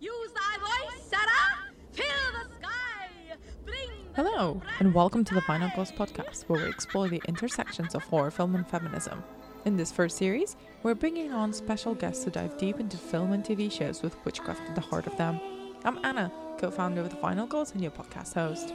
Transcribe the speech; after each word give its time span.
Use 0.00 0.32
thy 0.32 0.58
voice, 0.58 1.02
Sarah! 1.08 1.72
Fill 1.92 2.04
the 2.32 2.54
sky! 2.56 3.36
Bring 3.64 3.88
the 4.12 4.22
Hello, 4.22 4.60
and 4.80 4.92
welcome 4.92 5.24
to 5.24 5.34
the 5.34 5.40
Final 5.42 5.70
Girls 5.76 5.92
podcast, 5.92 6.44
where 6.48 6.62
we 6.62 6.68
explore 6.68 7.08
the 7.08 7.22
intersections 7.28 7.94
of 7.94 8.02
horror 8.02 8.32
film 8.32 8.56
and 8.56 8.66
feminism. 8.66 9.22
In 9.64 9.76
this 9.76 9.92
first 9.92 10.16
series, 10.16 10.56
we're 10.82 10.96
bringing 10.96 11.32
on 11.32 11.52
special 11.52 11.94
guests 11.94 12.24
to 12.24 12.30
dive 12.30 12.58
deep 12.58 12.80
into 12.80 12.96
film 12.96 13.32
and 13.32 13.44
TV 13.44 13.70
shows 13.70 14.02
with 14.02 14.16
witchcraft 14.24 14.68
at 14.68 14.74
the 14.74 14.80
heart 14.80 15.06
of 15.06 15.16
them. 15.16 15.38
I'm 15.84 16.04
Anna, 16.04 16.32
co 16.58 16.72
founder 16.72 17.00
of 17.00 17.10
the 17.10 17.16
Final 17.16 17.46
Girls 17.46 17.72
and 17.72 17.80
your 17.80 17.92
podcast 17.92 18.34
host. 18.34 18.74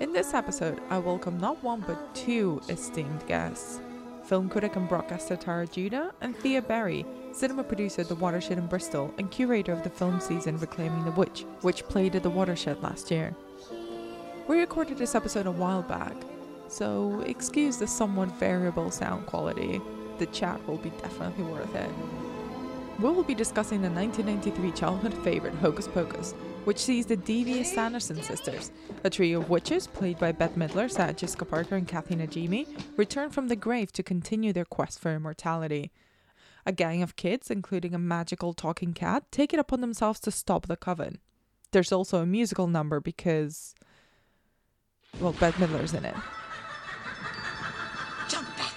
In 0.00 0.12
this 0.12 0.34
episode, 0.34 0.80
I 0.90 0.98
welcome 0.98 1.38
not 1.38 1.62
one 1.62 1.84
but 1.86 2.12
two 2.14 2.60
esteemed 2.68 3.24
guests 3.28 3.80
film 4.24 4.48
critic 4.48 4.74
and 4.74 4.88
broadcaster 4.88 5.36
Tara 5.36 5.66
Judah, 5.66 6.12
and 6.22 6.34
Thea 6.36 6.62
Berry, 6.62 7.04
cinema 7.34 7.64
producer 7.64 8.04
The 8.04 8.14
Watershed 8.14 8.58
in 8.58 8.66
Bristol 8.68 9.12
and 9.18 9.30
curator 9.30 9.72
of 9.72 9.82
the 9.82 9.90
film 9.90 10.20
season 10.20 10.56
Reclaiming 10.58 11.04
the 11.04 11.10
Witch, 11.10 11.44
which 11.62 11.82
played 11.84 12.14
at 12.14 12.22
The 12.22 12.30
Watershed 12.30 12.80
last 12.80 13.10
year. 13.10 13.34
We 14.46 14.60
recorded 14.60 14.98
this 14.98 15.16
episode 15.16 15.46
a 15.46 15.50
while 15.50 15.82
back, 15.82 16.14
so 16.68 17.22
excuse 17.26 17.76
the 17.76 17.88
somewhat 17.88 18.30
variable 18.38 18.90
sound 18.92 19.26
quality. 19.26 19.80
The 20.18 20.26
chat 20.26 20.64
will 20.68 20.76
be 20.76 20.90
definitely 20.90 21.44
worth 21.44 21.74
it. 21.74 21.90
We 23.00 23.10
will 23.10 23.24
be 23.24 23.34
discussing 23.34 23.82
the 23.82 23.90
1993 23.90 24.70
childhood 24.70 25.14
favorite 25.24 25.54
Hocus 25.54 25.88
Pocus, 25.88 26.32
which 26.62 26.78
sees 26.78 27.06
the 27.06 27.16
devious 27.16 27.74
Sanderson 27.74 28.22
sisters, 28.22 28.70
a 29.02 29.10
trio 29.10 29.40
of 29.40 29.50
witches 29.50 29.88
played 29.88 30.20
by 30.20 30.30
Bette 30.30 30.54
Midler, 30.54 30.88
Sarah 30.88 31.12
Jessica 31.12 31.44
Parker, 31.44 31.74
and 31.74 31.88
Kathy 31.88 32.14
Najimy, 32.14 32.68
return 32.96 33.30
from 33.30 33.48
the 33.48 33.56
grave 33.56 33.90
to 33.92 34.04
continue 34.04 34.52
their 34.52 34.64
quest 34.64 35.00
for 35.00 35.12
immortality. 35.12 35.90
A 36.66 36.72
gang 36.72 37.02
of 37.02 37.16
kids, 37.16 37.50
including 37.50 37.94
a 37.94 37.98
magical 37.98 38.54
talking 38.54 38.94
cat, 38.94 39.24
take 39.30 39.52
it 39.52 39.60
upon 39.60 39.80
themselves 39.80 40.18
to 40.20 40.30
stop 40.30 40.66
the 40.66 40.76
coven. 40.76 41.18
There's 41.72 41.92
also 41.92 42.22
a 42.22 42.26
musical 42.26 42.66
number 42.66 43.00
because, 43.00 43.74
well, 45.20 45.32
Bette 45.32 45.58
Midler's 45.58 45.92
in 45.92 46.04
it. 46.04 46.14
Jump 48.28 48.48
back. 48.56 48.72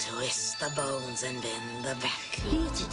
Twist 0.00 0.58
the 0.58 0.72
bones 0.74 1.22
and 1.22 1.40
bend 1.40 1.84
the 1.84 1.94
back. 2.00 2.40
Legit 2.50 2.88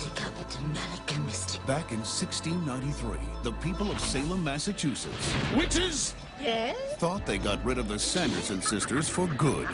Malika 0.68 1.20
Mystic. 1.22 1.66
Back 1.66 1.92
in 1.92 2.00
1693, 2.00 3.18
the 3.44 3.54
people 3.54 3.90
of 3.90 4.00
Salem, 4.00 4.44
Massachusetts 4.44 5.34
Witches! 5.56 6.14
Yes? 6.42 6.76
thought 6.98 7.26
they 7.26 7.38
got 7.38 7.64
rid 7.66 7.78
of 7.78 7.88
the 7.88 7.98
Sanderson 8.00 8.62
sisters 8.62 9.10
for 9.10 9.28
good. 9.28 9.68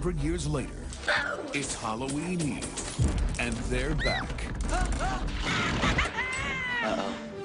300 0.00 0.22
years 0.22 0.46
later, 0.46 0.70
it's 1.52 1.74
Halloween 1.74 2.40
Eve, 2.40 3.40
and 3.40 3.52
they're 3.66 3.96
back. 3.96 4.30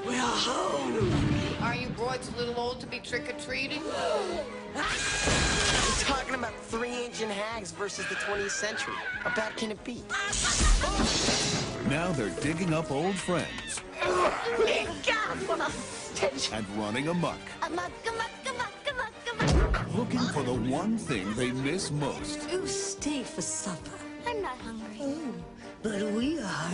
We 0.06 0.14
are 0.14 0.36
home. 0.38 1.64
Are 1.64 1.74
you 1.74 1.88
broads 1.90 2.30
a 2.30 2.38
little 2.38 2.60
old 2.60 2.80
to 2.82 2.86
be 2.86 3.00
trick-or-treating? 3.00 3.82
We're 4.76 4.84
talking 6.02 6.36
about 6.36 6.54
three 6.66 6.92
ancient 6.92 7.32
hags 7.32 7.72
versus 7.72 8.08
the 8.08 8.16
20th 8.16 8.52
century. 8.52 8.94
How 9.22 9.34
bad 9.34 9.56
can 9.56 9.72
it 9.72 9.84
be? 9.84 10.04
Now 11.90 12.12
they're 12.12 12.30
digging 12.42 12.72
up 12.72 12.92
old 12.92 13.16
friends 13.16 13.82
God, 15.06 15.38
what 15.48 15.60
a 15.60 15.72
stench. 15.72 16.52
and 16.54 16.68
running 16.78 17.08
amok, 17.08 17.40
Come 17.62 17.80
on, 17.80 17.92
looking 19.96 20.20
for 20.20 20.44
the 20.44 20.54
one 20.54 20.98
thing 20.98 21.34
they 21.36 21.52
miss 21.52 21.92
most. 21.92 22.50
You 22.52 22.66
stay 22.68 23.24
for 23.24 23.42
supper. 23.42 23.92
I'm 24.28 24.42
not 24.42 24.58
hungry. 24.58 24.98
Oh, 25.02 25.34
but 25.82 26.02
we 26.14 26.40
are. 26.40 26.72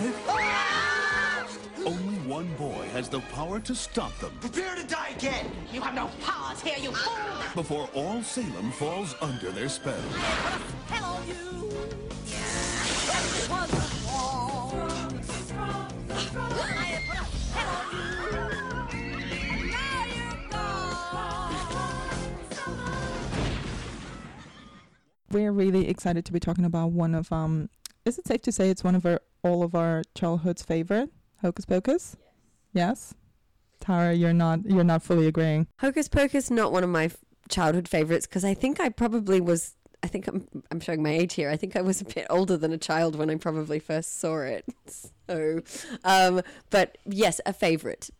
Only 1.85 2.17
one 2.27 2.53
boy 2.55 2.85
has 2.93 3.09
the 3.09 3.19
power 3.33 3.59
to 3.61 3.73
stop 3.73 4.17
them 4.19 4.31
Prepare 4.41 4.75
to 4.75 4.83
die 4.83 5.09
again! 5.15 5.49
You 5.71 5.81
have 5.81 5.95
no 5.95 6.09
powers 6.21 6.61
here, 6.61 6.77
you 6.77 6.91
fool! 6.91 7.53
before 7.55 7.89
all 7.95 8.21
Salem 8.21 8.71
falls 8.71 9.15
under 9.21 9.49
their 9.51 9.69
spell. 9.69 9.93
Hello, 10.89 11.19
you! 11.25 11.69
This 16.07 16.79
We're 25.31 25.51
really 25.51 25.87
excited 25.87 26.25
to 26.25 26.33
be 26.33 26.39
talking 26.39 26.65
about 26.65 26.91
one 26.91 27.15
of 27.15 27.31
um. 27.31 27.69
Is 28.05 28.17
it 28.17 28.27
safe 28.27 28.41
to 28.43 28.51
say 28.51 28.69
it's 28.69 28.83
one 28.83 28.95
of 28.95 29.05
our 29.05 29.21
all 29.43 29.63
of 29.63 29.75
our 29.75 30.03
childhood's 30.15 30.63
favorite, 30.63 31.11
Hocus 31.41 31.65
Pocus? 31.65 32.15
Yes. 32.73 33.13
Tara, 33.79 34.13
you're 34.13 34.33
not 34.33 34.65
you're 34.65 34.83
not 34.83 35.03
fully 35.03 35.27
agreeing. 35.27 35.67
Hocus 35.79 36.07
Pocus 36.07 36.49
not 36.49 36.71
one 36.71 36.83
of 36.83 36.89
my 36.89 37.05
f- 37.05 37.17
childhood 37.49 37.87
favorites 37.87 38.25
because 38.27 38.43
I 38.43 38.53
think 38.53 38.79
I 38.79 38.89
probably 38.89 39.39
was. 39.41 39.75
I 40.01 40.07
think 40.07 40.27
I'm 40.27 40.47
I'm 40.71 40.79
showing 40.79 41.03
my 41.03 41.11
age 41.11 41.33
here. 41.33 41.49
I 41.49 41.57
think 41.57 41.75
I 41.75 41.81
was 41.81 42.01
a 42.01 42.05
bit 42.05 42.25
older 42.29 42.57
than 42.57 42.71
a 42.71 42.77
child 42.77 43.15
when 43.15 43.29
I 43.29 43.35
probably 43.35 43.79
first 43.79 44.19
saw 44.19 44.39
it. 44.39 44.65
So, 45.27 45.61
um, 46.03 46.41
but 46.71 46.97
yes, 47.05 47.39
a 47.45 47.53
favorite. 47.53 48.09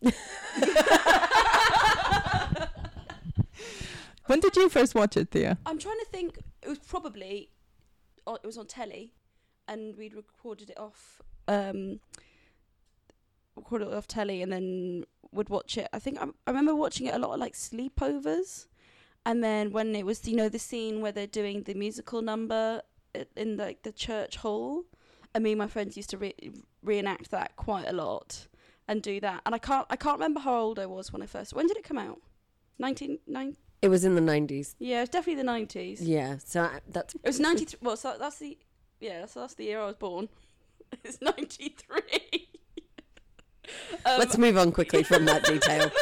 When 4.26 4.38
did 4.38 4.54
you 4.54 4.68
first 4.68 4.94
watch 4.94 5.16
it, 5.16 5.32
Thea? 5.32 5.58
I'm 5.66 5.76
trying 5.76 5.98
to 5.98 6.06
think. 6.12 6.38
It 6.62 6.68
was 6.68 6.78
probably 6.78 7.50
it 8.26 8.46
was 8.46 8.58
on 8.58 8.66
telly, 8.66 9.12
and 9.66 9.96
we'd 9.96 10.14
recorded 10.14 10.70
it 10.70 10.78
off. 10.78 11.20
Um, 11.48 12.00
recorded 13.56 13.88
it 13.88 13.94
off 13.94 14.06
telly, 14.06 14.42
and 14.42 14.52
then 14.52 15.04
would 15.32 15.48
watch 15.48 15.78
it. 15.78 15.88
I 15.92 15.98
think 15.98 16.18
I, 16.20 16.26
I 16.46 16.50
remember 16.50 16.74
watching 16.74 17.06
it 17.06 17.14
a 17.14 17.18
lot 17.18 17.32
of 17.32 17.40
like 17.40 17.54
sleepovers, 17.54 18.66
and 19.24 19.42
then 19.42 19.72
when 19.72 19.94
it 19.94 20.04
was 20.06 20.26
you 20.26 20.36
know 20.36 20.48
the 20.48 20.58
scene 20.58 21.00
where 21.00 21.12
they're 21.12 21.26
doing 21.26 21.62
the 21.62 21.74
musical 21.74 22.22
number 22.22 22.82
in 23.36 23.56
like 23.56 23.82
the 23.82 23.92
church 23.92 24.36
hall, 24.36 24.84
and 25.34 25.44
me 25.44 25.52
and 25.52 25.58
my 25.58 25.66
friends 25.66 25.96
used 25.96 26.10
to 26.10 26.18
re- 26.18 26.52
reenact 26.82 27.30
that 27.30 27.56
quite 27.56 27.88
a 27.88 27.92
lot 27.92 28.46
and 28.86 29.02
do 29.02 29.20
that. 29.20 29.42
And 29.46 29.54
I 29.54 29.58
can't 29.58 29.86
I 29.90 29.96
can't 29.96 30.18
remember 30.18 30.40
how 30.40 30.58
old 30.58 30.78
I 30.78 30.86
was 30.86 31.12
when 31.12 31.22
I 31.22 31.26
first. 31.26 31.52
When 31.54 31.66
did 31.66 31.76
it 31.76 31.84
come 31.84 31.98
out? 31.98 32.20
Nineteen 32.78 33.18
nine. 33.26 33.56
It 33.82 33.88
was 33.88 34.04
in 34.04 34.14
the 34.14 34.20
nineties. 34.20 34.76
Yeah, 34.78 35.02
it's 35.02 35.10
definitely 35.10 35.36
the 35.36 35.44
nineties. 35.44 36.02
Yeah, 36.02 36.36
so 36.44 36.62
I, 36.62 36.80
that's 36.88 37.14
It 37.14 37.20
was 37.24 37.40
93. 37.40 37.78
Well, 37.82 37.96
so 37.96 38.16
that's 38.18 38.38
the 38.38 38.58
yeah, 39.00 39.26
so 39.26 39.40
that's 39.40 39.54
the 39.54 39.64
year 39.64 39.80
I 39.80 39.86
was 39.86 39.96
born. 39.96 40.28
It's 41.04 41.20
93. 41.20 42.00
um, 44.04 44.18
Let's 44.18 44.36
move 44.36 44.58
on 44.58 44.72
quickly 44.72 45.02
from 45.04 45.24
that 45.26 45.44
detail. 45.44 45.90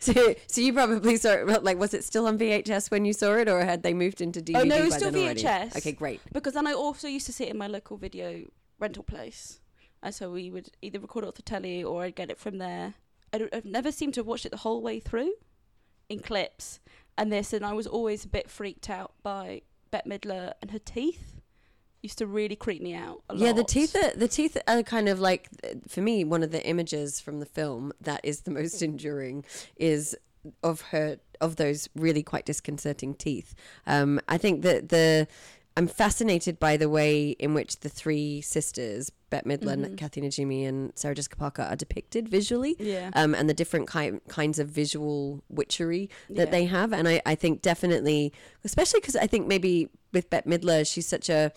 So, 0.00 0.36
so 0.46 0.60
you 0.60 0.72
probably 0.72 1.16
saw 1.16 1.32
it. 1.32 1.64
Like, 1.64 1.76
was 1.76 1.92
it 1.92 2.04
still 2.04 2.28
on 2.28 2.38
VHS 2.38 2.88
when 2.88 3.04
you 3.04 3.12
saw 3.12 3.34
it, 3.34 3.48
or 3.48 3.64
had 3.64 3.82
they 3.82 3.92
moved 3.92 4.20
into 4.20 4.40
DVD? 4.40 4.60
Oh, 4.60 4.62
no, 4.62 4.76
it 4.76 4.84
was 4.84 4.94
still 4.94 5.10
then 5.10 5.24
already? 5.24 5.42
VHS. 5.42 5.76
Okay, 5.76 5.90
great. 5.90 6.20
because 6.32 6.54
then 6.54 6.68
I 6.68 6.72
also 6.72 7.08
used 7.08 7.26
to 7.26 7.32
sit 7.32 7.48
in 7.48 7.58
my 7.58 7.66
local 7.66 7.96
video 7.96 8.44
rental 8.78 9.02
place, 9.02 9.60
and 10.00 10.14
so 10.14 10.30
we 10.30 10.52
would 10.52 10.68
either 10.82 11.00
record 11.00 11.24
it 11.24 11.28
off 11.28 11.34
the 11.34 11.42
telly 11.42 11.82
or 11.82 12.04
I'd 12.04 12.14
get 12.14 12.30
it 12.30 12.38
from 12.38 12.58
there. 12.58 12.94
I 13.32 13.38
don't, 13.38 13.52
I've 13.52 13.64
never 13.64 13.90
seemed 13.90 14.14
to 14.14 14.20
have 14.20 14.26
watched 14.26 14.46
it 14.46 14.50
the 14.50 14.58
whole 14.58 14.80
way 14.82 15.00
through, 15.00 15.32
in 16.08 16.20
clips, 16.20 16.80
and 17.16 17.32
this, 17.32 17.52
and 17.52 17.64
I 17.64 17.72
was 17.72 17.86
always 17.86 18.24
a 18.24 18.28
bit 18.28 18.50
freaked 18.50 18.88
out 18.88 19.12
by 19.22 19.62
Bette 19.90 20.08
Midler 20.08 20.52
and 20.60 20.70
her 20.70 20.78
teeth. 20.78 21.34
Used 22.00 22.18
to 22.18 22.28
really 22.28 22.54
creep 22.54 22.80
me 22.80 22.94
out. 22.94 23.22
A 23.28 23.34
Yeah, 23.34 23.52
the 23.52 23.64
teeth. 23.64 23.96
Are, 23.96 24.16
the 24.16 24.28
teeth 24.28 24.56
are 24.68 24.84
kind 24.84 25.08
of 25.08 25.18
like, 25.18 25.48
for 25.88 26.00
me, 26.00 26.22
one 26.22 26.44
of 26.44 26.52
the 26.52 26.64
images 26.64 27.20
from 27.20 27.40
the 27.40 27.46
film 27.46 27.92
that 28.00 28.20
is 28.22 28.42
the 28.42 28.52
most 28.52 28.82
enduring 28.82 29.44
is 29.76 30.16
of 30.62 30.80
her 30.92 31.18
of 31.40 31.56
those 31.56 31.88
really 31.96 32.22
quite 32.22 32.44
disconcerting 32.46 33.14
teeth. 33.14 33.54
Um, 33.86 34.20
I 34.28 34.38
think 34.38 34.62
that 34.62 34.88
the 34.90 35.26
I'm 35.78 35.86
fascinated 35.86 36.58
by 36.58 36.76
the 36.76 36.88
way 36.88 37.30
in 37.38 37.54
which 37.54 37.80
the 37.80 37.88
three 37.88 38.40
sisters, 38.40 39.10
Bette 39.30 39.48
Midler, 39.48 39.76
Mm-hmm. 39.76 39.94
Kathy 39.94 40.20
Najimy, 40.20 40.66
and 40.68 40.92
Sarah 40.96 41.14
Jessica 41.14 41.36
Parker, 41.36 41.62
are 41.62 41.76
depicted 41.76 42.28
visually. 42.28 42.74
Yeah. 42.80 43.10
Um, 43.14 43.32
and 43.34 43.48
the 43.48 43.54
different 43.54 43.88
ki- 43.90 44.18
kinds 44.28 44.58
of 44.58 44.68
visual 44.68 45.42
witchery 45.48 46.10
that 46.30 46.48
Yeah. 46.48 46.50
they 46.56 46.64
have. 46.64 46.92
And 46.92 47.06
I, 47.08 47.22
I 47.24 47.34
think 47.36 47.62
definitely, 47.62 48.32
especially 48.64 49.00
because 49.00 49.14
I 49.16 49.26
think 49.28 49.46
maybe 49.46 49.88
with 50.12 50.28
Bette 50.30 50.48
Midler, 50.50 50.80
she's 50.90 51.06
such 51.06 51.28
a 51.28 51.52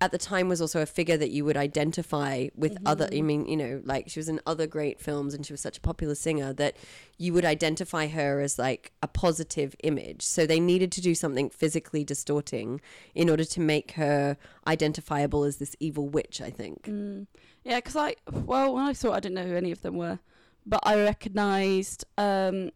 at 0.00 0.12
the 0.12 0.18
time 0.18 0.48
was 0.48 0.60
also 0.60 0.80
a 0.80 0.86
figure 0.86 1.16
that 1.16 1.30
you 1.30 1.44
would 1.44 1.56
identify 1.56 2.46
with 2.54 2.78
other 2.86 3.08
i 3.12 3.20
mean 3.20 3.46
you 3.46 3.56
know 3.56 3.80
like 3.84 4.08
she 4.08 4.18
was 4.18 4.28
in 4.28 4.40
other 4.46 4.66
great 4.66 5.00
films 5.00 5.34
and 5.34 5.44
she 5.44 5.52
was 5.52 5.60
such 5.60 5.78
a 5.78 5.80
popular 5.80 6.14
singer 6.14 6.52
that 6.52 6.76
you 7.16 7.32
would 7.32 7.44
identify 7.44 8.06
her 8.06 8.40
as 8.40 8.58
like 8.58 8.92
a 9.02 9.08
positive 9.08 9.74
image 9.82 10.22
so 10.22 10.46
they 10.46 10.60
needed 10.60 10.92
to 10.92 11.00
do 11.00 11.14
something 11.14 11.50
physically 11.50 12.04
distorting 12.04 12.80
in 13.14 13.28
order 13.28 13.44
to 13.44 13.60
make 13.60 13.92
her 13.92 14.36
identifiable 14.66 15.42
as 15.44 15.56
this 15.56 15.74
evil 15.80 16.08
witch 16.08 16.40
i 16.40 16.50
think 16.50 16.84
Mm. 16.86 17.26
Yeah, 17.64 17.76
because 17.76 17.96
I 17.96 18.14
well 18.32 18.74
when 18.74 18.84
I 18.84 18.94
saw 18.94 19.12
it, 19.12 19.16
I 19.16 19.20
didn't 19.20 19.34
know 19.34 19.44
who 19.44 19.54
any 19.56 19.72
of 19.72 19.82
them 19.82 19.96
were, 19.96 20.20
but 20.64 20.80
I 20.84 20.96
recognised 21.02 22.04
um, 22.16 22.70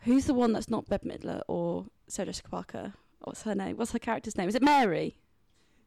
who's 0.00 0.24
the 0.24 0.34
one 0.34 0.52
that's 0.52 0.70
not 0.70 0.88
Bette 0.88 1.06
Midler 1.06 1.42
or 1.46 1.86
Sarah 2.08 2.26
Jessica 2.26 2.48
Parker. 2.48 2.94
what's 3.20 3.42
her 3.42 3.54
name? 3.54 3.76
What's 3.76 3.92
her 3.92 3.98
character's 3.98 4.38
name? 4.38 4.48
Is 4.48 4.54
it 4.54 4.62
Mary? 4.62 5.16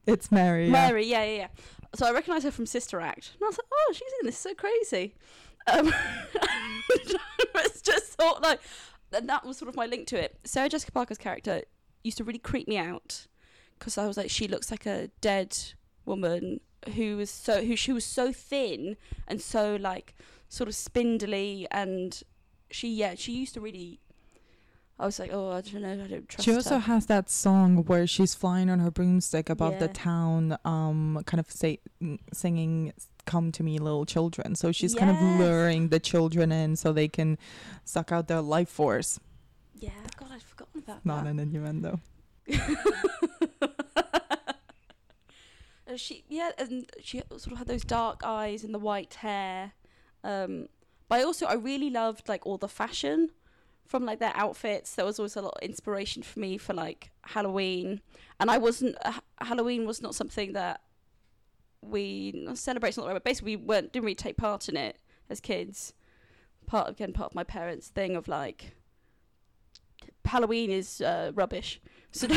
It's 0.06 0.32
Mary. 0.32 0.66
yeah. 0.66 0.72
Mary, 0.72 1.06
yeah, 1.06 1.24
yeah, 1.24 1.38
yeah. 1.38 1.48
So 1.96 2.06
I 2.06 2.12
recognise 2.12 2.44
her 2.44 2.52
from 2.52 2.66
Sister 2.66 3.00
Act, 3.00 3.32
and 3.34 3.44
I 3.44 3.48
was 3.48 3.58
like, 3.58 3.68
oh, 3.72 3.94
she's 3.94 4.12
in 4.22 4.26
this, 4.28 4.38
so 4.38 4.54
crazy. 4.54 5.16
Um, 5.68 5.94
it's 7.56 7.82
just 7.82 8.20
sort 8.20 8.38
of 8.38 8.44
like, 8.44 8.60
and 9.14 9.30
that 9.30 9.46
was 9.46 9.58
sort 9.58 9.70
of 9.70 9.76
my 9.76 9.86
link 9.86 10.08
to 10.08 10.22
it. 10.22 10.38
Sarah 10.44 10.70
Jessica 10.70 10.92
Parker's 10.92 11.18
character 11.18 11.64
used 12.04 12.18
to 12.18 12.24
really 12.24 12.40
creep 12.40 12.68
me 12.68 12.78
out 12.78 13.28
because 13.80 13.98
I 13.98 14.08
was 14.08 14.18
like, 14.18 14.30
she 14.30 14.48
looks 14.48 14.70
like 14.72 14.86
a 14.86 15.10
dead 15.22 15.58
woman 16.06 16.60
who 16.96 17.18
was 17.18 17.32
so 17.32 17.64
who 17.64 17.76
she 17.76 17.92
was 17.92 18.06
so 18.06 18.32
thin 18.32 18.96
and 19.28 19.42
so 19.42 19.76
like 19.78 20.14
sort 20.50 20.68
of 20.68 20.76
spindly, 20.76 21.68
and 21.72 22.22
she 22.70 22.94
yeah 22.94 23.16
she 23.16 23.32
used 23.32 23.54
to 23.56 23.62
really. 23.62 24.00
I 24.98 25.06
was 25.06 25.20
like, 25.20 25.32
oh, 25.34 25.52
I 25.52 25.62
don't 25.62 25.82
know, 25.82 25.92
I 25.92 26.08
don't 26.08 26.30
trust 26.30 26.46
She 26.46 26.54
also 26.54 26.76
her. 26.76 26.80
has 26.80 27.08
that 27.08 27.30
song 27.30 27.84
where 27.86 28.08
she's 28.08 28.34
flying 28.34 28.70
on 28.70 28.80
her 28.80 28.90
broomstick 28.92 29.50
above 29.50 29.78
the 29.80 29.90
town, 29.90 30.58
um, 30.64 31.22
kind 31.26 31.40
of 31.40 31.52
say, 31.52 31.80
singing 32.32 32.94
"Come 33.26 33.52
to 33.54 33.64
me, 33.64 33.78
little 33.78 34.06
children." 34.06 34.56
So 34.56 34.72
she's 34.72 34.96
kind 34.96 35.12
of 35.12 35.22
luring 35.40 35.90
the 35.90 36.00
children 36.00 36.52
in 36.52 36.76
so 36.78 36.94
they 36.94 37.10
can 37.10 37.38
suck 37.84 38.12
out 38.14 38.28
their 38.30 38.42
life 38.42 38.70
force. 38.70 39.20
Yeah, 39.78 39.90
God, 40.18 40.30
I'd 40.32 40.42
forgotten 40.44 40.80
about 40.80 41.04
that. 41.04 41.06
Not 41.06 41.24
that. 41.26 41.30
an 41.32 41.40
innuendo. 41.40 42.00
She 45.98 46.24
yeah, 46.28 46.52
and 46.58 46.90
she 47.02 47.22
sort 47.30 47.54
of 47.54 47.58
had 47.60 47.68
those 47.68 47.86
dark 47.86 48.22
eyes 48.26 48.64
and 48.64 48.74
the 48.74 48.80
white 48.80 49.14
hair. 49.16 49.72
Um, 50.24 50.68
but 51.08 51.20
I 51.20 51.24
also 51.24 51.46
I 51.46 51.54
really 51.54 51.90
loved 51.90 52.28
like 52.28 52.46
all 52.46 52.58
the 52.58 52.68
fashion 52.68 53.30
from 53.86 54.06
like 54.06 54.20
their 54.20 54.34
outfits. 54.36 54.96
There 54.96 55.06
was 55.06 55.20
always 55.20 55.36
a 55.36 55.42
lot 55.42 55.54
of 55.56 55.62
inspiration 55.62 56.24
for 56.24 56.40
me 56.40 56.58
for 56.58 56.74
like 56.74 57.12
Halloween, 57.24 58.02
and 58.40 58.50
I 58.50 58.58
wasn't 58.58 58.96
uh, 59.04 59.14
Halloween 59.40 59.86
was 59.86 60.02
not 60.02 60.16
something 60.16 60.54
that 60.54 60.82
we 61.82 62.34
not 62.36 62.58
celebrate's 62.58 62.98
not 62.98 63.08
right, 63.08 63.14
but 63.14 63.24
basically 63.24 63.56
we 63.56 63.64
weren't 63.64 63.94
didn't 63.94 64.06
really 64.06 64.16
take 64.16 64.38
part 64.38 64.68
in 64.70 64.78
it 64.78 64.98
as 65.30 65.40
kids. 65.40 65.94
Part 66.66 66.90
again, 66.90 67.14
part 67.14 67.32
of 67.32 67.36
my 67.36 67.44
parents' 67.44 67.88
thing 67.88 68.16
of 68.16 68.28
like 68.28 68.76
Halloween 70.26 70.72
is 70.72 71.02
uh, 71.02 71.32
rubbish. 71.34 71.82
So, 72.16 72.30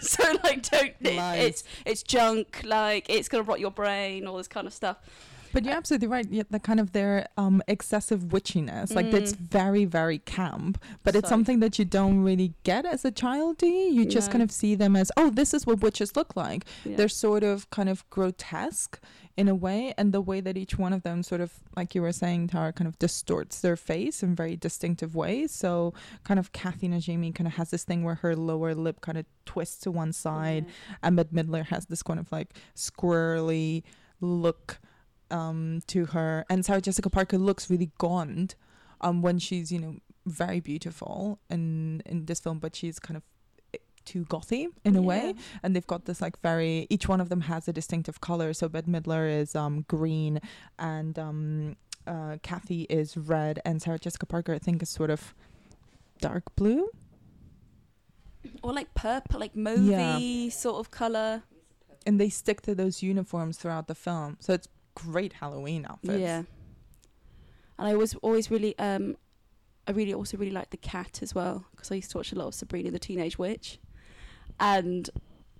so 0.00 0.38
like, 0.42 0.62
don't 0.70 0.94
it, 1.00 1.18
it's 1.44 1.62
it's 1.84 2.02
junk. 2.02 2.62
Like, 2.64 3.10
it's 3.10 3.28
gonna 3.28 3.42
rot 3.42 3.60
your 3.60 3.70
brain, 3.70 4.26
all 4.26 4.38
this 4.38 4.48
kind 4.48 4.66
of 4.66 4.72
stuff. 4.72 4.96
But 5.52 5.64
you're 5.64 5.74
absolutely 5.74 6.08
right. 6.08 6.26
Yeah, 6.30 6.42
the 6.50 6.58
kind 6.60 6.80
of 6.80 6.92
their 6.92 7.26
um, 7.36 7.62
excessive 7.68 8.24
witchiness, 8.28 8.94
like 8.94 9.06
Mm. 9.06 9.36
very, 9.36 9.84
very 9.84 10.18
camp. 10.18 10.82
But 11.04 11.14
it's 11.16 11.28
So- 11.28 11.34
something 11.34 11.60
that 11.60 11.78
you 11.78 11.84
don't 11.84 12.20
really 12.22 12.54
get 12.64 12.84
as 12.86 13.04
a 13.04 13.10
child, 13.10 13.58
do 13.58 13.66
you? 13.66 13.90
You 13.92 14.04
just 14.06 14.28
No. 14.28 14.32
kind 14.32 14.42
of 14.42 14.50
see 14.52 14.74
them 14.74 14.94
as, 14.96 15.10
oh, 15.16 15.30
this 15.30 15.54
is 15.54 15.66
what 15.66 15.80
witches 15.80 16.16
look 16.16 16.36
like. 16.36 16.64
Yeah. 16.84 16.96
They're 16.96 17.08
sort 17.08 17.42
of 17.42 17.68
kind 17.70 17.88
of 17.88 18.08
grotesque 18.10 19.00
in 19.36 19.46
a 19.48 19.54
way, 19.54 19.94
and 19.96 20.12
the 20.12 20.20
way 20.20 20.40
that 20.40 20.56
each 20.56 20.76
one 20.78 20.92
of 20.92 21.04
them 21.04 21.22
sort 21.22 21.40
of, 21.40 21.52
like 21.76 21.94
you 21.94 22.02
were 22.02 22.10
saying, 22.12 22.48
Tara, 22.48 22.72
kind 22.72 22.88
of 22.88 22.98
distorts 22.98 23.60
their 23.60 23.76
face 23.76 24.20
in 24.22 24.34
very 24.34 24.56
distinctive 24.56 25.14
ways. 25.14 25.52
So, 25.52 25.94
kind 26.24 26.40
of 26.40 26.50
Kathy 26.52 26.88
Najimy 26.88 27.32
kind 27.32 27.46
of 27.46 27.54
has 27.54 27.70
this 27.70 27.84
thing 27.84 28.02
where 28.02 28.16
her 28.16 28.34
lower 28.34 28.74
lip 28.74 29.00
kind 29.00 29.16
of 29.16 29.26
twists 29.46 29.78
to 29.82 29.92
one 29.92 30.12
side, 30.12 30.66
and 31.04 31.14
Bette 31.16 31.30
Midler 31.32 31.64
has 31.66 31.86
this 31.86 32.02
kind 32.02 32.18
of 32.18 32.30
like 32.32 32.52
squirrely 32.74 33.84
look 34.20 34.80
um 35.30 35.80
to 35.88 36.06
her. 36.06 36.44
And 36.50 36.64
Sarah 36.64 36.80
Jessica 36.80 37.10
Parker 37.10 37.38
looks 37.38 37.68
really 37.70 37.90
gaunt 37.98 38.54
um 39.00 39.22
when 39.22 39.38
she's 39.38 39.70
you 39.72 39.78
know 39.78 39.96
very 40.26 40.60
beautiful 40.60 41.38
in 41.48 42.02
in 42.04 42.26
this 42.26 42.40
film 42.40 42.58
but 42.58 42.74
she's 42.76 42.98
kind 42.98 43.16
of 43.16 43.22
eh, 43.74 43.78
too 44.04 44.24
gothy 44.26 44.66
in 44.84 44.94
a 44.96 45.02
way. 45.02 45.34
And 45.62 45.74
they've 45.74 45.86
got 45.86 46.04
this 46.04 46.20
like 46.20 46.40
very 46.42 46.86
each 46.90 47.08
one 47.08 47.20
of 47.20 47.28
them 47.28 47.42
has 47.42 47.68
a 47.68 47.72
distinctive 47.72 48.20
color. 48.20 48.52
So 48.52 48.68
Bette 48.68 48.90
Midler 48.90 49.24
is 49.40 49.54
um 49.54 49.84
green 49.88 50.40
and 50.78 51.18
um 51.18 51.76
uh 52.06 52.36
Kathy 52.42 52.82
is 52.90 53.16
red. 53.16 53.60
And 53.64 53.80
Sarah 53.82 53.98
Jessica 53.98 54.26
Parker 54.26 54.54
I 54.54 54.58
think 54.58 54.82
is 54.82 54.88
sort 54.90 55.10
of 55.10 55.34
dark 56.20 56.44
blue. 56.56 56.88
Or 58.62 58.72
like 58.72 58.94
purple, 58.94 59.40
like 59.40 59.54
mauvey 59.54 60.50
sort 60.52 60.76
of 60.76 60.90
color. 60.90 61.42
and 62.06 62.18
they 62.20 62.28
stick 62.30 62.62
to 62.62 62.74
those 62.74 63.02
uniforms 63.02 63.58
throughout 63.58 63.86
the 63.88 63.94
film. 63.94 64.36
So 64.40 64.52
it's 64.54 64.68
great 65.06 65.34
Halloween 65.34 65.86
outfits 65.88 66.18
Yeah. 66.18 66.42
And 67.78 67.86
I 67.88 67.94
was 67.94 68.14
always 68.22 68.50
really, 68.50 68.76
um, 68.78 69.16
I 69.86 69.92
really 69.92 70.12
also 70.12 70.36
really 70.36 70.52
liked 70.52 70.70
the 70.72 70.76
cat 70.78 71.20
as 71.22 71.34
well 71.34 71.64
because 71.70 71.92
I 71.92 71.94
used 71.96 72.10
to 72.10 72.16
watch 72.18 72.32
a 72.32 72.36
lot 72.36 72.48
of 72.48 72.54
Sabrina 72.54 72.90
the 72.90 72.98
Teenage 72.98 73.38
Witch, 73.38 73.78
and 74.58 75.08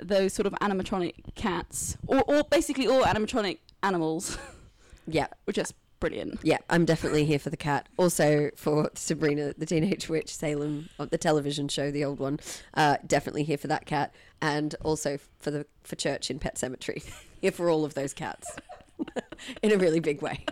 those 0.03 0.33
sort 0.33 0.47
of 0.47 0.53
animatronic 0.55 1.35
cats, 1.35 1.97
or, 2.07 2.23
or 2.23 2.43
basically 2.51 2.87
all 2.89 3.03
animatronic 3.05 3.59
animals, 3.83 4.37
Yeah, 5.07 5.29
were 5.47 5.53
just 5.53 5.75
brilliant. 6.01 6.41
yeah, 6.43 6.59
I'm 6.69 6.85
definitely 6.85 7.25
here 7.25 7.39
for 7.39 7.51
the 7.51 7.57
cat. 7.57 7.89
Also 7.97 8.51
for 8.57 8.91
Sabrina 8.95 9.55
the 9.57 9.65
Teenage 9.67 10.09
Witch, 10.09 10.35
Salem, 10.35 10.89
uh, 10.99 11.07
the 11.07 11.19
television 11.19 11.69
show, 11.69 11.91
the 11.91 12.05
old 12.05 12.19
one. 12.19 12.39
Uh, 12.75 12.97
definitely 13.07 13.45
here 13.45 13.59
for 13.59 13.69
that 13.69 13.87
cat, 13.87 14.13
and 14.43 14.75
also 14.83 15.19
for 15.39 15.51
the 15.53 15.67
for 15.85 15.95
Church 15.97 16.31
in 16.31 16.39
Pet 16.41 16.57
Sematary. 16.57 17.09
here 17.41 17.53
for 17.53 17.71
all 17.71 17.85
of 17.85 17.95
those 17.95 18.13
cats, 18.13 18.51
in 19.63 19.73
a 19.73 19.77
really 19.77 20.01
big 20.01 20.23
way. 20.23 20.45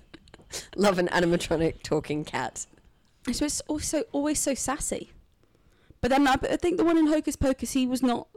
Love 0.76 0.98
an 0.98 1.08
animatronic 1.08 1.82
talking 1.82 2.24
cat. 2.24 2.66
I 3.26 3.32
suppose 3.32 3.60
also 3.68 4.02
always 4.12 4.38
so 4.38 4.54
sassy, 4.54 5.12
but 6.00 6.10
then 6.10 6.26
I, 6.26 6.34
I 6.42 6.56
think 6.56 6.76
the 6.76 6.84
one 6.84 6.98
in 6.98 7.06
Hocus 7.06 7.36
Pocus 7.36 7.72
he 7.72 7.86
was 7.86 8.02
not 8.02 8.28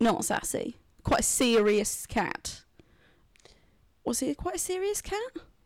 not 0.00 0.24
sassy. 0.24 0.76
Quite 1.02 1.20
a 1.20 1.24
serious 1.24 2.06
cat. 2.06 2.62
Was 4.04 4.20
he 4.20 4.34
quite 4.34 4.56
a 4.56 4.58
serious 4.58 5.02
cat? 5.02 5.18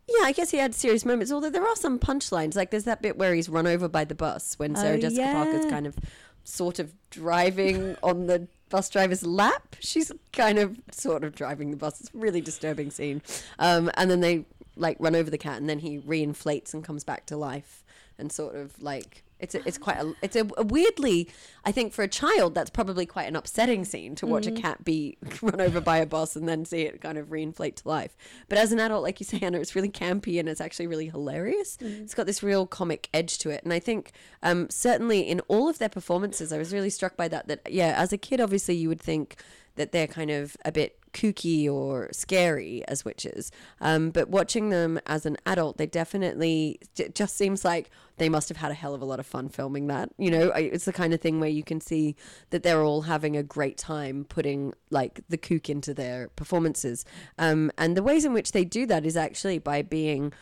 Yeah, 0.09 0.25
I 0.25 0.33
guess 0.33 0.51
he 0.51 0.59
had 0.59 0.75
serious 0.75 1.05
moments. 1.05 1.31
Although 1.31 1.51
there 1.51 1.67
are 1.67 1.77
some 1.77 1.99
punchlines, 1.99 2.57
like 2.57 2.71
there's 2.71 2.85
that 2.85 3.03
bit 3.03 3.17
where 3.17 3.35
he's 3.35 3.49
run 3.49 3.67
over 3.67 3.89
by 3.89 4.05
the 4.05 4.15
bus 4.15 4.59
when 4.59 4.77
oh, 4.77 4.81
Sarah 4.81 4.97
Oh, 4.97 5.01
Jessica 5.01 5.33
Parker's 5.33 5.67
kind 5.67 5.87
of, 5.87 5.97
sort 6.45 6.79
of 6.79 6.93
driving 7.11 7.97
on 8.03 8.27
the 8.27 8.49
bus 8.69 8.89
driver's 8.89 9.25
lap. 9.25 9.77
She's 9.81 10.11
kind 10.33 10.59
of 10.59 10.81
sort 10.91 11.25
of 11.25 11.35
driving 11.35 11.71
the 11.71 11.77
bus. 11.77 12.01
It's 12.01 12.11
a 12.15 12.19
really 12.19 12.41
disturbing 12.41 12.91
scene. 12.91 13.23
Um, 13.59 13.91
and 13.95 14.11
then 14.11 14.21
they 14.21 14.45
like 14.77 14.97
run 14.99 15.15
over 15.15 15.31
the 15.31 15.39
cat, 15.39 15.59
and 15.61 15.69
then 15.69 15.81
he 15.81 15.99
reinflates 15.99 16.73
and 16.73 16.83
comes 16.83 17.05
back 17.05 17.27
to 17.27 17.37
life, 17.37 17.85
and 18.19 18.33
sort 18.33 18.55
of 18.55 18.81
like. 18.83 19.23
It's 19.43 19.55
a, 19.55 19.67
it's 19.67 19.77
quite 19.77 19.99
a 19.99 20.15
it's 20.23 20.37
a, 20.37 20.49
a 20.57 20.63
weirdly 20.63 21.29
I 21.65 21.73
think 21.73 21.93
for 21.93 22.03
a 22.03 22.09
child 22.09 22.55
that's 22.55 22.71
probably 22.71 23.05
quite 23.07 23.25
an 23.25 23.37
upsetting 23.37 23.85
scene 23.85 24.15
to 24.17 24.27
watch 24.27 24.47
a 24.47 24.53
cat 24.53 24.85
be 24.85 25.19
run 25.43 25.61
over 25.61 25.81
by 25.81 25.99
a 25.99 26.07
bus 26.07 26.37
and 26.37 26.49
then 26.49 26.65
see 26.65 26.83
it 26.83 27.01
kind 27.01 27.19
of 27.19 27.29
reinflate 27.29 27.77
to 27.77 27.89
life. 27.89 28.17
But 28.49 28.59
as 28.59 28.73
an 28.73 28.81
adult, 28.81 29.03
like 29.03 29.21
you 29.21 29.27
say, 29.27 29.41
Anna, 29.43 29.59
it's 29.59 29.75
really 29.75 29.91
campy 29.91 30.41
and 30.41 30.49
it's 30.49 30.61
actually 30.61 30.87
really 30.87 31.09
hilarious. 31.09 31.77
It's 31.81 32.15
got 32.15 32.27
this 32.27 32.43
real 32.43 32.67
comic 32.67 33.09
edge 33.13 33.39
to 33.39 33.51
it, 33.51 33.63
and 33.65 33.73
I 33.73 33.81
think 33.81 34.13
um, 34.43 34.71
certainly 34.71 35.21
in 35.21 35.41
all 35.49 35.69
of 35.69 35.79
their 35.79 35.89
performances, 35.89 36.53
I 36.53 36.59
was 36.59 36.73
really 36.73 36.91
struck 36.91 37.17
by 37.17 37.29
that. 37.29 37.49
That 37.49 37.71
yeah, 37.71 37.95
as 37.97 38.13
a 38.13 38.19
kid, 38.19 38.41
obviously 38.41 38.77
you 38.77 38.89
would 38.89 39.01
think 39.01 39.37
that 39.77 39.93
they're 39.93 40.07
kind 40.07 40.31
of 40.31 40.57
a 40.65 40.73
bit 40.73 40.99
kooky 41.13 41.71
or 41.71 42.09
scary 42.13 42.83
as 42.89 43.05
witches. 43.05 43.51
Um, 43.81 44.11
but 44.11 44.29
watching 44.29 44.71
them 44.71 44.99
as 45.07 45.27
an 45.27 45.37
adult, 45.47 45.79
they 45.79 45.87
definitely 45.87 46.79
it 46.97 47.15
just 47.15 47.37
seems 47.37 47.65
like 47.65 47.91
they 48.19 48.29
must 48.29 48.49
have 48.49 48.59
had 48.59 48.71
a 48.71 48.75
hell 48.75 48.95
of 48.95 49.03
a 49.03 49.05
lot 49.05 49.21
of 49.21 49.27
fun 49.27 49.49
filming 49.49 49.87
that. 49.89 50.11
You 50.19 50.31
know, 50.31 50.49
it's 50.51 50.85
the 50.85 50.93
kind 50.93 51.15
of 51.15 51.21
thing 51.21 51.41
where 51.41 51.51
you 51.51 51.65
can 51.65 51.81
see 51.81 52.15
that 52.51 52.63
they're 52.63 52.83
all 52.83 53.03
having 53.03 53.37
a 53.37 53.43
great 53.43 53.79
time 53.79 54.25
putting 54.29 54.75
like 54.91 55.23
the 55.29 55.39
kook 55.39 55.69
into 55.69 55.95
their 55.95 56.29
performances. 56.37 57.05
Um, 57.39 57.71
and 57.79 57.97
the 57.97 58.03
ways 58.03 58.25
in 58.25 58.33
which 58.33 58.53
they 58.53 58.65
do 58.65 58.87
that 58.87 59.07
is 59.07 59.17
actually 59.17 59.59
by 59.59 59.83
being 59.83 60.33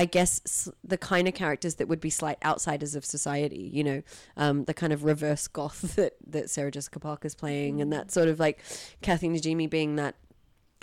I 0.00 0.06
guess 0.06 0.66
the 0.82 0.96
kind 0.96 1.28
of 1.28 1.34
characters 1.34 1.74
that 1.74 1.86
would 1.86 2.00
be 2.00 2.08
slight 2.08 2.38
outsiders 2.42 2.94
of 2.94 3.04
society, 3.04 3.68
you 3.70 3.84
know, 3.84 4.02
um, 4.34 4.64
the 4.64 4.72
kind 4.72 4.94
of 4.94 5.04
reverse 5.04 5.46
goth 5.46 5.82
that, 5.96 6.14
that 6.26 6.48
Sarah 6.48 6.70
Jessica 6.70 6.98
Parker's 6.98 7.34
playing, 7.34 7.82
and 7.82 7.92
that 7.92 8.10
sort 8.10 8.28
of 8.28 8.40
like 8.40 8.60
Kathy 9.02 9.28
Najimy 9.28 9.68
being 9.68 9.96
that, 9.96 10.14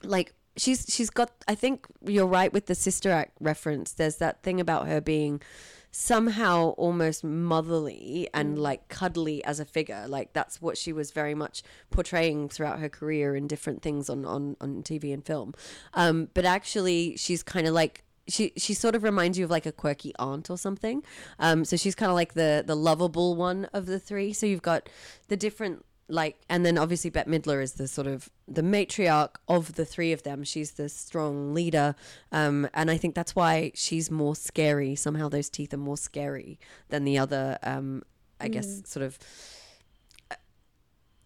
like 0.03 0.33
she's 0.55 0.85
she's 0.87 1.09
got. 1.09 1.31
I 1.47 1.55
think 1.55 1.87
you're 2.05 2.27
right 2.27 2.53
with 2.53 2.67
the 2.67 2.75
Sister 2.75 3.09
Act 3.09 3.35
reference. 3.39 3.91
There's 3.91 4.17
that 4.17 4.43
thing 4.43 4.61
about 4.61 4.87
her 4.87 5.01
being 5.01 5.41
somehow 5.89 6.75
almost 6.77 7.23
motherly 7.23 8.29
and 8.35 8.59
like 8.59 8.87
cuddly 8.87 9.43
as 9.45 9.59
a 9.59 9.65
figure 9.65 10.05
like 10.07 10.31
that's 10.33 10.61
what 10.61 10.77
she 10.77 10.93
was 10.93 11.09
very 11.09 11.33
much 11.33 11.63
portraying 11.89 12.47
throughout 12.49 12.77
her 12.77 12.89
career 12.89 13.35
in 13.35 13.47
different 13.47 13.81
things 13.81 14.07
on 14.09 14.23
on, 14.25 14.55
on 14.61 14.83
tv 14.83 15.11
and 15.11 15.25
film 15.25 15.55
um 15.95 16.27
but 16.35 16.45
actually 16.45 17.15
she's 17.17 17.41
kind 17.41 17.65
of 17.65 17.73
like 17.73 18.03
she 18.27 18.53
she 18.57 18.73
sort 18.73 18.95
of 18.95 19.03
reminds 19.03 19.37
you 19.37 19.45
of 19.45 19.51
like 19.51 19.65
a 19.65 19.71
quirky 19.71 20.13
aunt 20.19 20.49
or 20.49 20.57
something. 20.57 21.03
Um 21.39 21.65
so 21.65 21.77
she's 21.77 21.95
kind 21.95 22.09
of 22.09 22.15
like 22.15 22.33
the 22.33 22.63
the 22.65 22.75
lovable 22.75 23.35
one 23.35 23.65
of 23.73 23.85
the 23.85 23.99
three. 23.99 24.33
So 24.33 24.45
you've 24.45 24.61
got 24.61 24.89
the 25.27 25.37
different 25.37 25.85
like 26.09 26.39
and 26.49 26.65
then 26.65 26.77
obviously 26.77 27.09
Bette 27.09 27.29
Midler 27.29 27.61
is 27.61 27.73
the 27.73 27.87
sort 27.87 28.07
of 28.07 28.29
the 28.47 28.61
matriarch 28.61 29.35
of 29.47 29.73
the 29.73 29.85
three 29.85 30.13
of 30.13 30.23
them. 30.23 30.43
She's 30.43 30.71
the 30.71 30.89
strong 30.89 31.53
leader. 31.53 31.95
Um 32.31 32.67
and 32.73 32.91
I 32.91 32.97
think 32.97 33.15
that's 33.15 33.35
why 33.35 33.71
she's 33.75 34.11
more 34.11 34.35
scary. 34.35 34.95
Somehow 34.95 35.29
those 35.29 35.49
teeth 35.49 35.73
are 35.73 35.77
more 35.77 35.97
scary 35.97 36.59
than 36.89 37.03
the 37.03 37.17
other 37.17 37.57
um 37.63 38.03
I 38.39 38.49
guess 38.49 38.83
sort 38.85 39.03
of 39.05 39.17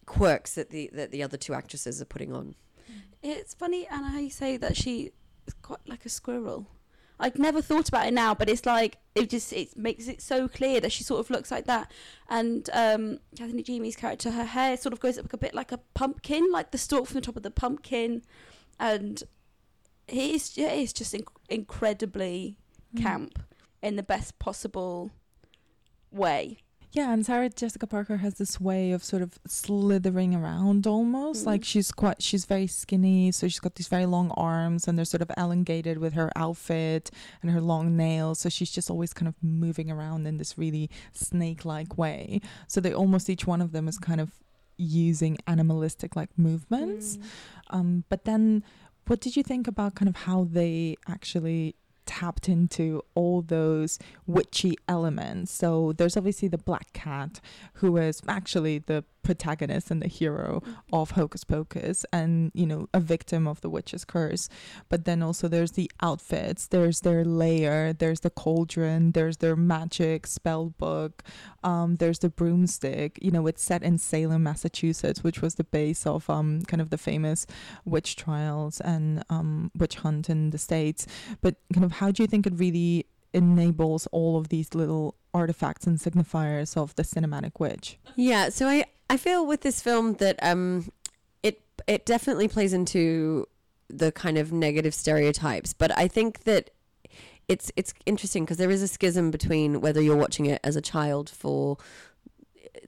quirks 0.06 0.54
that 0.54 0.70
the 0.70 0.90
that 0.92 1.10
the 1.10 1.22
other 1.22 1.36
two 1.36 1.54
actresses 1.54 2.00
are 2.00 2.06
putting 2.06 2.32
on. 2.32 2.54
It's 3.22 3.54
funny, 3.54 3.86
Anna, 3.86 4.08
how 4.08 4.18
you 4.18 4.30
say 4.30 4.56
that 4.56 4.76
she 4.76 5.12
is 5.46 5.54
quite 5.62 5.80
like 5.86 6.04
a 6.04 6.08
squirrel. 6.08 6.66
I'd 7.22 7.38
never 7.38 7.62
thought 7.62 7.88
about 7.88 8.08
it 8.08 8.12
now, 8.12 8.34
but 8.34 8.48
it's 8.48 8.66
like 8.66 8.98
it 9.14 9.30
just 9.30 9.52
it 9.52 9.76
makes 9.76 10.08
it 10.08 10.20
so 10.20 10.48
clear 10.48 10.80
that 10.80 10.90
she 10.90 11.04
sort 11.04 11.20
of 11.20 11.30
looks 11.30 11.52
like 11.52 11.66
that. 11.66 11.90
And 12.28 12.68
um, 12.72 13.20
Kathy 13.36 13.52
Najimy's 13.52 13.94
character, 13.94 14.32
her 14.32 14.44
hair 14.44 14.76
sort 14.76 14.92
of 14.92 14.98
goes 14.98 15.18
up 15.18 15.32
a 15.32 15.38
bit 15.38 15.54
like 15.54 15.70
a 15.70 15.78
pumpkin, 15.94 16.50
like 16.50 16.72
the 16.72 16.78
stalk 16.78 17.06
from 17.06 17.14
the 17.14 17.20
top 17.20 17.36
of 17.36 17.44
the 17.44 17.50
pumpkin, 17.50 18.22
and 18.80 19.22
he 20.08 20.34
is 20.34 20.58
yeah, 20.58 20.74
he's 20.74 20.92
just 20.92 21.14
inc- 21.14 21.28
incredibly 21.48 22.56
camp 23.00 23.38
in 23.82 23.94
the 23.94 24.02
best 24.02 24.38
possible 24.40 25.12
way. 26.10 26.58
Yeah, 26.92 27.10
and 27.10 27.24
Sarah 27.24 27.48
Jessica 27.48 27.86
Parker 27.86 28.18
has 28.18 28.34
this 28.34 28.60
way 28.60 28.92
of 28.92 29.02
sort 29.02 29.22
of 29.22 29.38
slithering 29.46 30.34
around 30.34 30.86
almost. 30.86 31.46
Like 31.46 31.64
she's 31.64 31.90
quite 31.90 32.20
she's 32.22 32.44
very 32.44 32.66
skinny, 32.66 33.32
so 33.32 33.48
she's 33.48 33.60
got 33.60 33.76
these 33.76 33.88
very 33.88 34.04
long 34.04 34.30
arms 34.32 34.86
and 34.86 34.98
they're 34.98 35.06
sort 35.06 35.22
of 35.22 35.30
elongated 35.38 35.96
with 35.96 36.12
her 36.12 36.30
outfit 36.36 37.10
and 37.40 37.50
her 37.50 37.62
long 37.62 37.96
nails. 37.96 38.40
So 38.40 38.50
she's 38.50 38.70
just 38.70 38.90
always 38.90 39.14
kind 39.14 39.26
of 39.26 39.34
moving 39.42 39.90
around 39.90 40.26
in 40.26 40.36
this 40.36 40.58
really 40.58 40.90
snake 41.12 41.64
like 41.64 41.96
way. 41.96 42.42
So 42.68 42.78
they 42.78 42.92
almost 42.92 43.30
each 43.30 43.46
one 43.46 43.62
of 43.62 43.72
them 43.72 43.88
is 43.88 43.96
kind 43.96 44.20
of 44.20 44.30
using 44.76 45.38
animalistic 45.46 46.14
like 46.14 46.30
movements. 46.36 47.18
Um, 47.70 48.04
but 48.10 48.24
then 48.24 48.64
what 49.06 49.20
did 49.20 49.34
you 49.34 49.42
think 49.42 49.66
about 49.66 49.94
kind 49.94 50.10
of 50.10 50.16
how 50.16 50.46
they 50.50 50.96
actually 51.08 51.74
tapped 52.06 52.48
into 52.48 53.02
all 53.14 53.42
those 53.42 53.98
witchy 54.26 54.76
elements? 54.88 55.52
So 55.52 55.92
there's 55.92 56.16
obviously 56.16 56.48
the 56.48 56.58
black 56.58 56.92
cat, 56.92 57.40
who 57.74 57.96
is 57.96 58.22
actually 58.28 58.78
the 58.78 59.04
protagonist 59.22 59.90
and 59.90 60.02
the 60.02 60.08
hero 60.08 60.62
of 60.92 61.12
Hocus 61.12 61.44
Pocus 61.44 62.04
and, 62.12 62.50
you 62.54 62.66
know, 62.66 62.88
a 62.92 63.00
victim 63.00 63.46
of 63.46 63.60
the 63.60 63.70
witch's 63.70 64.04
curse. 64.04 64.48
But 64.88 65.04
then 65.04 65.22
also 65.22 65.48
there's 65.48 65.72
the 65.72 65.90
outfits, 66.00 66.66
there's 66.66 67.00
their 67.00 67.24
lair, 67.24 67.92
there's 67.92 68.20
the 68.20 68.30
cauldron, 68.30 69.12
there's 69.12 69.38
their 69.38 69.56
magic 69.56 70.26
spell 70.26 70.70
book, 70.70 71.22
um, 71.62 71.96
there's 71.96 72.18
the 72.20 72.28
broomstick. 72.28 73.18
You 73.22 73.30
know, 73.30 73.46
it's 73.46 73.62
set 73.62 73.82
in 73.82 73.98
Salem, 73.98 74.42
Massachusetts, 74.42 75.22
which 75.22 75.40
was 75.40 75.54
the 75.54 75.64
base 75.64 76.06
of 76.06 76.28
um, 76.28 76.62
kind 76.62 76.80
of 76.80 76.90
the 76.90 76.98
famous 76.98 77.46
witch 77.84 78.16
trials 78.16 78.80
and 78.80 79.24
um, 79.30 79.70
witch 79.76 79.96
hunt 79.96 80.28
in 80.28 80.50
the 80.50 80.58
States. 80.58 81.06
But 81.40 81.56
kind 81.72 81.84
of 81.84 81.92
how 81.92 82.10
do 82.10 82.22
you 82.22 82.26
think 82.26 82.46
it 82.46 82.54
really 82.56 83.06
enables 83.34 84.06
all 84.08 84.36
of 84.36 84.48
these 84.48 84.74
little 84.74 85.14
artifacts 85.32 85.86
and 85.86 85.98
signifiers 85.98 86.76
of 86.76 86.94
the 86.96 87.02
cinematic 87.02 87.52
witch? 87.58 87.98
Yeah, 88.16 88.50
so 88.50 88.68
I 88.68 88.84
I 89.12 89.18
feel 89.18 89.46
with 89.46 89.60
this 89.60 89.82
film 89.82 90.14
that 90.14 90.38
um 90.42 90.90
it 91.42 91.60
it 91.86 92.06
definitely 92.06 92.48
plays 92.48 92.72
into 92.72 93.46
the 93.88 94.10
kind 94.10 94.38
of 94.38 94.52
negative 94.52 94.94
stereotypes, 94.94 95.74
but 95.74 95.96
I 95.98 96.08
think 96.08 96.44
that 96.44 96.70
it's 97.46 97.70
it's 97.76 97.92
interesting 98.06 98.44
because 98.46 98.56
there 98.56 98.70
is 98.70 98.80
a 98.80 98.88
schism 98.88 99.30
between 99.30 99.82
whether 99.82 100.00
you're 100.00 100.16
watching 100.16 100.46
it 100.46 100.60
as 100.64 100.76
a 100.76 100.80
child 100.80 101.28
for 101.28 101.76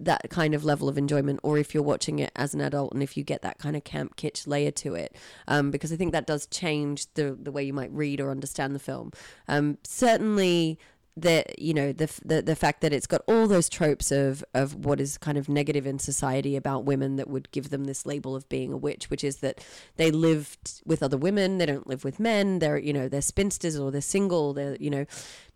that 0.00 0.30
kind 0.30 0.54
of 0.54 0.64
level 0.64 0.88
of 0.88 0.96
enjoyment 0.96 1.40
or 1.42 1.58
if 1.58 1.74
you're 1.74 1.82
watching 1.82 2.18
it 2.18 2.32
as 2.34 2.54
an 2.54 2.62
adult 2.62 2.94
and 2.94 3.02
if 3.02 3.18
you 3.18 3.22
get 3.22 3.42
that 3.42 3.58
kind 3.58 3.76
of 3.76 3.84
camp 3.84 4.16
kitsch 4.16 4.46
layer 4.46 4.70
to 4.70 4.94
it 4.94 5.14
um, 5.46 5.70
because 5.70 5.92
i 5.92 5.96
think 5.96 6.12
that 6.12 6.26
does 6.26 6.46
change 6.46 7.06
the 7.14 7.36
the 7.40 7.52
way 7.52 7.62
you 7.62 7.72
might 7.74 7.92
read 7.92 8.18
or 8.18 8.30
understand 8.30 8.74
the 8.74 8.78
film. 8.78 9.12
Um, 9.46 9.76
certainly 9.84 10.78
the 11.16 11.44
you 11.56 11.72
know 11.72 11.92
the, 11.92 12.10
the 12.24 12.42
the 12.42 12.56
fact 12.56 12.80
that 12.80 12.92
it's 12.92 13.06
got 13.06 13.22
all 13.28 13.46
those 13.46 13.68
tropes 13.68 14.10
of 14.10 14.44
of 14.52 14.74
what 14.84 15.00
is 15.00 15.16
kind 15.16 15.38
of 15.38 15.48
negative 15.48 15.86
in 15.86 15.98
society 15.98 16.56
about 16.56 16.84
women 16.84 17.16
that 17.16 17.28
would 17.28 17.50
give 17.52 17.70
them 17.70 17.84
this 17.84 18.04
label 18.04 18.34
of 18.34 18.48
being 18.48 18.72
a 18.72 18.76
witch 18.76 19.10
which 19.10 19.22
is 19.22 19.36
that 19.36 19.64
they 19.96 20.10
lived 20.10 20.82
with 20.84 21.02
other 21.02 21.16
women 21.16 21.58
they 21.58 21.66
don't 21.66 21.86
live 21.86 22.02
with 22.02 22.18
men 22.18 22.58
they're 22.58 22.78
you 22.78 22.92
know 22.92 23.08
they're 23.08 23.22
spinsters 23.22 23.78
or 23.78 23.92
they're 23.92 24.00
single 24.00 24.52
they're 24.52 24.76
you 24.80 24.90
know 24.90 25.06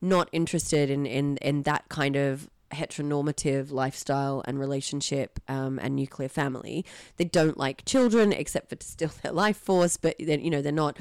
not 0.00 0.28
interested 0.30 0.90
in 0.90 1.06
in 1.06 1.36
in 1.38 1.64
that 1.64 1.88
kind 1.88 2.14
of 2.14 2.48
heteronormative 2.70 3.72
lifestyle 3.72 4.42
and 4.46 4.58
relationship 4.58 5.40
um, 5.48 5.78
and 5.80 5.96
nuclear 5.96 6.28
family. 6.28 6.84
They 7.16 7.24
don't 7.24 7.56
like 7.56 7.84
children 7.86 8.30
except 8.30 8.68
for 8.68 8.76
to 8.76 8.86
steal 8.86 9.10
their 9.22 9.32
life 9.32 9.56
force 9.56 9.96
but 9.96 10.16
then 10.18 10.40
you 10.40 10.50
know 10.50 10.60
they're 10.62 10.70
not 10.70 10.98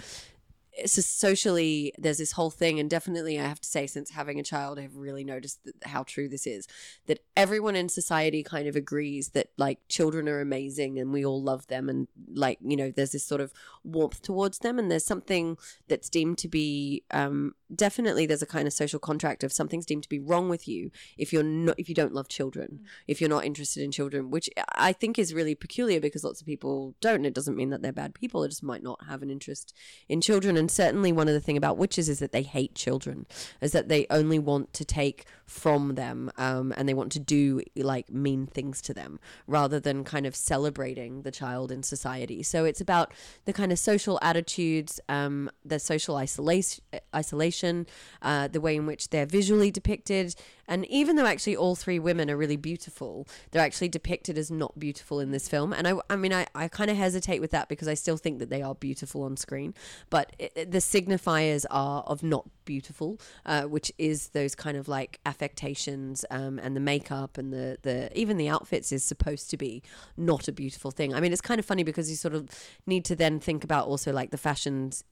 just 0.85 1.19
socially 1.19 1.93
there's 1.97 2.17
this 2.17 2.33
whole 2.33 2.49
thing 2.49 2.79
and 2.79 2.89
definitely 2.89 3.39
i 3.39 3.43
have 3.43 3.59
to 3.59 3.67
say 3.67 3.87
since 3.87 4.11
having 4.11 4.39
a 4.39 4.43
child 4.43 4.79
i've 4.79 4.95
really 4.95 5.23
noticed 5.23 5.63
that, 5.63 5.75
how 5.83 6.03
true 6.03 6.27
this 6.27 6.45
is 6.45 6.67
that 7.07 7.19
everyone 7.35 7.75
in 7.75 7.89
society 7.89 8.43
kind 8.43 8.67
of 8.67 8.75
agrees 8.75 9.29
that 9.29 9.47
like 9.57 9.79
children 9.87 10.27
are 10.29 10.39
amazing 10.39 10.99
and 10.99 11.11
we 11.11 11.25
all 11.25 11.41
love 11.41 11.67
them 11.67 11.89
and 11.89 12.07
like 12.33 12.57
you 12.61 12.77
know 12.77 12.91
there's 12.91 13.11
this 13.11 13.23
sort 13.23 13.41
of 13.41 13.51
warmth 13.83 14.21
towards 14.21 14.59
them 14.59 14.77
and 14.77 14.91
there's 14.91 15.05
something 15.05 15.57
that's 15.87 16.09
deemed 16.09 16.37
to 16.37 16.47
be 16.47 17.03
um, 17.11 17.53
definitely 17.73 18.25
there's 18.25 18.41
a 18.41 18.47
kind 18.47 18.67
of 18.67 18.73
social 18.73 18.99
contract 18.99 19.43
of 19.43 19.51
something's 19.51 19.85
deemed 19.85 20.03
to 20.03 20.09
be 20.09 20.19
wrong 20.19 20.49
with 20.49 20.67
you 20.67 20.91
if 21.17 21.33
you're 21.33 21.43
not 21.43 21.75
if 21.77 21.89
you 21.89 21.95
don't 21.95 22.13
love 22.13 22.27
children 22.27 22.79
if 23.07 23.19
you're 23.19 23.29
not 23.29 23.45
interested 23.45 23.83
in 23.83 23.91
children 23.91 24.29
which 24.31 24.49
i 24.75 24.93
think 24.93 25.19
is 25.19 25.33
really 25.33 25.55
peculiar 25.55 25.99
because 25.99 26.23
lots 26.23 26.39
of 26.39 26.47
people 26.47 26.95
don't 27.01 27.15
and 27.15 27.25
it 27.25 27.33
doesn't 27.33 27.57
mean 27.57 27.69
that 27.69 27.81
they're 27.81 27.91
bad 27.91 28.13
people 28.13 28.43
it 28.43 28.49
just 28.49 28.63
might 28.63 28.83
not 28.83 28.99
have 29.07 29.21
an 29.21 29.29
interest 29.29 29.73
in 30.07 30.21
children 30.21 30.55
and 30.55 30.66
certainly 30.69 31.11
one 31.11 31.27
of 31.27 31.33
the 31.33 31.39
thing 31.39 31.57
about 31.57 31.77
witches 31.77 32.09
is 32.09 32.19
that 32.19 32.31
they 32.31 32.43
hate 32.43 32.75
children 32.75 33.25
is 33.61 33.71
that 33.71 33.89
they 33.89 34.05
only 34.09 34.39
want 34.39 34.73
to 34.73 34.85
take 34.85 35.25
from 35.45 35.95
them 35.95 36.29
um, 36.37 36.73
and 36.75 36.87
they 36.87 36.93
want 36.93 37.11
to 37.13 37.19
do 37.19 37.61
like 37.75 38.11
mean 38.11 38.45
things 38.45 38.81
to 38.81 38.93
them 38.93 39.19
rather 39.47 39.79
than 39.79 40.03
kind 40.03 40.25
of 40.25 40.35
celebrating 40.35 41.21
the 41.21 41.31
child 41.31 41.71
in 41.71 41.81
society. 41.83 42.43
So 42.43 42.65
it's 42.65 42.81
about 42.81 43.13
the 43.45 43.53
kind 43.53 43.71
of 43.71 43.79
social 43.79 44.19
attitudes 44.21 44.99
um, 45.09 45.49
the 45.63 45.79
social 45.79 46.17
isolation 46.17 46.83
isolation 47.15 47.87
uh, 48.21 48.47
the 48.47 48.61
way 48.61 48.75
in 48.75 48.85
which 48.85 49.09
they're 49.09 49.25
visually 49.25 49.71
depicted 49.71 50.35
and 50.67 50.85
even 50.87 51.15
though 51.15 51.25
actually 51.25 51.55
all 51.55 51.75
three 51.75 51.99
women 51.99 52.29
are 52.29 52.37
really 52.37 52.57
beautiful, 52.57 53.27
they're 53.51 53.61
actually 53.61 53.89
depicted 53.89 54.37
as 54.37 54.51
not 54.51 54.77
beautiful 54.77 55.19
in 55.19 55.31
this 55.31 55.47
film. 55.47 55.73
And 55.73 55.87
I, 55.87 55.93
I 56.09 56.15
mean, 56.15 56.33
I, 56.33 56.47
I 56.53 56.67
kind 56.67 56.89
of 56.91 56.97
hesitate 56.97 57.39
with 57.39 57.51
that 57.51 57.69
because 57.69 57.87
I 57.87 57.93
still 57.93 58.17
think 58.17 58.39
that 58.39 58.49
they 58.49 58.61
are 58.61 58.75
beautiful 58.75 59.23
on 59.23 59.37
screen. 59.37 59.73
But 60.09 60.33
it, 60.39 60.51
it- 60.55 60.71
the 60.71 60.79
signifiers 60.79 61.65
are 61.71 62.03
of 62.03 62.21
not 62.23 62.49
beautiful, 62.65 63.19
uh, 63.45 63.63
which 63.63 63.91
is 63.97 64.29
those 64.29 64.53
kind 64.53 64.75
of 64.77 64.87
like 64.87 65.19
affectations 65.25 66.25
um, 66.29 66.59
and 66.59 66.75
the 66.75 66.79
makeup 66.81 67.37
and 67.37 67.53
the, 67.53 67.77
the 67.83 68.15
even 68.19 68.37
the 68.37 68.49
outfits 68.49 68.91
is 68.91 69.03
supposed 69.03 69.49
to 69.49 69.57
be 69.57 69.81
not 70.17 70.47
a 70.47 70.51
beautiful 70.51 70.91
thing. 70.91 71.13
I 71.15 71.21
mean, 71.21 71.31
it's 71.31 71.41
kind 71.41 71.59
of 71.59 71.65
funny 71.65 71.83
because 71.83 72.09
you 72.09 72.15
sort 72.17 72.35
of 72.35 72.49
need 72.85 73.05
to 73.05 73.15
then 73.15 73.39
think 73.39 73.63
about 73.63 73.87
also 73.87 74.11
like 74.11 74.31
the 74.31 74.37
fashions 74.37 75.03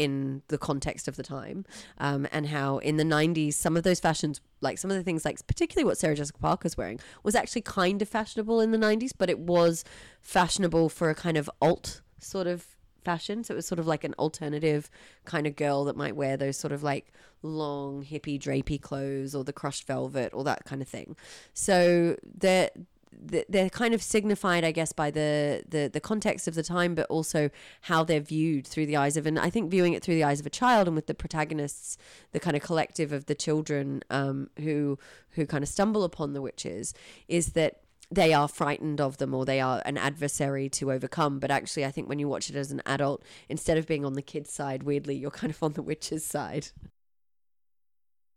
in 0.00 0.42
the 0.48 0.56
context 0.56 1.08
of 1.08 1.16
the 1.16 1.22
time 1.22 1.64
um, 1.98 2.26
and 2.32 2.46
how 2.46 2.78
in 2.78 2.96
the 2.96 3.04
90s 3.04 3.54
some 3.54 3.76
of 3.76 3.82
those 3.82 4.00
fashions 4.00 4.40
like 4.60 4.78
some 4.78 4.90
of 4.90 4.96
the 4.96 5.02
things 5.02 5.24
like 5.24 5.46
particularly 5.46 5.84
what 5.84 5.98
sarah 5.98 6.14
jessica 6.14 6.38
parker's 6.38 6.76
wearing 6.76 6.98
was 7.22 7.34
actually 7.34 7.60
kind 7.60 8.00
of 8.00 8.08
fashionable 8.08 8.60
in 8.60 8.70
the 8.70 8.78
90s 8.78 9.12
but 9.16 9.28
it 9.28 9.38
was 9.38 9.84
fashionable 10.22 10.88
for 10.88 11.10
a 11.10 11.14
kind 11.14 11.36
of 11.36 11.50
alt 11.60 12.00
sort 12.18 12.46
of 12.46 12.66
fashion. 13.04 13.42
So 13.44 13.54
it 13.54 13.56
was 13.56 13.66
sort 13.66 13.78
of 13.78 13.86
like 13.86 14.04
an 14.04 14.14
alternative 14.18 14.90
kind 15.24 15.46
of 15.46 15.56
girl 15.56 15.84
that 15.84 15.96
might 15.96 16.16
wear 16.16 16.36
those 16.36 16.56
sort 16.56 16.72
of 16.72 16.82
like 16.82 17.12
long 17.42 18.04
hippie 18.04 18.38
drapey 18.38 18.80
clothes 18.80 19.34
or 19.34 19.44
the 19.44 19.52
crushed 19.52 19.86
velvet 19.86 20.32
or 20.34 20.44
that 20.44 20.64
kind 20.64 20.82
of 20.82 20.88
thing. 20.88 21.16
So 21.54 22.16
they're 22.22 22.70
th- 22.74 22.86
they're 23.12 23.70
kind 23.70 23.92
of 23.94 24.02
signified, 24.02 24.64
I 24.64 24.72
guess, 24.72 24.92
by 24.92 25.10
the, 25.10 25.62
the 25.68 25.90
the 25.92 26.00
context 26.00 26.48
of 26.48 26.54
the 26.54 26.62
time, 26.62 26.94
but 26.94 27.06
also 27.08 27.50
how 27.82 28.04
they're 28.04 28.20
viewed 28.20 28.66
through 28.66 28.86
the 28.86 28.96
eyes 28.96 29.16
of. 29.16 29.26
And 29.26 29.38
I 29.38 29.50
think 29.50 29.70
viewing 29.70 29.92
it 29.92 30.02
through 30.02 30.14
the 30.14 30.24
eyes 30.24 30.40
of 30.40 30.46
a 30.46 30.50
child, 30.50 30.86
and 30.86 30.96
with 30.96 31.06
the 31.06 31.14
protagonists, 31.14 31.98
the 32.32 32.40
kind 32.40 32.56
of 32.56 32.62
collective 32.62 33.12
of 33.12 33.26
the 33.26 33.34
children 33.34 34.02
um, 34.10 34.50
who 34.58 34.98
who 35.30 35.46
kind 35.46 35.62
of 35.62 35.68
stumble 35.68 36.04
upon 36.04 36.32
the 36.32 36.42
witches, 36.42 36.94
is 37.28 37.52
that 37.52 37.80
they 38.10 38.32
are 38.32 38.48
frightened 38.48 39.00
of 39.00 39.18
them 39.18 39.34
or 39.34 39.44
they 39.44 39.60
are 39.60 39.82
an 39.84 39.96
adversary 39.96 40.68
to 40.68 40.90
overcome. 40.90 41.38
But 41.38 41.50
actually, 41.50 41.84
I 41.84 41.90
think 41.90 42.08
when 42.08 42.18
you 42.18 42.28
watch 42.28 42.50
it 42.50 42.56
as 42.56 42.72
an 42.72 42.82
adult, 42.86 43.22
instead 43.48 43.78
of 43.78 43.86
being 43.86 44.04
on 44.04 44.14
the 44.14 44.22
kid's 44.22 44.52
side, 44.52 44.82
weirdly, 44.82 45.16
you're 45.16 45.30
kind 45.30 45.52
of 45.52 45.62
on 45.62 45.74
the 45.74 45.82
witch's 45.82 46.24
side. 46.24 46.68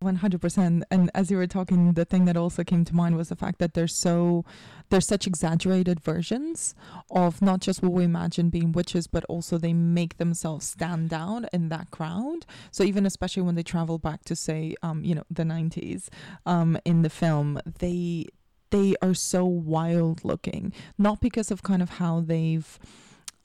100% 0.03 0.83
and 0.91 1.11
as 1.13 1.31
you 1.31 1.37
were 1.37 1.47
talking 1.47 1.93
the 1.93 2.05
thing 2.05 2.25
that 2.25 2.37
also 2.37 2.63
came 2.63 2.85
to 2.85 2.95
mind 2.95 3.15
was 3.15 3.29
the 3.29 3.35
fact 3.35 3.59
that 3.59 3.73
there's 3.73 3.95
so 3.95 4.45
there's 4.89 5.07
such 5.07 5.25
exaggerated 5.25 5.99
versions 5.99 6.75
of 7.09 7.41
not 7.41 7.59
just 7.59 7.81
what 7.81 7.93
we 7.93 8.03
imagine 8.03 8.49
being 8.49 8.71
witches 8.71 9.07
but 9.07 9.23
also 9.25 9.57
they 9.57 9.73
make 9.73 10.17
themselves 10.17 10.67
stand 10.67 11.13
out 11.13 11.45
in 11.53 11.69
that 11.69 11.89
crowd. 11.91 12.45
So 12.71 12.83
even 12.83 13.05
especially 13.05 13.43
when 13.43 13.55
they 13.55 13.63
travel 13.63 13.97
back 13.97 14.23
to 14.25 14.35
say 14.35 14.75
um 14.83 15.03
you 15.03 15.15
know 15.15 15.23
the 15.29 15.43
90s 15.43 16.09
um 16.45 16.77
in 16.85 17.01
the 17.01 17.09
film 17.09 17.59
they 17.79 18.27
they 18.73 18.95
are 19.03 19.13
so 19.13 19.45
wild 19.45 20.25
looking. 20.25 20.73
Not 20.97 21.21
because 21.21 21.51
of 21.51 21.61
kind 21.61 21.81
of 21.83 21.91
how 21.91 22.21
they've 22.21 22.79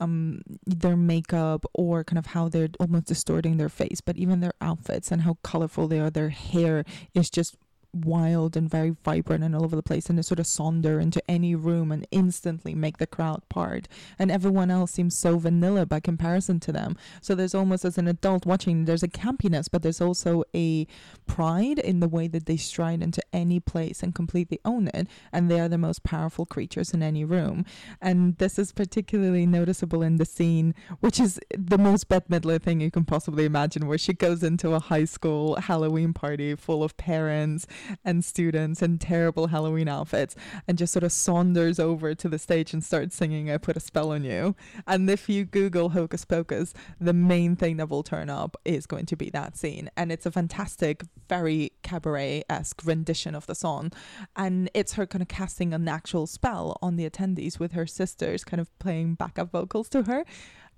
um 0.00 0.40
their 0.66 0.96
makeup 0.96 1.64
or 1.74 2.04
kind 2.04 2.18
of 2.18 2.26
how 2.26 2.48
they're 2.48 2.68
almost 2.78 3.06
distorting 3.06 3.56
their 3.56 3.68
face 3.68 4.00
but 4.00 4.16
even 4.16 4.40
their 4.40 4.54
outfits 4.60 5.10
and 5.10 5.22
how 5.22 5.36
colorful 5.42 5.88
they 5.88 5.98
are 5.98 6.10
their 6.10 6.30
hair 6.30 6.84
is 7.14 7.30
just 7.30 7.56
wild 7.92 8.56
and 8.56 8.68
very 8.68 8.94
vibrant 9.04 9.42
and 9.42 9.54
all 9.54 9.64
over 9.64 9.76
the 9.76 9.82
place 9.82 10.08
and 10.08 10.18
they 10.18 10.22
sort 10.22 10.38
of 10.38 10.46
sonder 10.46 11.00
into 11.00 11.22
any 11.28 11.54
room 11.54 11.90
and 11.90 12.06
instantly 12.10 12.74
make 12.74 12.98
the 12.98 13.06
crowd 13.06 13.42
part. 13.48 13.88
And 14.18 14.30
everyone 14.30 14.70
else 14.70 14.92
seems 14.92 15.16
so 15.16 15.38
vanilla 15.38 15.86
by 15.86 16.00
comparison 16.00 16.60
to 16.60 16.72
them. 16.72 16.96
So 17.20 17.34
there's 17.34 17.54
almost 17.54 17.84
as 17.84 17.98
an 17.98 18.08
adult 18.08 18.46
watching 18.46 18.84
there's 18.84 19.02
a 19.02 19.08
campiness 19.08 19.68
but 19.70 19.82
there's 19.82 20.00
also 20.00 20.44
a 20.54 20.86
pride 21.26 21.78
in 21.78 22.00
the 22.00 22.08
way 22.08 22.28
that 22.28 22.46
they 22.46 22.56
stride 22.56 23.02
into 23.02 23.22
any 23.32 23.60
place 23.60 24.02
and 24.02 24.14
completely 24.14 24.60
own 24.64 24.88
it 24.88 25.08
and 25.32 25.50
they 25.50 25.60
are 25.60 25.68
the 25.68 25.78
most 25.78 26.02
powerful 26.02 26.46
creatures 26.46 26.92
in 26.92 27.02
any 27.02 27.24
room. 27.24 27.64
And 28.00 28.36
this 28.36 28.58
is 28.58 28.72
particularly 28.72 29.46
noticeable 29.46 30.02
in 30.02 30.16
the 30.16 30.24
scene 30.24 30.74
which 31.00 31.18
is 31.18 31.40
the 31.56 31.78
most 31.78 32.08
Bette 32.08 32.28
Midler 32.28 32.60
thing 32.60 32.80
you 32.80 32.90
can 32.90 33.04
possibly 33.04 33.44
imagine 33.44 33.86
where 33.86 33.98
she 33.98 34.12
goes 34.12 34.42
into 34.42 34.72
a 34.72 34.80
high 34.80 35.04
school 35.04 35.56
Halloween 35.56 36.12
party 36.12 36.54
full 36.54 36.82
of 36.82 36.96
parents 36.96 37.66
and 38.04 38.24
students 38.24 38.82
in 38.82 38.98
terrible 38.98 39.48
Halloween 39.48 39.88
outfits 39.88 40.34
and 40.66 40.78
just 40.78 40.92
sort 40.92 41.04
of 41.04 41.12
saunders 41.12 41.78
over 41.78 42.14
to 42.14 42.28
the 42.28 42.38
stage 42.38 42.72
and 42.72 42.82
starts 42.82 43.16
singing 43.16 43.50
I 43.50 43.58
Put 43.58 43.76
a 43.76 43.80
Spell 43.80 44.12
on 44.12 44.24
You. 44.24 44.54
And 44.86 45.08
if 45.08 45.28
you 45.28 45.44
Google 45.44 45.90
Hocus 45.90 46.24
Pocus, 46.24 46.74
the 47.00 47.12
main 47.12 47.56
thing 47.56 47.76
that 47.78 47.88
will 47.88 48.02
turn 48.02 48.30
up 48.30 48.56
is 48.64 48.86
going 48.86 49.06
to 49.06 49.16
be 49.16 49.30
that 49.30 49.56
scene. 49.56 49.90
And 49.96 50.12
it's 50.12 50.26
a 50.26 50.30
fantastic, 50.30 51.02
very 51.28 51.72
cabaret 51.82 52.44
esque 52.48 52.84
rendition 52.84 53.34
of 53.34 53.46
the 53.46 53.54
song. 53.54 53.92
And 54.36 54.70
it's 54.74 54.94
her 54.94 55.06
kind 55.06 55.22
of 55.22 55.28
casting 55.28 55.72
an 55.72 55.88
actual 55.88 56.26
spell 56.26 56.78
on 56.82 56.96
the 56.96 57.08
attendees 57.08 57.58
with 57.58 57.72
her 57.72 57.86
sisters 57.86 58.44
kind 58.44 58.60
of 58.60 58.76
playing 58.78 59.14
backup 59.14 59.50
vocals 59.50 59.88
to 59.90 60.02
her. 60.04 60.24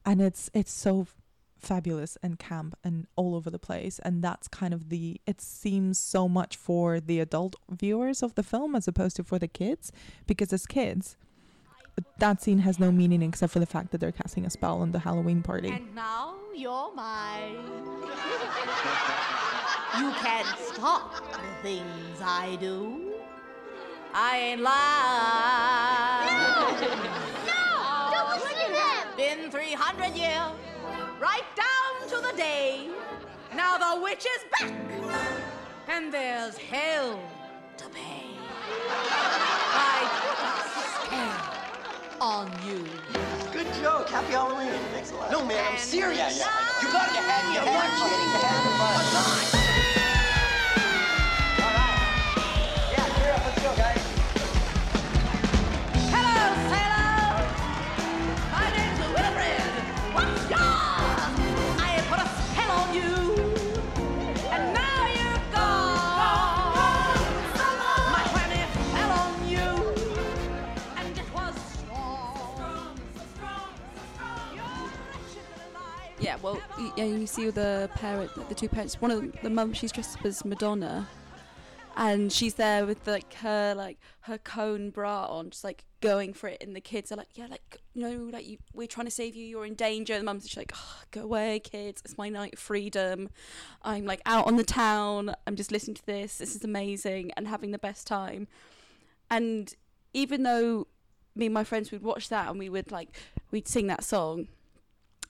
And 0.04 0.20
it's 0.20 0.50
it's 0.54 0.72
so 0.72 1.06
fabulous 1.60 2.16
and 2.22 2.38
camp 2.38 2.76
and 2.82 3.06
all 3.16 3.34
over 3.34 3.50
the 3.50 3.58
place 3.58 3.98
and 4.00 4.22
that's 4.22 4.48
kind 4.48 4.74
of 4.74 4.88
the 4.88 5.20
it 5.26 5.40
seems 5.40 5.98
so 5.98 6.28
much 6.28 6.56
for 6.56 7.00
the 7.00 7.20
adult 7.20 7.56
viewers 7.70 8.22
of 8.22 8.34
the 8.34 8.42
film 8.42 8.74
as 8.74 8.88
opposed 8.88 9.16
to 9.16 9.24
for 9.24 9.38
the 9.38 9.48
kids 9.48 9.92
because 10.26 10.52
as 10.52 10.66
kids 10.66 11.16
that 12.18 12.42
scene 12.42 12.58
has 12.60 12.78
no 12.78 12.90
meaning 12.92 13.22
except 13.22 13.52
for 13.52 13.58
the 13.58 13.66
fact 13.66 13.90
that 13.90 13.98
they're 13.98 14.12
casting 14.12 14.46
a 14.46 14.50
spell 14.50 14.80
on 14.80 14.92
the 14.92 14.98
Halloween 14.98 15.42
party. 15.42 15.70
And 15.70 15.94
now 15.94 16.34
you're 16.54 16.94
mine. 16.94 17.56
you 19.98 20.10
can't 20.12 20.58
stop 20.58 21.14
the 21.32 21.62
things 21.62 22.20
I 22.22 22.56
do. 22.60 23.14
I 24.12 24.38
ain't 24.38 24.60
lying. 24.60 26.30
No! 26.40 26.90
no! 27.46 28.10
Don't 28.12 28.30
listen 28.30 28.56
to 28.66 28.72
them! 28.72 29.06
Been 29.16 29.50
300 29.50 30.16
years, 30.16 30.52
right 31.20 31.44
down 31.54 32.08
to 32.08 32.26
the 32.26 32.36
day. 32.36 32.88
Now 33.54 33.76
the 33.76 34.00
witch 34.02 34.24
is 34.24 34.44
back, 34.58 34.72
and 35.88 36.12
there's 36.12 36.56
hell 36.56 37.20
to 37.76 37.88
pay. 37.90 38.24
I 39.72 40.08
put 40.22 40.38
a 40.40 40.86
spell 41.04 42.26
on 42.26 42.50
you. 42.66 42.86
Good 43.52 43.72
joke. 43.82 44.08
Happy 44.08 44.32
Halloween. 44.32 44.72
Thanks 44.92 45.10
a 45.12 45.16
lot. 45.16 45.30
No, 45.30 45.44
man, 45.44 45.62
I'm 45.70 45.78
serious. 45.78 46.38
Yeah, 46.38 46.46
yeah. 46.46 46.86
You 46.86 46.92
gotta 46.92 47.12
get 47.12 47.24
happy. 47.24 47.58
I'm 47.58 47.66
not 47.66 47.90
kidding. 48.00 48.30
Have 48.40 49.52
fun. 49.52 49.59
Yeah, 77.00 77.16
you 77.16 77.26
see 77.26 77.48
the 77.48 77.88
parent, 77.94 78.30
the 78.48 78.54
two 78.54 78.68
parents. 78.68 79.00
One 79.00 79.10
of 79.10 79.20
them, 79.20 79.32
the 79.42 79.50
mum, 79.50 79.72
she's 79.72 79.90
dressed 79.90 80.18
up 80.18 80.26
as 80.26 80.44
Madonna, 80.44 81.08
and 81.96 82.30
she's 82.30 82.54
there 82.54 82.84
with 82.84 83.06
like 83.06 83.32
her 83.34 83.74
like 83.74 83.98
her 84.22 84.36
cone 84.36 84.90
bra 84.90 85.26
on, 85.26 85.50
just 85.50 85.64
like 85.64 85.84
going 86.02 86.34
for 86.34 86.48
it. 86.48 86.62
And 86.62 86.76
the 86.76 86.80
kids 86.80 87.10
are 87.10 87.16
like, 87.16 87.28
yeah, 87.34 87.46
like 87.46 87.78
you 87.94 88.02
know, 88.02 88.30
like 88.30 88.46
you, 88.46 88.58
we're 88.74 88.86
trying 88.86 89.06
to 89.06 89.10
save 89.10 89.34
you. 89.34 89.46
You're 89.46 89.64
in 89.64 89.74
danger. 89.74 90.12
And 90.12 90.22
the 90.22 90.26
mum's 90.26 90.44
just 90.44 90.56
like, 90.56 90.72
oh, 90.74 91.02
go 91.10 91.22
away, 91.22 91.60
kids. 91.60 92.02
It's 92.04 92.18
my 92.18 92.28
night 92.28 92.54
of 92.54 92.58
freedom. 92.58 93.30
I'm 93.82 94.04
like 94.04 94.20
out 94.26 94.46
on 94.46 94.56
the 94.56 94.64
town. 94.64 95.34
I'm 95.46 95.56
just 95.56 95.72
listening 95.72 95.96
to 95.96 96.06
this. 96.06 96.36
This 96.36 96.54
is 96.54 96.64
amazing 96.64 97.32
and 97.36 97.48
having 97.48 97.70
the 97.70 97.78
best 97.78 98.06
time. 98.06 98.46
And 99.30 99.74
even 100.12 100.42
though 100.42 100.86
me 101.34 101.46
and 101.46 101.54
my 101.54 101.64
friends 101.64 101.92
would 101.92 102.02
watch 102.02 102.28
that 102.28 102.50
and 102.50 102.58
we 102.58 102.68
would 102.68 102.90
like 102.90 103.16
we'd 103.52 103.68
sing 103.68 103.86
that 103.86 104.02
song 104.04 104.48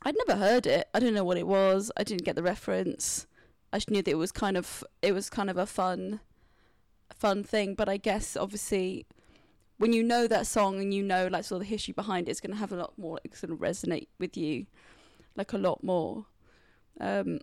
I'd 0.02 0.16
never 0.26 0.38
heard 0.38 0.66
it. 0.66 0.88
I 0.94 0.98
don't 0.98 1.14
know 1.14 1.24
what 1.24 1.36
it 1.36 1.46
was. 1.46 1.92
I 1.96 2.04
didn't 2.04 2.24
get 2.24 2.36
the 2.36 2.42
reference. 2.42 3.26
I 3.72 3.78
just 3.78 3.90
knew 3.90 4.02
that 4.02 4.10
it 4.10 4.14
was 4.14 4.32
kind 4.32 4.56
of 4.56 4.82
it 5.02 5.12
was 5.12 5.30
kind 5.30 5.50
of 5.50 5.56
a 5.56 5.66
fun 5.66 6.20
fun 7.14 7.44
thing, 7.44 7.74
but 7.74 7.88
I 7.88 7.96
guess 7.96 8.36
obviously 8.36 9.06
when 9.76 9.92
you 9.92 10.02
know 10.02 10.26
that 10.26 10.46
song 10.46 10.80
and 10.80 10.92
you 10.92 11.02
know 11.02 11.26
like 11.26 11.44
sort 11.44 11.62
of 11.62 11.66
the 11.66 11.70
history 11.70 11.92
behind 11.92 12.28
it, 12.28 12.30
it's 12.30 12.40
going 12.40 12.52
to 12.52 12.58
have 12.58 12.72
a 12.72 12.76
lot 12.76 12.92
more 12.98 13.20
it's 13.24 13.40
going 13.40 13.56
to 13.56 13.62
resonate 13.62 14.08
with 14.18 14.36
you 14.36 14.66
like 15.36 15.52
a 15.52 15.58
lot 15.58 15.84
more. 15.84 16.26
Um 17.00 17.40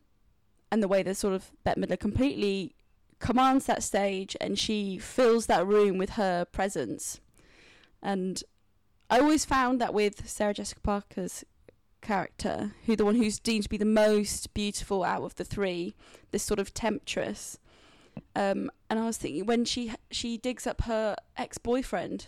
and 0.72 0.84
the 0.84 0.88
way 0.88 1.04
that 1.04 1.16
sort 1.16 1.34
of 1.34 1.52
Bette 1.64 1.80
Midler 1.80 2.00
completely 2.00 2.76
commands 3.20 3.66
that 3.66 3.84
stage 3.84 4.36
and 4.42 4.60
she 4.60 4.98
fills 4.98 5.46
that 5.46 5.66
room 5.66 5.98
with 5.98 6.12
her 6.12 6.46
presence. 6.46 7.20
And 8.02 8.44
I 9.10 9.20
always 9.20 9.46
found 9.46 9.80
that 9.80 9.94
with 9.94 10.28
Sarah 10.28 10.54
Jessica 10.54 10.82
Parker's 10.82 11.46
character, 12.08 12.72
who 12.86 12.96
the 12.96 13.04
one 13.04 13.16
who's 13.16 13.38
deemed 13.38 13.64
to 13.64 13.70
be 13.70 13.78
the 13.78 13.86
most 13.86 14.54
beautiful 14.54 15.04
out 15.04 15.24
of 15.24 15.36
the 15.36 15.44
three, 15.44 15.94
this 16.32 16.42
sort 16.42 16.60
of 16.60 16.74
temptress. 16.74 17.60
Um, 18.34 18.72
and 18.90 18.98
I 18.98 19.06
was 19.06 19.18
thinking 19.18 19.46
when 19.46 19.66
she 19.66 19.94
she 20.10 20.38
digs 20.38 20.66
up 20.66 20.82
her 20.84 21.18
ex 21.36 21.58
boyfriend, 21.58 22.28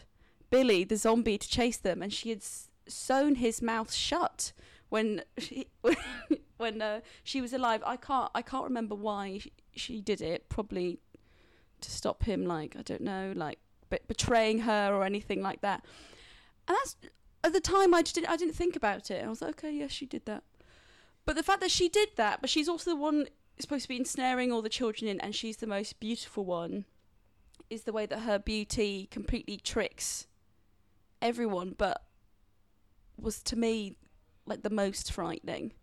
Billy, 0.50 0.84
the 0.84 0.98
zombie, 0.98 1.38
to 1.38 1.50
chase 1.50 1.78
them, 1.78 2.02
and 2.02 2.12
she 2.12 2.30
had 2.30 2.44
sewn 2.88 3.36
his 3.36 3.62
mouth 3.62 3.94
shut 3.94 4.52
when 4.89 5.24
she 5.38 5.68
when 6.58 6.82
uh, 6.82 7.00
she 7.24 7.39
was 7.39 7.54
alive. 7.54 7.82
I 7.86 7.96
can't 7.96 8.30
I 8.36 8.42
can't 8.42 8.65
remember 8.65 8.96
why 8.96 9.39
she, 9.39 9.54
she 9.76 10.02
did 10.02 10.22
it. 10.22 10.50
Probably 10.50 11.00
to 11.80 11.89
stop 11.89 12.24
him, 12.24 12.46
like 12.46 12.76
I 12.78 12.82
don't 12.82 13.02
know, 13.02 13.32
like 13.34 13.60
be- 13.89 14.06
betraying 14.08 14.60
her 14.60 14.94
or 14.94 15.06
anything 15.06 15.42
like 15.42 15.62
that. 15.62 15.86
And 16.68 16.76
that's 16.78 16.98
at 17.43 17.54
the 17.54 17.60
time 17.60 17.93
I 17.93 18.02
just 18.02 18.15
didn't 18.15 18.30
I 18.30 18.38
didn't 18.38 18.56
think 18.56 18.75
about 18.75 19.12
it. 19.12 19.23
I 19.23 19.30
was 19.30 19.41
like, 19.41 19.52
okay, 19.52 19.71
yes, 19.71 19.91
she 19.91 20.06
did 20.06 20.25
that. 20.25 20.43
But 21.25 21.36
the 21.36 21.43
fact 21.43 21.62
that 21.62 21.71
she 21.71 21.89
did 21.89 22.10
that, 22.15 22.41
but 22.41 22.49
she's 22.49 22.67
also 22.67 22.91
the 22.91 22.95
one 22.95 23.28
supposed 23.60 23.84
to 23.84 23.89
be 23.89 23.97
ensnaring 23.97 24.52
all 24.52 24.62
the 24.62 24.69
children 24.69 25.10
in, 25.10 25.19
and 25.19 25.36
she's 25.36 25.58
the 25.58 25.67
most 25.67 25.99
beautiful 25.99 26.45
one, 26.45 26.86
is 27.69 27.84
the 27.84 27.93
way 27.93 28.06
that 28.06 28.21
her 28.21 28.39
beauty 28.39 29.08
completely 29.12 29.58
tricks 29.58 30.28
everyone, 31.21 31.75
but 31.78 32.04
was 33.17 33.43
to 33.43 33.56
me 33.56 33.95
like 34.45 34.63
the 34.63 34.69
most 34.69 35.12
frightening. 35.12 35.73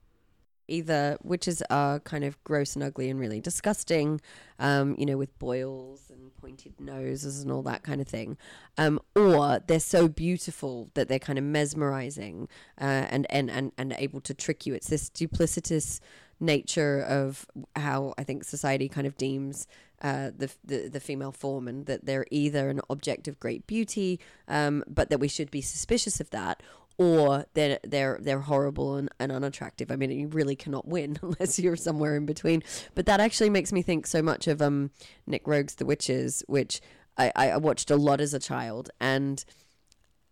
Either 0.68 1.16
witches 1.22 1.62
are 1.70 2.00
kind 2.00 2.24
of 2.24 2.42
gross 2.44 2.74
and 2.74 2.82
ugly 2.82 3.08
and 3.10 3.20
really 3.20 3.40
disgusting, 3.40 4.20
um, 4.58 4.94
you 4.98 5.06
know, 5.06 5.16
with 5.16 5.38
boils 5.38 6.10
and 6.10 6.34
pointed 6.36 6.80
noses 6.80 7.42
and 7.42 7.50
all 7.52 7.62
that 7.62 7.82
kind 7.82 8.00
of 8.00 8.08
thing, 8.08 8.36
um, 8.78 9.00
or 9.14 9.60
they're 9.66 9.80
so 9.80 10.08
beautiful 10.08 10.90
that 10.94 11.08
they're 11.08 11.18
kind 11.18 11.38
of 11.38 11.44
mesmerizing 11.44 12.48
uh, 12.80 13.06
and, 13.10 13.26
and, 13.30 13.50
and, 13.50 13.72
and 13.78 13.94
able 13.98 14.20
to 14.20 14.34
trick 14.34 14.66
you. 14.66 14.74
It's 14.74 14.88
this 14.88 15.10
duplicitous 15.10 16.00
nature 16.38 17.00
of 17.00 17.46
how 17.76 18.12
I 18.18 18.24
think 18.24 18.44
society 18.44 18.88
kind 18.88 19.06
of 19.06 19.16
deems 19.16 19.66
uh, 20.02 20.30
the, 20.36 20.50
the 20.62 20.88
the 20.88 21.00
female 21.00 21.32
form, 21.32 21.66
and 21.66 21.86
that 21.86 22.04
they're 22.04 22.26
either 22.30 22.68
an 22.68 22.82
object 22.90 23.28
of 23.28 23.40
great 23.40 23.66
beauty, 23.66 24.20
um, 24.46 24.84
but 24.86 25.08
that 25.08 25.18
we 25.18 25.28
should 25.28 25.50
be 25.50 25.62
suspicious 25.62 26.20
of 26.20 26.28
that, 26.30 26.62
or 26.98 27.46
they're 27.54 27.78
they're 27.82 28.18
they're 28.20 28.40
horrible 28.40 28.96
and, 28.96 29.10
and 29.18 29.30
unattractive. 29.30 29.90
I 29.90 29.96
mean, 29.96 30.10
you 30.10 30.28
really 30.28 30.56
cannot 30.56 30.88
win 30.88 31.18
unless 31.22 31.58
you're 31.58 31.76
somewhere 31.76 32.16
in 32.16 32.26
between. 32.26 32.62
But 32.94 33.06
that 33.06 33.20
actually 33.20 33.50
makes 33.50 33.72
me 33.72 33.82
think 33.82 34.06
so 34.06 34.22
much 34.22 34.46
of 34.46 34.62
um 34.62 34.90
Nic 35.26 35.46
Roeg's 35.46 35.74
The 35.74 35.86
Witches, 35.86 36.42
which 36.46 36.80
I, 37.18 37.32
I 37.34 37.56
watched 37.56 37.90
a 37.90 37.96
lot 37.96 38.20
as 38.20 38.34
a 38.34 38.38
child 38.38 38.90
and 39.00 39.44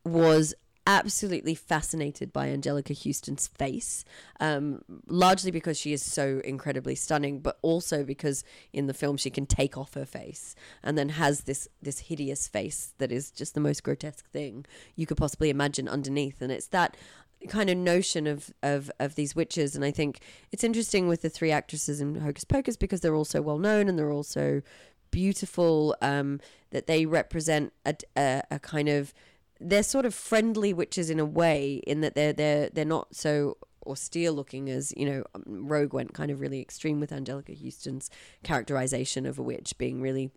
was 0.04 0.54
absolutely 0.86 1.54
fascinated 1.54 2.32
by 2.32 2.48
Anjelica 2.48 2.96
Huston's 2.96 3.48
face, 3.48 4.04
um, 4.40 4.82
largely 5.06 5.50
because 5.50 5.78
she 5.78 5.92
is 5.92 6.02
so 6.02 6.40
incredibly 6.44 6.94
stunning, 6.94 7.40
but 7.40 7.58
also 7.62 8.04
because 8.04 8.44
in 8.72 8.86
the 8.86 8.94
film 8.94 9.16
she 9.16 9.30
can 9.30 9.46
take 9.46 9.76
off 9.76 9.94
her 9.94 10.04
face 10.04 10.54
and 10.82 10.98
then 10.98 11.10
has 11.10 11.42
this 11.42 11.68
this 11.82 12.00
hideous 12.00 12.48
face 12.48 12.92
that 12.98 13.10
is 13.10 13.30
just 13.30 13.54
the 13.54 13.60
most 13.60 13.82
grotesque 13.82 14.26
thing 14.26 14.66
you 14.96 15.06
could 15.06 15.16
possibly 15.16 15.50
imagine 15.50 15.88
underneath, 15.88 16.42
and 16.42 16.52
it's 16.52 16.68
that 16.68 16.96
kind 17.48 17.68
of 17.68 17.76
notion 17.76 18.26
of, 18.26 18.52
of 18.62 18.90
of 18.98 19.14
these 19.14 19.34
witches. 19.34 19.74
And 19.74 19.84
I 19.84 19.90
think 19.90 20.20
it's 20.52 20.64
interesting 20.64 21.08
with 21.08 21.22
the 21.22 21.30
three 21.30 21.50
actresses 21.50 22.00
in 22.00 22.16
Hocus 22.16 22.44
Pocus 22.44 22.76
because 22.76 23.00
they're 23.00 23.14
all 23.14 23.24
so 23.24 23.42
well 23.42 23.58
known 23.58 23.88
and 23.88 23.98
they're 23.98 24.12
also 24.12 24.62
beautiful 25.10 25.94
um, 26.02 26.40
that 26.70 26.88
they 26.88 27.06
represent 27.06 27.72
a, 27.86 27.94
a, 28.16 28.42
a 28.50 28.58
kind 28.58 28.88
of 28.88 29.14
they're 29.64 29.82
sort 29.82 30.04
of 30.04 30.14
friendly 30.14 30.72
witches 30.72 31.08
in 31.10 31.18
a 31.18 31.24
way 31.24 31.82
in 31.86 32.00
that 32.02 32.14
they're 32.14 32.32
they're 32.32 32.68
they're 32.70 32.84
not 32.84 33.14
so 33.14 33.56
austere 33.86 34.30
looking 34.30 34.70
as 34.70 34.94
you 34.96 35.04
know 35.04 35.24
um, 35.34 35.66
Roeg 35.68 35.92
went 35.92 36.14
kind 36.14 36.30
of 36.30 36.40
really 36.40 36.60
extreme 36.60 37.00
with 37.00 37.10
Anjelica 37.10 37.56
Huston's 37.60 38.10
characterization 38.42 39.26
of 39.26 39.38
a 39.38 39.42
witch 39.42 39.76
being 39.78 40.00
really 40.00 40.30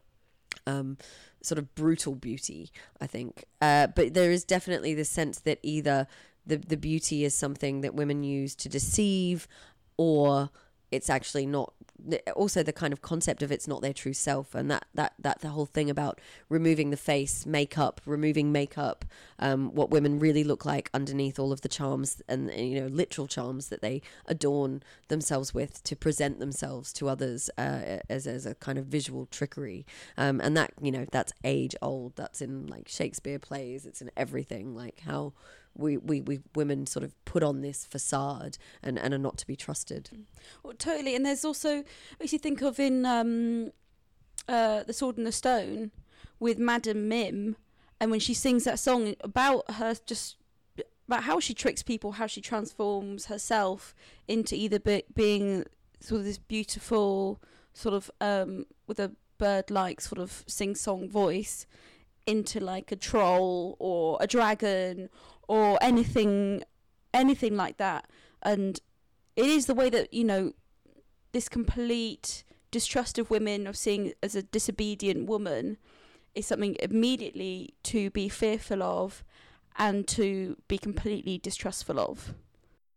um, 0.65 0.97
sort 1.41 1.59
of 1.59 1.73
brutal 1.75 2.15
beauty, 2.15 2.71
I 2.99 3.07
think. 3.07 3.45
Uh, 3.61 3.87
but 3.87 4.13
there 4.13 4.31
is 4.31 4.43
definitely 4.43 4.93
this 4.93 5.09
sense 5.09 5.39
that 5.39 5.59
either 5.63 6.07
the 6.45 6.57
the 6.57 6.77
beauty 6.77 7.25
is 7.25 7.35
something 7.35 7.81
that 7.81 7.93
women 7.93 8.23
use 8.23 8.55
to 8.55 8.69
deceive, 8.69 9.47
or 9.97 10.49
it's 10.91 11.09
actually 11.09 11.45
not 11.45 11.73
also 12.35 12.63
the 12.63 12.73
kind 12.73 12.93
of 12.93 13.01
concept 13.01 13.41
of 13.41 13.51
it's 13.51 13.67
not 13.67 13.81
their 13.81 13.93
true 13.93 14.13
self 14.13 14.53
and 14.53 14.69
that 14.69 14.85
that 14.93 15.13
that 15.19 15.41
the 15.41 15.49
whole 15.49 15.65
thing 15.65 15.89
about 15.89 16.19
removing 16.49 16.89
the 16.89 16.97
face 16.97 17.45
makeup 17.45 17.99
removing 18.05 18.51
makeup 18.51 19.05
um, 19.39 19.73
what 19.73 19.89
women 19.89 20.19
really 20.19 20.43
look 20.43 20.65
like 20.65 20.89
underneath 20.93 21.39
all 21.39 21.51
of 21.51 21.61
the 21.61 21.69
charms 21.69 22.21
and 22.27 22.51
you 22.53 22.79
know 22.79 22.87
literal 22.87 23.27
charms 23.27 23.69
that 23.69 23.81
they 23.81 24.01
adorn 24.25 24.81
themselves 25.07 25.53
with 25.53 25.83
to 25.83 25.95
present 25.95 26.39
themselves 26.39 26.91
to 26.93 27.07
others 27.07 27.49
uh, 27.57 27.99
as, 28.09 28.27
as 28.27 28.45
a 28.45 28.55
kind 28.55 28.77
of 28.77 28.85
visual 28.85 29.25
trickery. 29.27 29.85
Um, 30.17 30.39
and 30.41 30.55
that 30.57 30.71
you 30.81 30.91
know 30.91 31.05
that's 31.11 31.33
age 31.43 31.75
old 31.81 32.15
that's 32.15 32.41
in 32.41 32.67
like 32.67 32.87
shakespeare 32.87 33.39
plays 33.39 33.85
it's 33.85 34.01
in 34.01 34.11
everything 34.15 34.75
like 34.75 35.01
how 35.05 35.33
we, 35.77 35.97
we, 35.97 36.21
we 36.21 36.39
women 36.55 36.85
sort 36.87 37.03
of 37.03 37.13
put 37.25 37.43
on 37.43 37.61
this 37.61 37.85
facade 37.85 38.57
and, 38.81 38.97
and 38.97 39.13
are 39.13 39.19
not 39.19 39.37
to 39.37 39.47
be 39.47 39.55
trusted. 39.55 40.09
Well, 40.63 40.73
totally. 40.77 41.15
And 41.15 41.25
there's 41.25 41.45
also 41.45 41.83
makes 42.19 42.33
you 42.33 42.39
think 42.39 42.61
of 42.61 42.79
in 42.79 43.05
um, 43.05 43.71
uh, 44.47 44.83
the 44.83 44.93
Sword 44.93 45.17
and 45.17 45.27
the 45.27 45.31
Stone 45.31 45.91
with 46.39 46.59
Madame 46.59 47.07
Mim, 47.07 47.55
and 47.99 48.11
when 48.11 48.19
she 48.19 48.33
sings 48.33 48.63
that 48.65 48.79
song 48.79 49.15
about 49.21 49.71
her 49.71 49.95
just 50.05 50.37
about 51.07 51.23
how 51.23 51.39
she 51.39 51.53
tricks 51.53 51.81
people, 51.81 52.13
how 52.13 52.27
she 52.27 52.41
transforms 52.41 53.27
herself 53.27 53.95
into 54.27 54.55
either 54.55 54.77
be- 54.77 55.03
being 55.15 55.65
sort 55.99 56.19
of 56.19 56.25
this 56.25 56.37
beautiful 56.37 57.41
sort 57.73 57.95
of 57.95 58.11
um, 58.19 58.65
with 58.87 58.99
a 58.99 59.11
bird-like 59.37 60.01
sort 60.01 60.19
of 60.19 60.43
sing-song 60.47 61.09
voice 61.09 61.65
into 62.25 62.59
like 62.59 62.91
a 62.91 62.95
troll 62.95 63.77
or 63.79 64.17
a 64.19 64.27
dragon 64.27 65.09
or 65.47 65.77
anything 65.81 66.63
anything 67.13 67.55
like 67.55 67.77
that. 67.77 68.09
And 68.41 68.79
it 69.35 69.45
is 69.45 69.65
the 69.65 69.73
way 69.73 69.89
that 69.89 70.13
you 70.13 70.23
know 70.23 70.53
this 71.31 71.49
complete 71.49 72.43
distrust 72.71 73.17
of 73.17 73.29
women 73.29 73.67
of 73.67 73.77
seeing 73.77 74.13
as 74.21 74.35
a 74.35 74.43
disobedient 74.43 75.27
woman 75.27 75.77
is 76.35 76.45
something 76.45 76.75
immediately 76.79 77.73
to 77.83 78.09
be 78.11 78.29
fearful 78.29 78.83
of 78.83 79.23
and 79.77 80.07
to 80.07 80.57
be 80.67 80.77
completely 80.77 81.37
distrustful 81.37 81.99
of 81.99 82.33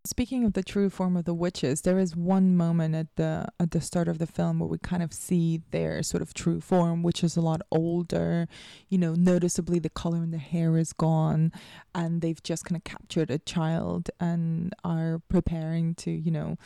Speaking 0.07 0.45
of 0.45 0.55
the 0.55 0.63
true 0.63 0.89
form 0.89 1.15
of 1.15 1.27
the 1.27 1.35
witches, 1.35 1.83
there 1.83 1.99
is 1.99 2.17
one 2.17 2.57
moment 2.57 2.95
at 2.95 3.15
the 3.17 3.47
at 3.61 3.73
the 3.73 3.83
start 3.83 4.09
of 4.09 4.17
the 4.17 4.27
film 4.27 4.59
where 4.59 4.69
we 4.69 4.79
kind 4.79 5.03
of 5.03 5.13
see 5.13 5.61
their 5.73 6.03
sort 6.03 6.23
of 6.23 6.33
true 6.33 6.59
form, 6.63 7.03
which 7.03 7.23
is 7.23 7.37
a 7.37 7.43
lot 7.43 7.61
older. 7.71 8.49
You 8.89 8.97
know, 8.97 9.15
noticeably 9.15 9.79
the 9.79 9.91
color 9.91 10.23
in 10.23 10.31
the 10.31 10.39
hair 10.39 10.79
is 10.79 10.95
gone, 10.95 11.53
and 11.95 12.23
they've 12.23 12.43
just 12.43 12.65
kind 12.65 12.79
of 12.79 12.85
captured 12.85 13.31
a 13.31 13.39
child 13.39 14.09
and 14.19 14.75
are 14.85 15.21
preparing 15.29 15.95
to, 15.97 16.11
you 16.11 16.31
know, 16.31 16.57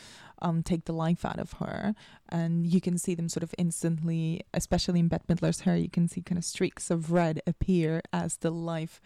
um, 0.40 0.62
take 0.62 0.84
the 0.84 0.92
life 0.92 1.24
out 1.24 1.40
of 1.40 1.54
her. 1.54 1.96
And 2.28 2.64
you 2.64 2.80
can 2.80 2.98
see 2.98 3.16
them 3.16 3.28
sort 3.28 3.42
of 3.42 3.52
instantly, 3.58 4.42
especially 4.52 5.00
in 5.00 5.08
Bette 5.08 5.24
Midler's 5.28 5.60
hair, 5.60 5.76
you 5.76 5.90
can 5.90 6.06
see 6.06 6.22
kind 6.22 6.38
of 6.38 6.44
streaks 6.44 6.88
of 6.88 7.10
red 7.10 7.42
appear 7.48 8.00
as 8.12 8.36
the 8.36 8.52
life 8.52 9.00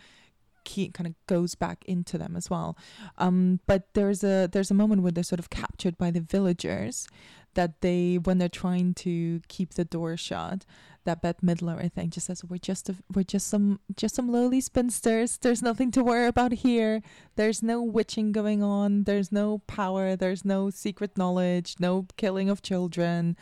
key 0.65 0.89
kind 0.89 1.07
of 1.07 1.15
goes 1.27 1.55
back 1.55 1.85
into 1.87 2.19
them 2.19 2.37
as 2.37 2.51
well. 2.51 2.77
Um, 3.19 3.61
but 3.67 3.89
there's 3.95 4.23
a 4.25 4.49
there's 4.51 4.71
a 4.71 4.75
moment 4.75 5.03
where 5.03 5.13
they're 5.13 5.25
sort 5.25 5.41
of 5.41 5.51
captured 5.51 5.99
by 5.99 6.11
the 6.11 6.21
villagers 6.21 7.07
that 7.55 7.81
they 7.81 8.19
when 8.23 8.39
they're 8.39 8.49
trying 8.49 8.95
to 8.95 9.41
keep 9.49 9.75
the 9.75 9.85
door 9.85 10.17
shut 10.17 10.65
that 11.09 11.23
Bette 11.23 11.45
Midler 11.45 11.83
I 11.83 11.89
think 11.89 12.13
just 12.13 12.27
says 12.27 12.45
we're 12.45 12.59
just 12.59 12.91
a, 12.91 12.95
we're 13.15 13.23
just 13.23 13.49
some 13.49 13.81
just 13.97 14.15
some 14.15 14.31
lowly 14.31 14.61
spinsters. 14.61 15.39
There's 15.39 15.63
nothing 15.63 15.91
to 15.93 16.05
worry 16.05 16.27
about 16.27 16.53
here. 16.53 17.01
There's 17.37 17.63
no 17.63 17.83
witching 17.83 18.31
going 18.31 18.63
on. 18.63 19.05
There's 19.05 19.33
no 19.33 19.59
power. 19.67 20.17
There's 20.17 20.45
no 20.45 20.69
secret 20.69 21.17
knowledge. 21.17 21.77
No 21.81 22.07
killing 22.19 22.51
of 22.51 22.61
children. 22.61 23.37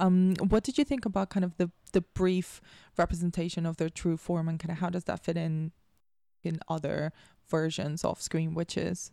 Um 0.00 0.34
what 0.48 0.64
did 0.64 0.78
you 0.78 0.84
think 0.84 1.06
about 1.06 1.30
kind 1.30 1.44
of 1.44 1.56
the 1.58 1.70
the 1.92 2.00
brief 2.00 2.60
representation 2.98 3.66
of 3.66 3.76
their 3.76 3.90
true 3.90 4.16
form 4.16 4.48
and 4.48 4.58
kind 4.58 4.72
of 4.72 4.78
how 4.78 4.90
does 4.90 5.04
that 5.04 5.22
fit 5.24 5.36
in 5.36 5.70
in 6.44 6.60
other 6.68 7.12
versions 7.48 8.04
of 8.04 8.20
Screen 8.20 8.54
Witches. 8.54 9.10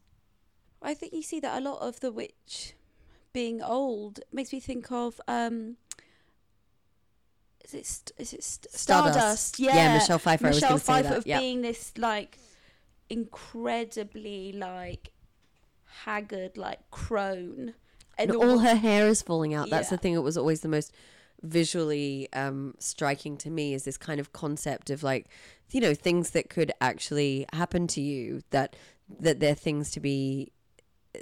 I 0.81 0.93
think 0.93 1.13
you 1.13 1.21
see 1.23 1.39
that 1.41 1.57
a 1.61 1.61
lot 1.63 1.81
of 1.81 1.99
the 1.99 2.11
witch 2.11 2.73
being 3.33 3.61
old 3.61 4.21
makes 4.31 4.51
me 4.53 4.59
think 4.59 4.91
of 4.91 5.19
um 5.27 5.75
is 7.63 7.73
it 7.73 7.85
st- 7.85 8.11
is 8.17 8.33
it 8.33 8.43
st- 8.43 8.71
Stardust. 8.73 9.13
Stardust? 9.19 9.59
Yeah, 9.59 9.75
Yeah, 9.75 9.93
Michelle 9.95 10.17
Pfeiffer, 10.19 10.45
I 10.47 10.49
was 10.49 10.61
Michelle 10.61 10.77
say 10.77 10.85
Pfeiffer 10.85 11.09
that, 11.09 11.17
of 11.19 11.27
yeah. 11.27 11.39
being 11.39 11.61
this 11.61 11.91
like 11.97 12.39
incredibly 13.09 14.51
like 14.53 15.11
haggard 16.05 16.57
like 16.57 16.79
crone, 16.91 17.73
And 18.17 18.31
all- 18.31 18.51
all 18.51 18.59
her 18.59 18.75
hair 18.75 19.07
is 19.07 19.21
falling 19.21 19.53
out. 19.53 19.69
That's 19.69 19.89
the 19.89 19.97
thing 19.97 20.13
that 20.15 20.21
was 20.21 20.37
always 20.37 20.61
the 20.61 20.67
most 20.69 20.91
visually 21.41 22.27
um, 22.33 22.75
striking 22.79 23.37
to 23.37 23.49
me 23.49 23.73
is 23.73 23.83
this 23.83 23.97
kind 23.97 24.19
of 24.19 24.33
concept 24.33 24.89
of 24.89 25.03
like, 25.03 25.27
you 25.71 25.81
know, 25.81 25.93
things 25.93 26.31
that 26.31 26.49
could 26.49 26.71
actually 26.81 27.45
happen 27.53 27.87
to 27.87 28.01
you 28.01 28.41
that 28.51 28.75
that 29.19 29.39
they're 29.39 29.55
things 29.55 29.91
to 29.91 29.99
be 29.99 30.51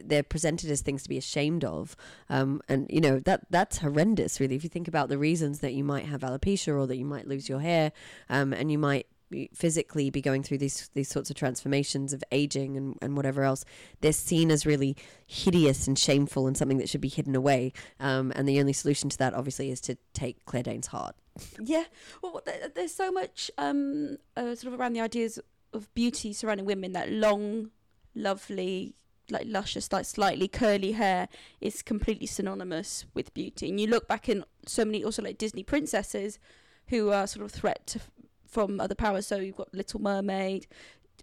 they're 0.03 0.23
presented 0.23 0.69
as 0.69 0.81
things 0.81 1.03
to 1.03 1.09
be 1.09 1.17
ashamed 1.17 1.63
of. 1.63 1.95
Um, 2.29 2.61
and 2.67 2.87
you 2.89 3.01
know 3.01 3.19
that 3.19 3.47
that's 3.49 3.77
horrendous 3.79 4.39
really 4.39 4.55
if 4.55 4.63
you 4.63 4.69
think 4.69 4.87
about 4.87 5.09
the 5.09 5.17
reasons 5.17 5.59
that 5.59 5.73
you 5.73 5.83
might 5.83 6.05
have 6.05 6.21
alopecia 6.21 6.75
or 6.75 6.87
that 6.87 6.97
you 6.97 7.05
might 7.05 7.27
lose 7.27 7.47
your 7.47 7.61
hair 7.61 7.91
um, 8.29 8.53
and 8.53 8.71
you 8.71 8.77
might 8.77 9.07
physically 9.53 10.09
be 10.09 10.21
going 10.21 10.43
through 10.43 10.57
these 10.57 10.89
these 10.93 11.09
sorts 11.09 11.29
of 11.29 11.35
transformations 11.35 12.13
of 12.13 12.23
aging 12.31 12.77
and, 12.77 12.97
and 13.01 13.17
whatever 13.17 13.43
else 13.43 13.65
they're 14.01 14.13
seen 14.13 14.49
as 14.49 14.65
really 14.65 14.95
hideous 15.25 15.87
and 15.87 15.99
shameful 15.99 16.47
and 16.47 16.57
something 16.57 16.77
that 16.77 16.87
should 16.87 17.01
be 17.01 17.09
hidden 17.09 17.35
away 17.35 17.73
um, 17.99 18.31
and 18.35 18.47
the 18.47 18.59
only 18.59 18.73
solution 18.73 19.09
to 19.09 19.17
that 19.17 19.33
obviously 19.33 19.69
is 19.69 19.81
to 19.81 19.97
take 20.13 20.45
Claire 20.45 20.63
Danes' 20.63 20.87
heart 20.87 21.15
Yeah, 21.59 21.85
well, 22.21 22.41
there, 22.45 22.69
there's 22.73 22.93
so 22.93 23.11
much 23.11 23.51
um, 23.57 24.17
uh, 24.35 24.55
sort 24.55 24.73
of 24.73 24.79
around 24.79 24.93
the 24.93 25.01
ideas 25.01 25.39
of 25.73 25.93
beauty 25.93 26.33
surrounding 26.33 26.65
women. 26.65 26.93
That 26.93 27.11
long, 27.11 27.71
lovely, 28.15 28.95
like 29.29 29.45
luscious, 29.45 29.91
like 29.91 30.05
slightly 30.05 30.47
curly 30.47 30.93
hair 30.93 31.27
is 31.61 31.81
completely 31.81 32.27
synonymous 32.27 33.05
with 33.13 33.33
beauty. 33.33 33.69
And 33.69 33.79
you 33.79 33.87
look 33.87 34.07
back 34.07 34.29
in 34.29 34.43
so 34.65 34.85
many 34.85 35.03
also 35.03 35.21
like 35.21 35.37
Disney 35.37 35.63
princesses 35.63 36.39
who 36.87 37.11
are 37.11 37.27
sort 37.27 37.45
of 37.45 37.51
threat 37.51 37.85
to, 37.87 37.99
from 38.47 38.79
other 38.79 38.95
powers. 38.95 39.27
So 39.27 39.37
you've 39.37 39.57
got 39.57 39.73
Little 39.73 40.01
Mermaid, 40.01 40.67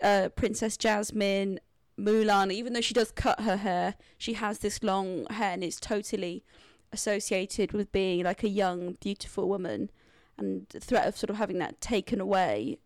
uh, 0.03 0.29
Princess 0.35 0.77
Jasmine, 0.77 1.61
Mulan. 1.99 2.53
Even 2.53 2.73
though 2.73 2.81
she 2.81 2.95
does 2.95 3.11
cut 3.11 3.41
her 3.41 3.59
hair, 3.59 3.95
she 4.19 4.35
has 4.35 4.59
this 4.59 4.83
long 4.83 5.27
hair 5.31 5.53
and 5.53 5.65
it's 5.65 5.81
totally 5.81 6.45
associated 6.93 7.73
with 7.73 7.91
being 7.93 8.25
like 8.25 8.43
a 8.43 8.49
young, 8.49 8.97
beautiful 9.01 9.49
woman 9.49 9.91
and 10.37 10.67
the 10.71 10.81
threat 10.81 11.07
of 11.07 11.17
sort 11.17 11.31
of 11.31 11.37
having 11.37 11.59
that 11.59 11.81
taken 11.81 12.21
away 12.21 12.79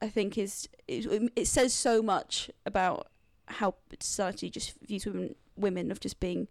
i 0.00 0.08
think 0.08 0.36
is 0.38 0.68
it, 0.86 1.30
it 1.36 1.46
says 1.46 1.72
so 1.72 2.02
much 2.02 2.50
about 2.66 3.08
how 3.46 3.74
society 4.00 4.50
just 4.50 4.74
views 4.86 5.06
women 5.06 5.34
women 5.56 5.90
of 5.90 6.00
just 6.00 6.20
being 6.20 6.48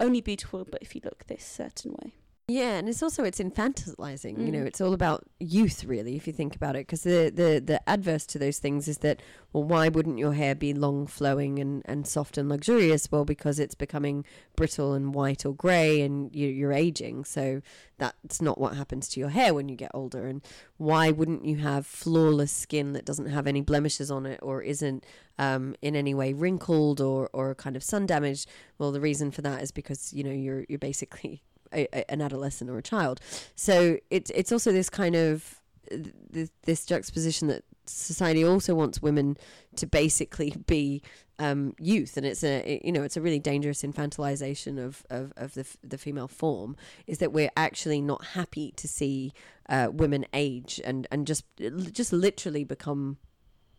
only 0.00 0.20
beautiful 0.20 0.66
but 0.68 0.82
if 0.82 0.94
you 0.94 1.00
look 1.04 1.26
this 1.26 1.44
certain 1.44 1.92
way 2.02 2.12
Yeah, 2.48 2.72
and 2.78 2.88
it's 2.88 3.02
also 3.02 3.22
it's 3.24 3.38
infantilizing. 3.38 4.44
You 4.44 4.50
know, 4.52 4.58
Mm. 4.64 4.66
it's 4.66 4.80
all 4.80 4.92
about 4.94 5.24
youth, 5.38 5.84
really, 5.84 6.16
if 6.16 6.26
you 6.26 6.32
think 6.32 6.56
about 6.56 6.74
it. 6.74 6.80
Because 6.86 7.02
the, 7.04 7.30
the 7.34 7.62
the 7.64 7.88
adverse 7.88 8.26
to 8.26 8.38
those 8.38 8.58
things 8.58 8.88
is 8.88 8.98
that, 8.98 9.22
well, 9.52 9.62
why 9.62 9.88
wouldn't 9.88 10.18
your 10.18 10.32
hair 10.34 10.54
be 10.56 10.74
long, 10.74 11.06
flowing, 11.06 11.60
and, 11.60 11.82
and 11.84 12.06
soft 12.06 12.36
and 12.36 12.48
luxurious? 12.48 13.10
Well, 13.12 13.24
because 13.24 13.60
it's 13.60 13.76
becoming 13.76 14.24
brittle 14.56 14.92
and 14.92 15.14
white 15.14 15.46
or 15.46 15.54
grey, 15.54 16.00
and 16.02 16.34
you, 16.34 16.48
you're 16.48 16.72
aging. 16.72 17.24
So 17.24 17.62
that's 17.98 18.42
not 18.42 18.58
what 18.58 18.74
happens 18.76 19.08
to 19.10 19.20
your 19.20 19.28
hair 19.30 19.54
when 19.54 19.68
you 19.68 19.76
get 19.76 19.92
older. 19.94 20.26
And 20.26 20.42
why 20.78 21.12
wouldn't 21.12 21.44
you 21.44 21.58
have 21.58 21.86
flawless 21.86 22.50
skin 22.52 22.92
that 22.94 23.04
doesn't 23.04 23.26
have 23.30 23.46
any 23.46 23.60
blemishes 23.60 24.10
on 24.10 24.26
it 24.26 24.40
or 24.42 24.62
isn't 24.62 25.04
um, 25.38 25.76
in 25.80 25.94
any 25.94 26.12
way 26.12 26.32
wrinkled 26.34 27.00
or 27.00 27.30
or 27.32 27.54
kind 27.54 27.76
of 27.76 27.84
sun 27.84 28.04
damaged? 28.04 28.48
Well, 28.78 28.90
the 28.90 29.00
reason 29.00 29.30
for 29.30 29.42
that 29.42 29.62
is 29.62 29.70
because 29.70 30.12
you 30.12 30.24
know 30.24 30.32
you're 30.32 30.64
you're 30.68 30.78
basically 30.80 31.44
a, 31.72 32.10
an 32.10 32.20
adolescent 32.20 32.70
or 32.70 32.78
a 32.78 32.82
child. 32.82 33.20
So 33.54 33.98
it's 34.10 34.30
it's 34.30 34.52
also 34.52 34.72
this 34.72 34.90
kind 34.90 35.14
of 35.14 35.60
th- 35.88 36.50
this 36.64 36.84
juxtaposition 36.86 37.48
that 37.48 37.64
society 37.86 38.44
also 38.44 38.74
wants 38.74 39.02
women 39.02 39.36
to 39.76 39.86
basically 39.86 40.54
be 40.66 41.02
um, 41.38 41.74
youth, 41.78 42.16
and 42.16 42.24
it's 42.24 42.44
a 42.44 42.80
you 42.84 42.92
know 42.92 43.02
it's 43.02 43.16
a 43.16 43.20
really 43.20 43.38
dangerous 43.38 43.82
infantilization 43.82 44.78
of 44.82 45.04
of, 45.10 45.32
of 45.36 45.54
the 45.54 45.62
f- 45.62 45.76
the 45.82 45.98
female 45.98 46.28
form. 46.28 46.76
Is 47.06 47.18
that 47.18 47.32
we're 47.32 47.50
actually 47.56 48.00
not 48.00 48.26
happy 48.26 48.72
to 48.76 48.86
see 48.86 49.32
uh, 49.68 49.88
women 49.92 50.26
age 50.32 50.80
and 50.84 51.06
and 51.10 51.26
just 51.26 51.44
just 51.92 52.12
literally 52.12 52.64
become 52.64 53.18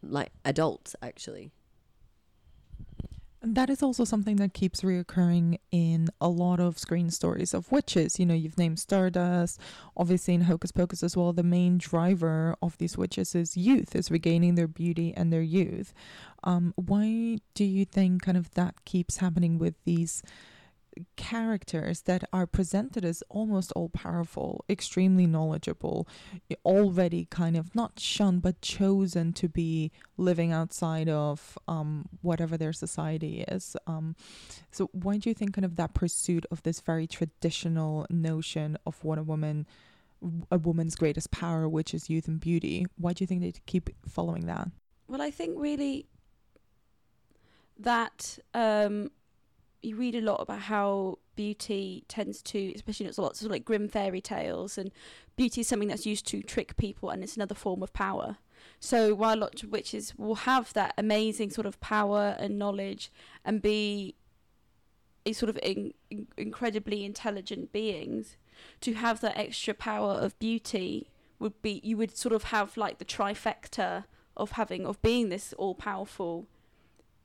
like 0.01 0.31
adults 0.43 0.95
actually. 1.01 1.51
That 3.45 3.69
is 3.69 3.83
also 3.83 4.05
something 4.05 4.37
that 4.37 4.53
keeps 4.53 4.81
reoccurring 4.81 5.57
in 5.69 6.07
a 6.21 6.29
lot 6.29 6.61
of 6.61 6.79
screen 6.79 7.11
stories 7.11 7.53
of 7.53 7.69
witches. 7.73 8.17
You 8.17 8.25
know, 8.25 8.33
you've 8.33 8.57
named 8.57 8.79
Stardust, 8.79 9.59
obviously 9.97 10.33
in 10.33 10.41
Hocus 10.41 10.71
Pocus 10.71 11.03
as 11.03 11.17
well. 11.17 11.33
The 11.33 11.43
main 11.43 11.77
driver 11.77 12.55
of 12.61 12.77
these 12.77 12.97
witches 12.97 13.35
is 13.35 13.57
youth, 13.57 13.97
is 13.97 14.09
regaining 14.09 14.55
their 14.55 14.69
beauty 14.69 15.13
and 15.17 15.31
their 15.31 15.41
youth. 15.41 15.93
Um, 16.45 16.73
why 16.77 17.39
do 17.53 17.65
you 17.65 17.83
think 17.83 18.21
kind 18.21 18.37
of 18.37 18.49
that 18.51 18.85
keeps 18.85 19.17
happening 19.17 19.57
with 19.57 19.75
these 19.83 20.23
characters 21.15 22.01
that 22.01 22.23
are 22.31 22.45
presented 22.45 23.05
as 23.05 23.23
almost 23.29 23.71
all 23.73 23.89
powerful, 23.89 24.63
extremely 24.69 25.25
knowledgeable, 25.25 26.07
already 26.65 27.25
kind 27.25 27.57
of 27.57 27.73
not 27.75 27.99
shunned 27.99 28.41
but 28.41 28.61
chosen 28.61 29.33
to 29.33 29.47
be 29.47 29.91
living 30.17 30.51
outside 30.51 31.09
of 31.09 31.57
um, 31.67 32.07
whatever 32.21 32.57
their 32.57 32.73
society 32.73 33.43
is. 33.47 33.75
Um, 33.87 34.15
so 34.71 34.89
why 34.91 35.17
do 35.17 35.29
you 35.29 35.33
think 35.33 35.53
kind 35.53 35.65
of 35.65 35.75
that 35.75 35.93
pursuit 35.93 36.45
of 36.51 36.63
this 36.63 36.79
very 36.79 37.07
traditional 37.07 38.05
notion 38.09 38.77
of 38.85 39.03
what 39.03 39.17
a 39.17 39.23
woman 39.23 39.65
a 40.51 40.57
woman's 40.57 40.95
greatest 40.95 41.31
power, 41.31 41.67
which 41.67 41.93
is 41.93 42.09
youth 42.09 42.29
and 42.29 42.39
beauty. 42.39 42.85
Why 42.97 43.11
do 43.11 43.23
you 43.23 43.27
think 43.27 43.41
they 43.41 43.53
keep 43.65 43.89
following 44.07 44.45
that? 44.45 44.69
Well, 45.07 45.21
I 45.21 45.31
think 45.31 45.59
really 45.59 46.05
that 47.79 48.39
um, 48.53 49.11
you 49.83 49.95
read 49.95 50.15
a 50.15 50.21
lot 50.21 50.41
about 50.41 50.61
how 50.61 51.19
beauty 51.35 52.03
tends 52.07 52.41
to, 52.41 52.73
especially 52.75 53.05
it's 53.05 53.17
lots 53.17 53.41
of 53.41 53.51
like 53.51 53.65
Grimm 53.65 53.87
fairy 53.87 54.21
tales, 54.21 54.77
and 54.77 54.91
beauty 55.35 55.61
is 55.61 55.67
something 55.67 55.89
that's 55.89 56.05
used 56.05 56.27
to 56.27 56.41
trick 56.41 56.77
people, 56.77 57.09
and 57.09 57.23
it's 57.23 57.35
another 57.35 57.55
form 57.55 57.83
of 57.83 57.93
power. 57.93 58.37
So 58.79 59.13
while 59.13 59.37
lots 59.37 59.63
of 59.63 59.71
witches 59.71 60.13
will 60.17 60.35
have 60.35 60.73
that 60.73 60.93
amazing 60.97 61.49
sort 61.49 61.67
of 61.67 61.79
power 61.81 62.35
and 62.39 62.57
knowledge, 62.57 63.11
and 63.43 63.61
be 63.61 64.15
a 65.25 65.33
sort 65.33 65.49
of 65.49 65.59
in, 65.61 65.93
in- 66.09 66.27
incredibly 66.37 67.03
intelligent 67.05 67.71
beings, 67.71 68.37
to 68.81 68.93
have 68.93 69.21
that 69.21 69.37
extra 69.37 69.73
power 69.73 70.13
of 70.13 70.37
beauty 70.39 71.09
would 71.39 71.61
be 71.61 71.81
you 71.83 71.97
would 71.97 72.15
sort 72.15 72.33
of 72.33 72.43
have 72.45 72.77
like 72.77 72.99
the 72.99 73.05
trifecta 73.05 74.05
of 74.37 74.51
having 74.51 74.85
of 74.85 75.01
being 75.01 75.29
this 75.29 75.53
all 75.57 75.75
powerful 75.75 76.47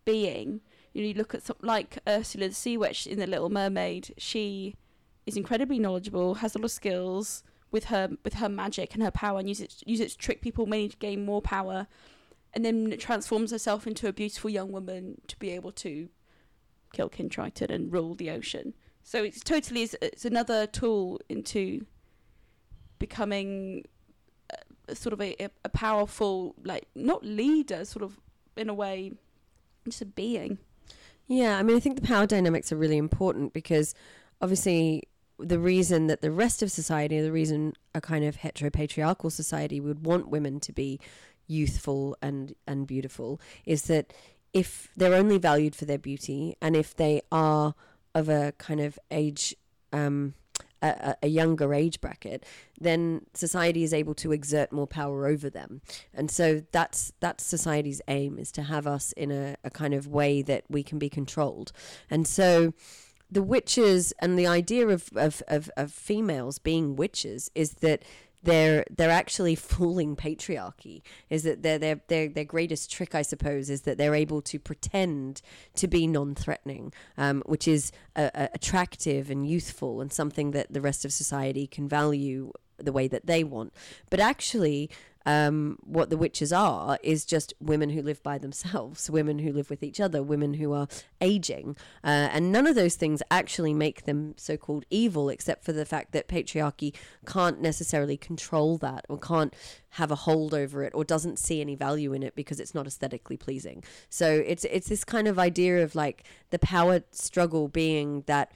being 0.04 0.60
you 0.92 1.03
know, 1.03 1.09
you 1.09 1.14
look 1.14 1.35
at 1.35 1.42
some, 1.42 1.57
like 1.62 1.98
Ursula 2.07 2.48
the 2.48 2.55
Sea 2.55 2.77
Witch 2.77 3.07
in 3.07 3.18
The 3.18 3.27
Little 3.27 3.51
Mermaid. 3.51 4.14
She 4.18 4.77
is 5.27 5.37
incredibly 5.37 5.79
knowledgeable, 5.79 6.37
has 6.37 6.55
a 6.55 6.59
lot 6.59 6.66
of 6.66 6.70
skills 6.70 7.42
with 7.70 7.85
her 7.85 8.09
with 8.24 8.35
her 8.35 8.48
magic 8.48 8.94
and 8.94 9.03
her 9.03 9.11
power, 9.11 9.38
and 9.38 9.48
uses 9.48 9.64
it, 9.64 9.83
use 9.87 10.01
it 10.01 10.11
to 10.11 10.18
trick 10.18 10.40
people, 10.40 10.66
mainly 10.66 10.88
to 10.88 10.96
gain 10.96 11.24
more 11.24 11.42
power, 11.42 11.87
and 12.55 12.64
then 12.64 12.96
transforms 12.98 13.51
herself 13.51 13.87
into 13.87 14.09
a 14.09 14.12
beautiful 14.12 14.51
young 14.51 14.72
woman 14.72 15.20
to 15.27 15.37
be 15.38 15.51
able 15.51 15.72
to 15.72 16.09
kill 16.92 17.09
King 17.09 17.29
Triton 17.29 17.70
and 17.70 17.92
rule 17.92 18.14
the 18.14 18.31
ocean. 18.31 18.74
So 19.03 19.22
it's 19.22 19.40
totally 19.40 19.83
is 19.83 19.96
it's 20.01 20.24
another 20.24 20.66
tool 20.66 21.20
into 21.29 21.87
becoming 22.98 23.85
a, 24.88 24.94
sort 24.94 25.12
of 25.12 25.20
a, 25.20 25.37
a 25.64 25.68
powerful 25.68 26.55
like 26.64 26.88
not 26.94 27.24
leader, 27.24 27.85
sort 27.85 28.03
of 28.03 28.18
in 28.57 28.68
a 28.68 28.74
way, 28.74 29.12
just 29.85 30.03
a 30.03 30.07
being. 30.07 30.59
Yeah, 31.28 31.58
I 31.58 31.62
mean, 31.62 31.76
I 31.76 31.80
think 31.80 32.00
the 32.00 32.06
power 32.06 32.26
dynamics 32.26 32.72
are 32.72 32.76
really 32.76 32.96
important 32.96 33.52
because 33.52 33.94
obviously 34.40 35.04
the 35.38 35.58
reason 35.58 36.06
that 36.08 36.22
the 36.22 36.30
rest 36.30 36.62
of 36.62 36.70
society, 36.70 37.20
the 37.20 37.30
reason 37.30 37.74
a 37.94 38.00
kind 38.00 38.24
of 38.24 38.38
heteropatriarchal 38.38 39.30
society 39.30 39.78
would 39.78 40.04
want 40.04 40.28
women 40.28 40.58
to 40.60 40.72
be 40.72 40.98
youthful 41.46 42.16
and, 42.22 42.54
and 42.66 42.86
beautiful 42.86 43.40
is 43.64 43.82
that 43.82 44.12
if 44.52 44.88
they're 44.96 45.14
only 45.14 45.38
valued 45.38 45.74
for 45.74 45.84
their 45.84 45.98
beauty 45.98 46.56
and 46.60 46.74
if 46.74 46.96
they 46.96 47.20
are 47.30 47.74
of 48.14 48.28
a 48.28 48.52
kind 48.58 48.80
of 48.80 48.98
age 49.10 49.54
um, 49.92 50.34
a, 50.82 51.16
a 51.22 51.28
younger 51.28 51.74
age 51.74 52.00
bracket, 52.00 52.44
then 52.80 53.26
society 53.34 53.82
is 53.82 53.92
able 53.92 54.14
to 54.14 54.32
exert 54.32 54.72
more 54.72 54.86
power 54.86 55.26
over 55.26 55.50
them. 55.50 55.80
And 56.14 56.30
so 56.30 56.62
that's 56.72 57.12
that's 57.20 57.44
society's 57.44 58.00
aim 58.08 58.38
is 58.38 58.52
to 58.52 58.62
have 58.62 58.86
us 58.86 59.12
in 59.12 59.30
a, 59.30 59.56
a 59.64 59.70
kind 59.70 59.94
of 59.94 60.06
way 60.06 60.42
that 60.42 60.64
we 60.68 60.82
can 60.82 60.98
be 60.98 61.08
controlled. 61.08 61.72
And 62.10 62.26
so 62.26 62.72
the 63.30 63.42
witches 63.42 64.12
and 64.20 64.38
the 64.38 64.46
idea 64.46 64.88
of, 64.88 65.10
of, 65.14 65.42
of, 65.48 65.70
of 65.76 65.92
females 65.92 66.58
being 66.58 66.96
witches 66.96 67.50
is 67.54 67.72
that 67.74 68.02
they're 68.42 68.85
they're 68.90 69.11
actually 69.11 69.55
fooling 69.74 70.16
patriarchy 70.16 71.03
is 71.31 71.42
that 71.42 71.62
their 71.62 71.79
their 71.79 72.01
their 72.09 72.29
their 72.29 72.44
greatest 72.44 72.90
trick 72.90 73.14
I 73.14 73.22
suppose 73.22 73.70
is 73.70 73.83
that 73.83 73.98
they're 73.98 74.14
able 74.14 74.42
to 74.42 74.59
pretend 74.59 75.42
to 75.77 75.88
be 75.88 76.07
non-threatening 76.07 76.92
um, 77.16 77.42
which 77.46 77.66
is 77.66 77.92
uh, 78.16 78.31
uh, 78.35 78.48
attractive 78.55 79.31
and 79.31 79.48
youthful 79.48 80.01
and 80.01 80.12
something 80.12 80.53
that 80.53 80.72
the 80.72 80.81
rest 80.81 81.05
of 81.05 81.12
society 81.12 81.66
can 81.66 81.88
value 81.88 82.53
the 82.79 82.92
way 82.92 83.09
that 83.09 83.27
they 83.27 83.44
want. 83.44 83.72
But 84.11 84.20
actually 84.20 84.90
um, 85.28 85.76
what 85.84 86.08
the 86.08 86.16
witches 86.16 86.54
are 86.54 86.98
is 87.02 87.26
just 87.26 87.52
women 87.60 87.90
who 87.90 88.00
live 88.00 88.22
by 88.22 88.38
themselves, 88.38 89.10
women 89.10 89.40
who 89.40 89.52
live 89.52 89.68
with 89.68 89.82
each 89.82 90.00
other, 90.00 90.22
women 90.22 90.54
who 90.54 90.72
are 90.72 90.88
aging. 91.20 91.76
Uh, 92.02 92.30
and 92.32 92.50
none 92.50 92.66
of 92.66 92.74
those 92.74 92.94
things 92.94 93.22
actually 93.30 93.74
make 93.74 94.06
them 94.06 94.32
so 94.38 94.56
called 94.56 94.86
evil, 94.88 95.28
except 95.28 95.64
for 95.64 95.72
the 95.74 95.84
fact 95.84 96.12
that 96.12 96.28
patriarchy 96.28 96.94
can't 97.26 97.60
necessarily 97.60 98.16
control 98.16 98.78
that 98.78 99.04
or 99.10 99.18
can't 99.18 99.52
have 99.90 100.10
a 100.10 100.14
hold 100.14 100.54
over 100.54 100.82
it 100.82 100.94
or 100.94 101.04
doesn't 101.04 101.38
see 101.38 101.60
any 101.60 101.74
value 101.74 102.14
in 102.14 102.22
it 102.22 102.34
because 102.34 102.58
it's 102.58 102.74
not 102.74 102.86
aesthetically 102.86 103.36
pleasing. 103.36 103.84
So 104.08 104.42
it's 104.46 104.64
it's 104.64 104.88
this 104.88 105.04
kind 105.04 105.28
of 105.28 105.38
idea 105.38 105.82
of 105.82 105.94
like 105.94 106.24
the 106.48 106.58
power 106.58 107.02
struggle 107.10 107.68
being 107.68 108.22
that 108.26 108.50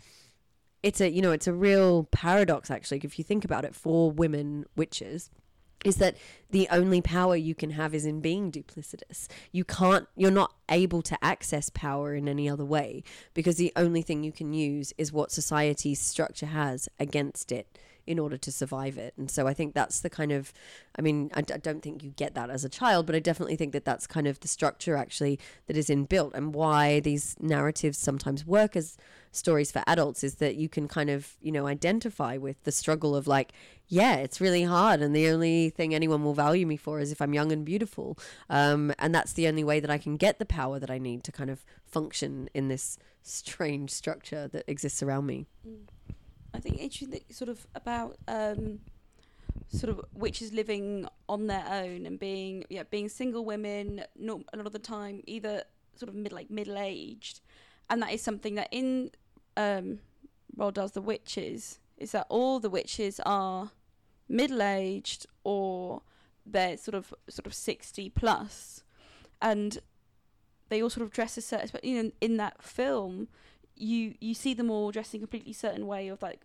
it's 0.82 1.02
a 1.02 1.10
you 1.10 1.20
know 1.20 1.32
it's 1.32 1.46
a 1.46 1.52
real 1.52 2.04
paradox 2.04 2.70
actually 2.70 2.98
if 3.04 3.18
you 3.18 3.24
think 3.24 3.44
about 3.44 3.64
it 3.64 3.74
for 3.74 4.10
women 4.10 4.64
witches 4.74 5.30
is 5.84 5.96
that 5.96 6.16
the 6.50 6.68
only 6.70 7.00
power 7.00 7.36
you 7.36 7.54
can 7.54 7.70
have 7.70 7.94
is 7.94 8.04
in 8.04 8.20
being 8.20 8.52
duplicitous. 8.52 9.28
You 9.50 9.64
can't, 9.64 10.06
you're 10.16 10.30
not 10.30 10.54
able 10.68 11.02
to 11.02 11.24
access 11.24 11.70
power 11.70 12.14
in 12.14 12.28
any 12.28 12.48
other 12.48 12.64
way 12.64 13.02
because 13.34 13.56
the 13.56 13.72
only 13.76 14.02
thing 14.02 14.22
you 14.22 14.32
can 14.32 14.52
use 14.52 14.92
is 14.98 15.12
what 15.12 15.32
society's 15.32 16.00
structure 16.00 16.46
has 16.46 16.88
against 16.98 17.52
it 17.52 17.66
in 18.06 18.18
order 18.18 18.36
to 18.36 18.52
survive 18.52 18.98
it. 18.98 19.14
And 19.16 19.30
so 19.30 19.46
I 19.46 19.54
think 19.54 19.74
that's 19.74 20.00
the 20.00 20.10
kind 20.10 20.32
of, 20.32 20.52
I 20.98 21.02
mean, 21.02 21.30
I, 21.34 21.42
d- 21.42 21.54
I 21.54 21.58
don't 21.58 21.82
think 21.82 22.02
you 22.02 22.10
get 22.10 22.34
that 22.34 22.50
as 22.50 22.64
a 22.64 22.68
child, 22.68 23.06
but 23.06 23.14
I 23.14 23.20
definitely 23.20 23.56
think 23.56 23.72
that 23.72 23.84
that's 23.84 24.06
kind 24.06 24.26
of 24.26 24.40
the 24.40 24.48
structure 24.48 24.96
actually 24.96 25.38
that 25.66 25.76
is 25.76 25.88
inbuilt 25.88 26.34
and 26.34 26.54
why 26.54 27.00
these 27.00 27.36
narratives 27.40 27.98
sometimes 27.98 28.46
work 28.46 28.76
as 28.76 28.96
stories 29.30 29.72
for 29.72 29.82
adults 29.86 30.22
is 30.22 30.36
that 30.36 30.56
you 30.56 30.68
can 30.68 30.86
kind 30.86 31.10
of, 31.10 31.36
you 31.40 31.50
know, 31.50 31.66
identify 31.66 32.36
with 32.36 32.62
the 32.64 32.72
struggle 32.72 33.16
of 33.16 33.26
like, 33.26 33.52
yeah, 33.88 34.16
it's 34.16 34.40
really 34.40 34.64
hard. 34.64 35.00
And 35.00 35.14
the 35.14 35.28
only 35.28 35.70
thing 35.70 35.94
anyone 35.94 36.22
will 36.22 36.34
value 36.34 36.66
me 36.66 36.76
for 36.76 37.00
is 37.00 37.12
if 37.12 37.20
I'm 37.20 37.34
young 37.34 37.50
and 37.50 37.64
beautiful. 37.64 38.18
Um, 38.50 38.92
and 38.98 39.14
that's 39.14 39.32
the 39.32 39.48
only 39.48 39.64
way 39.64 39.80
that 39.80 39.90
I 39.90 39.98
can 39.98 40.16
get 40.16 40.38
the 40.38 40.46
power 40.46 40.78
that 40.78 40.90
I 40.90 40.98
need 40.98 41.24
to 41.24 41.32
kind 41.32 41.50
of 41.50 41.64
function 41.86 42.48
in 42.54 42.68
this 42.68 42.98
strange 43.22 43.90
structure 43.90 44.48
that 44.48 44.64
exists 44.66 45.02
around 45.02 45.26
me. 45.26 45.46
I 46.54 46.60
think 46.60 46.78
interesting 46.78 47.22
sort 47.30 47.48
of 47.48 47.66
about 47.74 48.16
um, 48.28 48.80
sort 49.68 49.90
of 49.90 50.04
witches 50.12 50.52
living 50.52 51.06
on 51.28 51.46
their 51.46 51.64
own 51.70 52.06
and 52.06 52.18
being 52.18 52.64
yeah 52.68 52.82
being 52.90 53.08
single 53.08 53.44
women 53.44 54.04
not 54.18 54.40
a 54.52 54.56
lot 54.56 54.66
of 54.66 54.72
the 54.72 54.78
time 54.78 55.22
either 55.26 55.62
sort 55.96 56.08
of 56.08 56.14
mid 56.14 56.32
like 56.32 56.50
middle 56.50 56.78
aged, 56.78 57.40
and 57.90 58.02
that 58.02 58.12
is 58.12 58.22
something 58.22 58.54
that 58.54 58.68
in 58.70 59.10
um, 59.56 59.98
Roald 60.56 60.92
The 60.92 61.00
Witches 61.00 61.78
is 61.96 62.12
that 62.12 62.26
all 62.28 62.58
the 62.60 62.70
witches 62.70 63.20
are 63.24 63.70
middle 64.28 64.62
aged 64.62 65.26
or 65.44 66.02
they're 66.44 66.76
sort 66.76 66.94
of 66.94 67.14
sort 67.28 67.46
of 67.46 67.54
sixty 67.54 68.08
plus, 68.10 68.82
and 69.40 69.78
they 70.68 70.82
all 70.82 70.90
sort 70.90 71.04
of 71.04 71.12
dress 71.12 71.36
a 71.36 71.40
certain. 71.40 71.70
You 71.82 72.02
know, 72.02 72.10
in 72.20 72.36
that 72.38 72.62
film, 72.62 73.28
you 73.76 74.14
you 74.20 74.34
see 74.34 74.54
them 74.54 74.70
all 74.70 74.90
dressing 74.90 75.20
a 75.20 75.22
completely 75.22 75.52
certain 75.52 75.86
way 75.86 76.08
of 76.08 76.22
like 76.22 76.40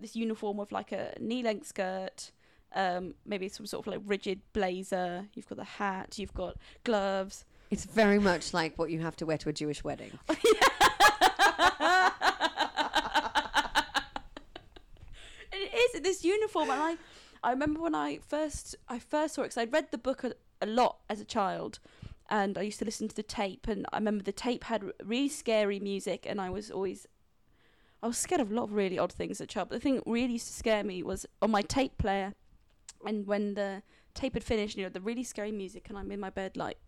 this 0.00 0.16
uniform 0.16 0.58
of 0.58 0.72
like 0.72 0.92
a 0.92 1.14
knee 1.20 1.42
length 1.42 1.66
skirt, 1.66 2.32
um, 2.74 3.14
maybe 3.26 3.48
some 3.48 3.66
sort 3.66 3.86
of 3.86 3.92
like 3.92 4.02
rigid 4.06 4.40
blazer. 4.52 5.28
You've 5.34 5.48
got 5.48 5.58
the 5.58 5.64
hat. 5.64 6.18
You've 6.18 6.34
got 6.34 6.56
gloves. 6.84 7.44
It's 7.70 7.84
very 7.84 8.18
much 8.18 8.52
like 8.52 8.78
what 8.78 8.90
you 8.90 9.00
have 9.00 9.16
to 9.16 9.26
wear 9.26 9.38
to 9.38 9.48
a 9.48 9.52
Jewish 9.52 9.84
wedding. 9.84 10.18
it 15.52 15.94
is 15.94 16.00
this 16.02 16.24
uniform, 16.24 16.70
and 16.70 16.80
I, 16.80 16.96
I 17.44 17.50
remember 17.50 17.80
when 17.80 17.94
I 17.94 18.18
first 18.26 18.74
I 18.88 18.98
first 18.98 19.34
saw 19.34 19.42
it 19.42 19.46
because 19.46 19.58
I'd 19.58 19.72
read 19.72 19.92
the 19.92 19.98
book 19.98 20.24
a, 20.24 20.32
a 20.60 20.66
lot 20.66 20.96
as 21.08 21.20
a 21.20 21.24
child. 21.24 21.78
And 22.30 22.56
I 22.56 22.62
used 22.62 22.78
to 22.78 22.84
listen 22.84 23.08
to 23.08 23.16
the 23.16 23.24
tape, 23.24 23.66
and 23.66 23.84
I 23.92 23.98
remember 23.98 24.22
the 24.22 24.32
tape 24.32 24.64
had 24.64 24.84
really 25.04 25.28
scary 25.28 25.80
music, 25.80 26.26
and 26.28 26.40
I 26.40 26.48
was 26.48 26.70
always, 26.70 27.08
I 28.02 28.06
was 28.06 28.18
scared 28.18 28.40
of 28.40 28.52
a 28.52 28.54
lot 28.54 28.64
of 28.64 28.72
really 28.72 28.98
odd 28.98 29.12
things 29.12 29.40
as 29.40 29.40
a 29.42 29.46
child. 29.46 29.68
But 29.68 29.76
the 29.76 29.80
thing 29.80 29.96
that 29.96 30.04
really 30.06 30.34
used 30.34 30.46
to 30.46 30.52
scare 30.52 30.84
me 30.84 31.02
was 31.02 31.26
on 31.42 31.50
my 31.50 31.62
tape 31.62 31.98
player, 31.98 32.34
and 33.04 33.26
when 33.26 33.54
the 33.54 33.82
tape 34.14 34.34
had 34.34 34.44
finished, 34.44 34.76
you 34.76 34.84
know, 34.84 34.90
the 34.90 35.00
really 35.00 35.24
scary 35.24 35.50
music, 35.50 35.88
and 35.88 35.98
I'm 35.98 36.12
in 36.12 36.20
my 36.20 36.30
bed 36.30 36.56
like, 36.56 36.78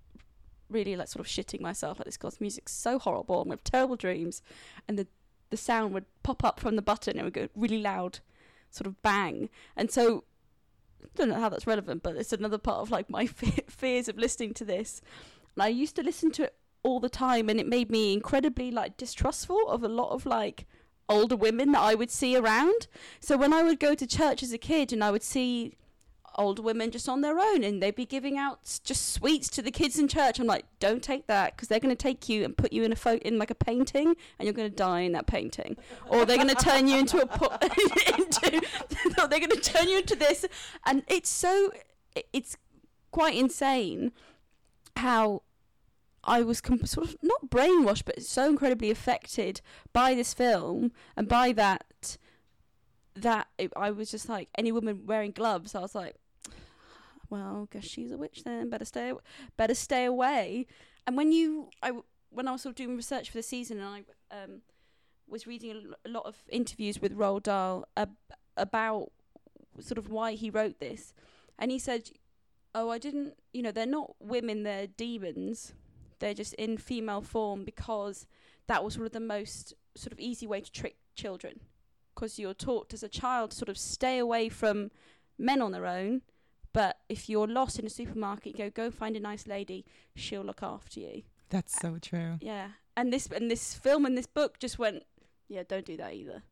really 0.71 0.97
like 0.97 1.09
sort 1.09 1.21
of 1.21 1.31
shitting 1.31 1.61
myself 1.61 1.99
like 1.99 2.07
this 2.07 2.17
because 2.17 2.41
music's 2.41 2.73
so 2.73 3.01
horrible, 3.01 3.41
and 3.41 3.51
with 3.51 3.65
terrible 3.65 3.97
dreams, 3.97 4.43
and 4.87 4.99
the 4.99 5.07
the 5.51 5.57
sound 5.59 5.93
would 5.93 6.07
pop 6.23 6.45
up 6.45 6.61
from 6.61 6.77
the 6.77 6.83
button, 6.83 7.19
and 7.19 7.21
it 7.21 7.25
would 7.25 7.35
go 7.35 7.49
really 7.55 7.83
loud, 7.83 8.21
sort 8.71 8.87
of 8.87 9.03
bang, 9.03 9.51
and 9.77 9.91
so 9.91 10.25
I 11.03 11.09
don't 11.15 11.29
know 11.29 11.41
how 11.41 11.49
that's 11.49 11.67
relevant, 11.67 12.03
but 12.03 12.17
it's 12.17 12.33
another 12.33 12.59
part 12.59 12.81
of 12.81 12.91
like 12.91 13.11
my 13.11 13.27
fe- 13.41 13.65
fears 13.69 14.09
of 14.09 14.17
listening 14.17 14.55
to 14.55 14.65
this. 14.65 15.03
And 15.57 15.63
I 15.63 15.69
used 15.69 15.97
to 15.97 16.03
listen 16.03 16.31
to 16.33 16.45
it 16.45 16.55
all 16.83 17.01
the 17.01 17.09
time, 17.09 17.49
and 17.49 17.61
it 17.61 17.67
made 17.67 17.91
me 17.91 18.13
incredibly 18.13 18.71
like 18.71 18.97
distrustful 18.97 19.69
of 19.69 19.83
a 19.83 19.89
lot 19.89 20.11
of 20.11 20.27
like 20.27 20.67
older 21.09 21.37
women 21.37 21.73
that 21.73 21.81
I 21.81 21.95
would 21.95 22.11
see 22.11 22.37
around. 22.37 22.87
So 23.21 23.37
when 23.37 23.53
I 23.53 23.63
would 23.63 23.79
go 23.79 23.95
to 23.95 24.07
church 24.07 24.43
as 24.43 24.53
a 24.53 24.59
kid, 24.59 24.93
and 24.93 25.03
I 25.05 25.11
would 25.11 25.23
see 25.23 25.77
older 26.37 26.63
women 26.63 26.91
just 26.91 27.09
on 27.09 27.21
their 27.21 27.39
own, 27.39 27.63
and 27.63 27.83
they'd 27.83 27.95
be 27.95 28.07
giving 28.07 28.39
out 28.39 28.61
just 28.85 29.11
sweets 29.13 29.49
to 29.51 29.63
the 29.63 29.71
kids 29.71 29.99
in 29.99 30.09
church, 30.09 30.39
I'm 30.39 30.47
like, 30.47 30.65
don't 30.81 31.03
take 31.03 31.27
that 31.27 31.55
because 31.55 31.69
they're 31.69 31.81
going 31.81 31.95
to 31.95 32.03
take 32.03 32.29
you 32.29 32.45
and 32.45 32.57
put 32.57 32.73
you 32.73 32.85
in 32.85 32.93
a 32.93 32.97
photo 32.97 33.23
in 33.23 33.39
like 33.39 33.51
a 33.51 33.55
painting, 33.55 34.15
and 34.39 34.47
you're 34.47 34.55
going 34.55 34.71
to 34.71 34.75
die 34.75 35.01
in 35.01 35.13
that 35.13 35.27
painting, 35.27 35.77
or 36.09 36.25
they're 36.25 36.37
going 36.37 36.49
to 36.49 36.55
turn 36.55 36.89
you 36.89 36.97
into 36.99 37.21
a 37.21 37.27
po- 37.27 37.57
into 38.19 38.63
they're 39.29 39.41
going 39.41 39.51
to 39.51 39.61
turn 39.61 39.89
you 39.89 39.99
into 39.99 40.17
this, 40.17 40.47
and 40.87 41.03
it's 41.09 41.29
so 41.29 41.73
it's 42.33 42.57
quite 43.11 43.35
insane 43.35 44.13
how 44.97 45.43
I 46.25 46.43
was 46.43 46.63
sort 46.85 47.09
of 47.09 47.17
not 47.23 47.51
brainwashed, 47.51 48.05
but 48.05 48.23
so 48.23 48.49
incredibly 48.49 48.91
affected 48.91 49.61
by 49.93 50.15
this 50.15 50.35
film 50.35 50.93
and 51.17 51.29
by 51.29 51.53
that 51.53 52.17
that 53.15 53.49
it, 53.59 53.73
I 53.77 53.91
was 53.91 54.11
just 54.11 54.29
like 54.29 54.49
any 54.57 54.73
woman 54.73 55.03
wearing 55.05 55.33
gloves. 55.33 55.75
I 55.75 55.81
was 55.81 55.95
like, 55.95 56.17
well, 57.29 57.69
guess 57.71 57.85
she's 57.85 58.13
a 58.13 58.17
witch 58.17 58.45
then. 58.45 58.71
Better 58.71 58.85
stay, 58.85 59.13
better 59.57 59.75
stay 59.75 60.05
away. 60.05 60.67
And 61.07 61.17
when 61.17 61.33
you, 61.33 61.71
I 61.83 61.93
when 62.31 62.49
I 62.49 62.53
was 62.53 62.63
sort 62.63 62.73
of 62.73 62.77
doing 62.77 62.97
research 62.97 63.31
for 63.31 63.39
the 63.39 63.43
season, 63.43 63.81
and 63.81 63.87
I 63.87 64.43
um, 64.43 64.61
was 65.29 65.47
reading 65.47 65.93
a 66.05 66.09
lot 66.09 66.25
of 66.25 66.37
interviews 66.49 67.01
with 67.01 67.17
Roald 67.17 67.45
Dahl 67.45 67.87
ab- 67.97 68.17
about 68.57 69.13
sort 69.81 69.99
of 69.99 70.11
why 70.11 70.33
he 70.33 70.51
wrote 70.51 70.79
this, 70.79 71.13
and 71.59 71.71
he 71.71 71.79
said, 71.79 72.11
"Oh, 72.75 72.91
I 72.91 72.99
didn't. 72.99 73.35
You 73.53 73.63
know, 73.63 73.73
they're 73.73 73.87
not 73.87 74.15
women; 74.21 74.63
they're 74.63 74.87
demons. 74.87 75.75
They're 76.19 76.35
just 76.35 76.55
in 76.55 76.79
female 76.79 77.23
form 77.23 77.65
because 77.65 78.27
that 78.69 78.85
was 78.85 78.95
sort 78.95 79.07
of 79.07 79.13
the 79.13 79.21
most 79.21 79.75
sort 79.95 80.13
of 80.13 80.21
easy 80.21 80.47
way 80.47 80.61
to 80.61 80.71
trick 80.71 80.97
children, 81.15 81.61
because 82.15 82.39
you're 82.39 82.55
taught 82.55 82.95
as 82.95 83.03
a 83.03 83.09
child 83.09 83.51
to 83.51 83.57
sort 83.57 83.69
of 83.69 83.77
stay 83.79 84.19
away 84.19 84.49
from 84.49 84.91
men 85.39 85.61
on 85.63 85.73
their 85.73 85.87
own." 85.87 86.23
But 86.73 86.99
if 87.09 87.29
you're 87.29 87.47
lost 87.47 87.79
in 87.79 87.87
a 87.87 87.91
supermarket, 87.91 88.57
go 88.57 88.71
go 88.71 88.91
find 88.91 89.17
a 89.17 89.21
nice 89.21 89.47
lady. 89.47 89.85
She'll 90.15 90.43
look 90.43 90.63
after 90.63 91.01
you. 91.01 91.23
That's 91.51 91.79
so 91.79 91.99
true. 91.99 92.39
Yeah, 92.41 92.69
and 92.97 93.13
this 93.13 93.27
and 93.27 93.51
this 93.51 93.75
film 93.75 94.07
and 94.07 94.17
this 94.17 94.27
book 94.27 94.59
just 94.59 94.79
went. 94.79 95.05
Yeah, 95.49 95.65
don't 95.69 95.85
do 95.85 95.99
that 95.99 96.15
either. 96.15 96.45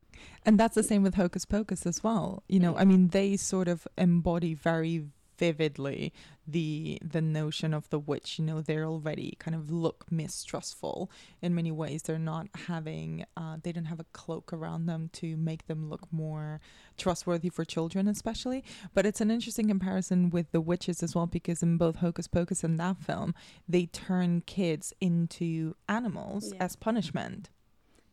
And 0.45 0.61
that's 0.61 0.75
the 0.75 0.83
same 0.83 1.03
with 1.03 1.15
Hocus 1.15 1.47
Pocus 1.47 1.87
as 1.87 2.05
well. 2.05 2.43
You 2.49 2.61
know, 2.61 2.75
mm. 2.75 2.81
I 2.81 2.85
mean, 2.85 3.09
they 3.09 3.37
sort 3.39 3.67
of 3.67 3.89
embody 3.97 4.53
very 4.53 5.07
vividly 5.41 6.13
the 6.47 6.99
the 7.15 7.21
notion 7.23 7.73
of 7.75 7.89
the 7.91 7.99
witch. 7.99 8.39
You 8.39 8.45
know, 8.45 8.61
they're 8.61 8.85
already 8.95 9.37
kind 9.39 9.55
of 9.55 9.71
look 9.71 10.05
mistrustful 10.11 11.11
in 11.41 11.55
many 11.55 11.73
ways. 11.73 12.03
They're 12.03 12.19
not 12.35 12.47
having, 12.67 13.25
uh, 13.37 13.57
they 13.63 13.73
don't 13.73 13.87
have 13.87 14.01
a 14.01 14.11
cloak 14.13 14.53
around 14.53 14.87
them 14.87 15.09
to 15.15 15.37
make 15.37 15.67
them 15.67 15.89
look 15.89 16.05
more 16.13 16.61
trustworthy 16.99 17.49
for 17.49 17.65
children, 17.65 18.07
especially. 18.09 18.63
But 18.95 19.07
it's 19.07 19.21
an 19.21 19.31
interesting 19.31 19.69
comparison 19.69 20.31
with 20.31 20.53
the 20.53 20.61
witches 20.61 21.03
as 21.03 21.15
well, 21.15 21.27
because 21.27 21.63
in 21.63 21.77
both 21.79 21.97
Hocus 21.97 22.29
Pocus 22.29 22.63
and 22.63 22.79
that 22.79 22.99
film, 22.99 23.35
they 23.69 23.87
turn 23.87 24.43
kids 24.43 24.93
into 25.01 25.75
animals 25.89 26.53
Yeah. 26.53 26.65
as 26.65 26.77
punishment. 26.77 27.49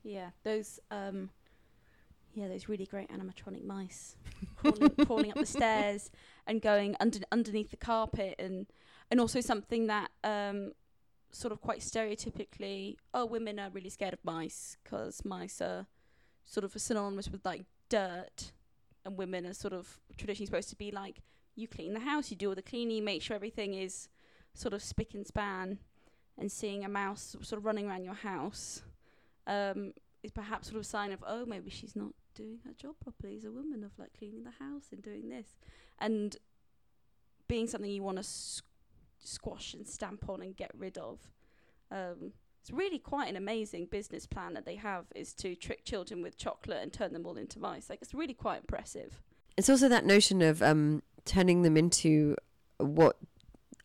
Yeah, 0.03 0.29
those 0.43 0.79
um, 0.89 1.29
yeah, 2.37 2.47
those 2.47 2.69
really 2.69 2.85
great 2.85 3.09
animatronic 3.09 3.63
mice 3.63 4.15
crawling, 4.55 4.89
crawling 5.05 5.31
up 5.31 5.37
the 5.37 5.45
stairs 5.45 6.11
and 6.45 6.61
going 6.61 6.95
under 6.99 7.19
underneath 7.31 7.71
the 7.71 7.77
carpet, 7.77 8.35
and 8.37 8.67
and 9.09 9.19
also 9.19 9.41
something 9.41 9.87
that 9.87 10.11
um, 10.23 10.73
sort 11.31 11.51
of 11.51 11.61
quite 11.61 11.79
stereotypically, 11.79 12.97
oh, 13.11 13.25
women 13.25 13.57
are 13.59 13.71
really 13.71 13.89
scared 13.89 14.13
of 14.13 14.23
mice 14.23 14.77
because 14.83 15.25
mice 15.25 15.61
are 15.61 15.87
sort 16.45 16.63
of 16.63 16.79
synonymous 16.79 17.27
with 17.27 17.43
like 17.43 17.65
dirt, 17.89 18.51
and 19.03 19.17
women 19.17 19.47
are 19.47 19.53
sort 19.53 19.73
of 19.73 19.99
traditionally 20.15 20.45
supposed 20.45 20.69
to 20.69 20.75
be 20.75 20.91
like 20.91 21.21
you 21.55 21.67
clean 21.67 21.95
the 21.95 22.01
house, 22.01 22.29
you 22.29 22.37
do 22.37 22.49
all 22.49 22.55
the 22.55 22.61
cleaning, 22.61 23.03
make 23.03 23.23
sure 23.23 23.35
everything 23.35 23.73
is 23.73 24.09
sort 24.53 24.75
of 24.75 24.83
spick 24.83 25.15
and 25.15 25.25
span, 25.25 25.79
and 26.37 26.51
seeing 26.51 26.85
a 26.85 26.89
mouse 26.89 27.35
sort 27.41 27.57
of 27.57 27.65
running 27.65 27.87
around 27.87 28.03
your 28.03 28.13
house 28.13 28.83
um, 29.47 29.91
is 30.21 30.29
perhaps 30.29 30.67
sort 30.67 30.75
of 30.75 30.81
a 30.81 30.85
sign 30.85 31.11
of 31.11 31.23
oh 31.25 31.47
maybe 31.47 31.71
she's 31.71 31.95
not 31.95 32.11
doing 32.37 32.59
her 32.65 32.73
job 32.73 32.95
properly 33.03 33.35
as 33.35 33.43
a 33.43 33.51
woman 33.51 33.83
of 33.83 33.91
like 33.97 34.11
cleaning 34.17 34.43
the 34.43 34.63
house 34.63 34.85
and 34.91 35.01
doing 35.01 35.29
this 35.29 35.57
and 35.99 36.37
being 37.47 37.67
something 37.67 37.89
you 37.89 38.03
want 38.03 38.17
to 38.17 38.21
s- 38.21 38.61
squash 39.19 39.73
and 39.73 39.87
stamp 39.87 40.29
on 40.29 40.41
and 40.41 40.55
get 40.55 40.71
rid 40.77 40.97
of. 40.97 41.19
Um, 41.91 42.33
it's 42.61 42.71
really 42.71 42.99
quite 42.99 43.29
an 43.29 43.35
amazing 43.35 43.85
business 43.85 44.25
plan 44.25 44.53
that 44.53 44.65
they 44.65 44.75
have 44.75 45.05
is 45.15 45.33
to 45.35 45.55
trick 45.55 45.85
children 45.85 46.21
with 46.21 46.37
chocolate 46.37 46.79
and 46.83 46.91
turn 46.91 47.13
them 47.13 47.25
all 47.25 47.37
into 47.37 47.59
mice. 47.59 47.89
Like 47.89 47.99
it's 48.01 48.13
really 48.13 48.33
quite 48.33 48.57
impressive. 48.57 49.21
It's 49.55 49.69
also 49.69 49.89
that 49.89 50.05
notion 50.05 50.41
of 50.41 50.61
um, 50.61 51.01
turning 51.25 51.63
them 51.63 51.77
into 51.77 52.35
what 52.77 53.17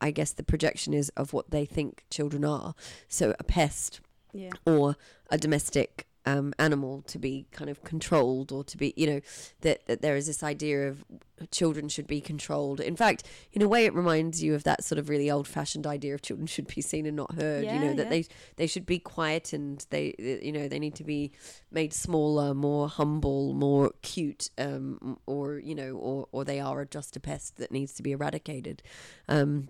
I 0.01 0.11
guess 0.11 0.33
the 0.33 0.43
projection 0.43 0.93
is 0.93 1.11
of 1.11 1.33
what 1.33 1.51
they 1.51 1.65
think 1.65 2.05
children 2.11 2.45
are. 2.45 2.75
So 3.09 3.35
a 3.39 3.45
pest 3.45 4.01
yeah. 4.33 4.51
or 4.67 4.97
a 5.31 5.39
domestic 5.39 6.07
um, 6.27 6.53
animal 6.59 7.03
to 7.03 7.19
be 7.19 7.47
kind 7.51 7.71
of 7.71 7.83
controlled 7.85 8.53
or 8.53 8.65
to 8.65 8.77
be, 8.77 8.95
you 8.97 9.07
know, 9.07 9.21
that, 9.63 9.87
that 9.87 10.03
there 10.03 10.17
is 10.17 10.27
this 10.27 10.43
idea 10.43 10.89
of 10.89 11.05
children 11.51 11.89
should 11.89 12.07
be 12.07 12.21
controlled. 12.21 12.81
In 12.81 12.95
fact, 12.95 13.25
in 13.53 13.63
a 13.63 13.69
way, 13.69 13.85
it 13.85 13.95
reminds 13.95 14.43
you 14.43 14.55
of 14.55 14.65
that 14.65 14.85
sort 14.85 14.99
of 14.99 15.09
really 15.09 15.31
old 15.31 15.49
fashioned 15.49 15.87
idea 15.87 16.15
of 16.15 16.23
children 16.23 16.47
should 16.47 16.69
be 16.73 16.81
seen 16.81 17.07
and 17.07 17.17
not 17.17 17.35
heard, 17.35 17.65
you 17.65 17.79
know, 17.79 17.95
that 17.95 18.05
yeah. 18.05 18.11
they, 18.11 18.25
they 18.57 18.67
should 18.67 18.87
be 18.87 18.99
quiet 18.99 19.53
and 19.53 19.85
they, 19.91 20.15
you 20.19 20.53
know, 20.53 20.69
they 20.69 20.79
need 20.79 20.95
to 20.95 21.05
be 21.05 21.33
made 21.71 21.93
smaller, 21.93 22.55
more 22.55 22.89
humble, 22.89 23.53
more 23.55 23.93
cute, 24.03 24.51
um, 24.59 25.19
or, 25.27 25.59
you 25.59 25.75
know, 25.75 25.93
or, 25.97 26.29
or 26.33 26.45
they 26.45 26.61
are 26.61 26.85
just 26.85 27.17
a 27.17 27.21
pest 27.21 27.57
that 27.57 27.73
needs 27.73 27.93
to 27.95 28.03
be 28.03 28.13
eradicated. 28.13 28.83
Um, 29.29 29.69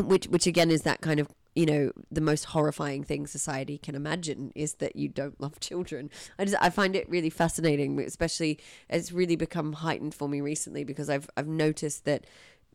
which 0.00 0.26
which 0.26 0.48
again 0.48 0.72
is 0.72 0.82
that 0.82 1.00
kind 1.00 1.20
of 1.20 1.28
you 1.54 1.66
know 1.66 1.92
the 2.10 2.20
most 2.20 2.46
horrifying 2.46 3.04
thing 3.04 3.26
society 3.26 3.78
can 3.78 3.94
imagine 3.94 4.52
is 4.54 4.74
that 4.74 4.96
you 4.96 5.08
don't 5.08 5.40
love 5.40 5.60
children. 5.60 6.10
I 6.38 6.44
just 6.44 6.56
i 6.60 6.70
find 6.70 6.96
it 6.96 7.08
really 7.08 7.30
fascinating 7.30 7.98
especially 8.00 8.58
it's 8.88 9.12
really 9.12 9.36
become 9.36 9.74
heightened 9.74 10.14
for 10.14 10.28
me 10.28 10.40
recently 10.40 10.84
because 10.84 11.08
i've 11.08 11.28
i've 11.36 11.46
noticed 11.46 12.04
that 12.04 12.26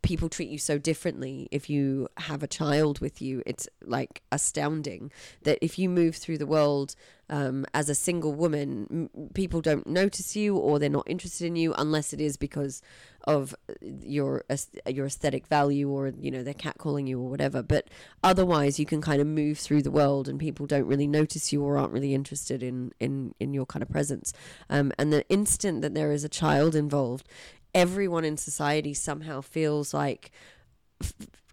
people 0.02 0.30
treat 0.30 0.50
you 0.50 0.58
so 0.58 0.78
differently 0.78 1.48
if 1.52 1.70
you 1.70 2.08
have 2.18 2.44
a 2.44 2.48
child 2.48 3.00
with 3.00 3.22
you 3.22 3.44
it's 3.46 3.68
like 3.84 4.22
astounding 4.32 5.12
that 5.44 5.58
if 5.62 5.78
you 5.78 5.90
move 5.90 6.16
through 6.16 6.38
the 6.38 6.46
world 6.46 6.96
um, 7.30 7.66
as 7.74 7.90
a 7.90 7.96
single 7.96 8.34
woman 8.34 9.10
m- 9.16 9.30
people 9.34 9.62
don't 9.62 9.86
notice 9.86 10.36
you 10.36 10.58
or 10.58 10.80
they're 10.80 10.90
not 10.90 11.08
interested 11.08 11.46
in 11.46 11.56
you 11.56 11.74
unless 11.78 12.12
it 12.12 12.20
is 12.20 12.38
because 12.38 12.82
of 13.26 13.54
uh, 13.70 13.74
your 13.82 14.44
your 14.88 15.06
aesthetic 15.06 15.46
value 15.48 15.90
or 15.90 16.12
you 16.20 16.32
know 16.32 16.42
they're 16.42 16.54
catcalling 16.54 17.08
you 17.08 17.22
or 17.22 17.30
whatever. 17.30 17.62
But 17.62 17.88
otherwise 18.24 18.80
you 18.80 18.86
can 18.86 19.02
kind 19.02 19.22
of 19.22 19.28
move 19.28 19.60
through 19.60 19.84
the 19.84 19.92
world 19.92 20.28
and 20.28 20.40
people 20.40 20.66
don't 20.66 20.86
really 20.86 21.08
notice 21.08 21.54
you 21.54 21.64
or 21.64 21.78
aren't 21.78 21.94
really 21.94 22.14
interested 22.14 22.64
in 22.64 22.92
in 23.00 23.36
in 23.40 23.54
your 23.54 23.66
kind 23.66 23.84
of 23.84 23.90
presence. 23.90 24.34
Um, 24.70 24.92
and 24.98 25.14
the 25.14 25.28
instant 25.30 25.82
that 25.82 25.94
there 25.94 26.12
is 26.12 26.24
a 26.24 26.30
child 26.30 26.76
involved 26.76 27.28
everyone 27.73 28.25
in 28.25 28.38
society 28.38 28.93
somehow 28.93 29.41
feels 29.41 29.93
like 29.93 30.32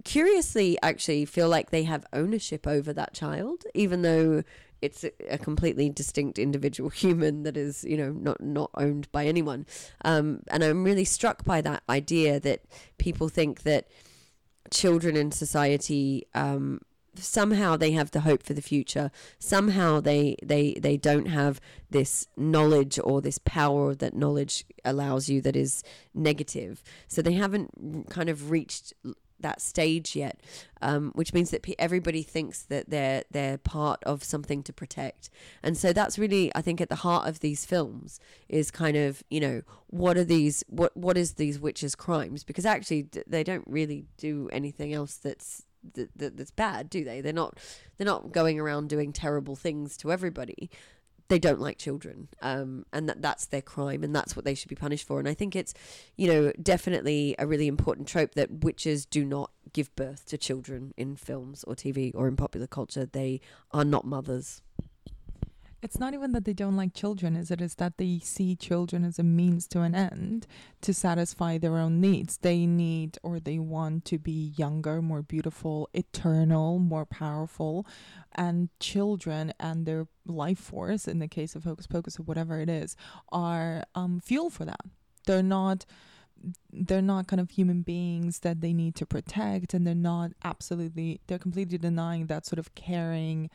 curiously 0.05 0.79
actually 0.83 1.25
feel 1.25 1.49
like 1.49 1.71
they 1.71 1.83
have 1.83 2.07
ownership 2.13 2.67
over 2.67 2.93
that 2.93 3.13
child 3.13 3.65
even 3.75 4.03
though 4.03 4.43
it's 4.83 5.05
a, 5.05 5.11
a 5.31 5.39
completely 5.39 5.89
distinct 5.89 6.39
individual 6.39 6.91
human 7.03 7.43
that 7.43 7.57
is 7.57 7.85
you 7.85 7.97
know 7.97 8.11
not 8.13 8.41
not 8.41 8.71
owned 8.75 9.11
by 9.13 9.27
anyone. 9.27 9.67
Um, 10.05 10.43
and 10.49 10.63
i'm 10.63 10.85
really 10.85 11.05
struck 11.05 11.45
by 11.45 11.61
that 11.63 11.83
idea 11.89 12.41
that 12.41 12.63
people 12.99 13.29
think 13.29 13.63
that 13.63 13.89
children 14.71 15.17
in 15.17 15.31
society 15.33 16.27
um, 16.35 16.81
somehow 17.19 17.77
they 17.77 17.93
have 17.93 18.11
the 18.11 18.21
hope 18.21 18.43
for 18.43 18.55
the 18.55 18.63
future. 18.63 19.11
Somehow 19.39 20.01
they 20.01 20.37
they 20.43 20.75
they 20.75 20.97
don't 20.97 21.27
have 21.27 21.61
this 21.91 22.27
knowledge 22.37 22.99
or 23.03 23.21
this 23.21 23.39
power 23.39 23.95
that 23.95 24.15
knowledge 24.15 24.65
allows 24.85 25.29
you 25.29 25.41
that 25.43 25.57
is 25.57 25.83
negative. 26.15 26.83
So 27.09 27.23
they 27.23 27.35
haven't 27.35 28.09
kind 28.11 28.29
of 28.29 28.51
reached 28.51 28.93
that 29.41 29.61
stage 29.61 30.17
yet, 30.17 30.41
um, 30.81 31.13
which 31.15 31.33
means 31.33 31.51
that 31.51 31.67
everybody 31.79 32.23
thinks 32.23 32.63
that 32.65 32.91
they're 32.91 33.25
they're 33.31 33.59
part 33.59 34.03
of 34.05 34.25
something 34.25 34.63
to 34.65 34.73
protect, 34.73 35.31
and 35.63 35.77
so 35.77 35.93
that's 35.93 36.19
really 36.19 36.51
I 36.55 36.63
think 36.63 36.81
at 36.81 36.89
the 36.89 36.97
heart 36.97 37.29
of 37.29 37.41
these 37.41 37.65
films 37.65 38.21
is 38.49 38.71
kind 38.71 38.97
of 38.97 39.23
you 39.31 39.41
know 39.41 39.63
what 39.89 40.17
are 40.17 40.25
these 40.25 40.65
what 40.69 40.97
what 40.97 41.17
is 41.19 41.35
these 41.35 41.61
witches' 41.61 41.95
crimes? 41.95 42.45
Because 42.45 42.67
actually 42.67 43.09
they 43.27 43.45
don't 43.45 43.67
really 43.67 44.07
do 44.17 44.49
anything 44.53 44.93
else 44.93 45.17
that's 45.17 45.65
that, 45.95 46.11
that, 46.17 46.37
that's 46.37 46.51
bad, 46.51 46.91
do 46.91 47.05
they? 47.05 47.21
They're 47.21 47.33
not 47.33 47.59
they're 47.97 48.07
not 48.07 48.33
going 48.33 48.59
around 48.61 48.89
doing 48.89 49.13
terrible 49.13 49.57
things 49.57 49.97
to 49.99 50.13
everybody. 50.13 50.71
They 51.29 51.41
don't 51.41 51.61
like 51.61 51.77
children 51.77 52.29
um, 52.41 52.87
and 52.93 53.09
that 53.09 53.21
that's 53.21 53.47
their 53.47 53.63
crime 53.63 54.05
and 54.05 54.15
that's 54.15 54.37
what 54.37 54.45
they 54.45 54.55
should 54.55 54.69
be 54.69 54.77
punished 54.77 55.07
for. 55.07 55.19
And 55.19 55.29
i 55.29 55.35
think 55.35 55.57
it's 55.57 55.75
you 56.17 56.29
know 56.29 56.53
definitely 56.63 57.35
a 57.39 57.47
really 57.47 57.67
important 57.67 58.07
trope 58.07 58.35
that 58.35 58.63
witches 58.65 59.05
do 59.05 59.25
not 59.25 59.51
give 59.73 59.95
birth 59.97 60.25
to 60.27 60.39
children 60.39 60.95
in 60.97 61.17
films 61.17 61.65
or 61.65 61.75
tv 61.75 62.13
or 62.15 62.29
in 62.29 62.37
popular 62.37 62.69
culture. 62.69 63.07
They 63.07 63.41
are 63.73 63.85
not 63.85 64.05
mothers 64.05 64.63
It's 65.87 66.01
not 66.01 66.15
even 66.15 66.33
that 66.33 66.45
they 66.45 66.53
don't 66.53 66.75
like 66.75 66.95
children, 66.95 67.37
is 67.37 67.53
it? 67.53 67.61
Is 67.61 67.77
that 67.77 67.97
they 67.97 68.19
see 68.19 68.57
children 68.57 69.05
as 69.05 69.21
a 69.21 69.23
means 69.23 69.69
to 69.69 69.83
an 69.83 69.95
end 69.95 70.49
to 70.81 70.93
satisfy 70.93 71.59
their 71.59 71.79
own 71.79 72.01
needs. 72.01 72.39
They 72.39 72.67
need 72.67 73.19
or 73.23 73.39
they 73.39 73.61
want 73.61 74.05
to 74.07 74.19
be 74.19 74.53
younger, 74.57 75.01
more 75.01 75.23
beautiful, 75.23 75.89
eternal, 75.95 76.81
more 76.81 77.07
powerful. 77.07 77.87
And 78.35 78.69
children 78.81 79.55
and 79.61 79.87
their 79.87 80.09
life 80.27 80.59
force, 80.59 81.07
in 81.07 81.21
the 81.21 81.29
case 81.29 81.55
of 81.55 81.63
Hocus 81.63 81.87
Pocus 81.87 82.19
or 82.19 82.25
whatever 82.25 82.59
it 82.59 82.69
is, 82.69 82.97
are 83.31 83.85
um, 83.95 84.19
fuel 84.19 84.51
for 84.51 84.65
that. 84.65 84.81
They're 85.25 85.41
not 85.41 85.87
they're 86.73 87.01
not 87.01 87.29
kind 87.29 87.41
of 87.41 87.51
human 87.51 87.83
beings 87.83 88.41
that 88.41 88.61
they 88.61 88.73
need 88.73 88.97
to 88.97 89.07
protect 89.07 89.73
and 89.73 89.87
they're 89.87 89.95
not 89.95 90.33
absolutely 90.43 91.21
they're 91.29 91.39
completely 91.39 91.79
denying 91.79 92.27
that 92.27 92.45
sort 92.45 92.59
of 92.59 92.75
caring 92.75 93.49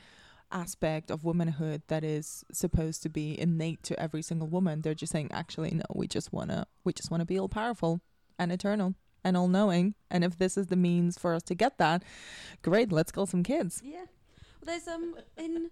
aspect 0.52 1.12
of 1.12 1.24
womanhood 1.24 1.84
that 1.88 2.04
is 2.04 2.44
supposed 2.52 3.04
to 3.04 3.10
be 3.10 3.40
innate 3.40 3.84
to 3.84 4.00
every 4.00 4.22
single 4.22 4.48
woman. 4.48 4.82
They're 4.82 4.94
just 4.94 5.12
saying, 5.12 5.30
actually, 5.32 5.72
no, 5.72 5.86
we 5.94 6.08
just 6.08 6.32
wanna 6.34 6.68
we 6.84 6.94
just 6.94 7.12
wanna 7.12 7.26
be 7.26 7.40
all 7.40 7.50
powerful 7.50 8.02
and 8.38 8.52
eternal 8.52 8.96
and 9.24 9.38
all 9.38 9.48
knowing. 9.48 9.96
And 10.10 10.24
if 10.24 10.38
this 10.38 10.58
is 10.58 10.68
the 10.68 10.76
means 10.76 11.18
for 11.18 11.34
us 11.34 11.44
to 11.44 11.56
get 11.56 11.78
that, 11.78 12.04
great, 12.62 12.92
let's 12.92 13.12
kill 13.12 13.26
some 13.26 13.44
kids. 13.44 13.82
Yeah. 13.84 14.06
Well, 14.62 14.66
there's 14.66 14.88
um 14.88 15.16
in 15.38 15.70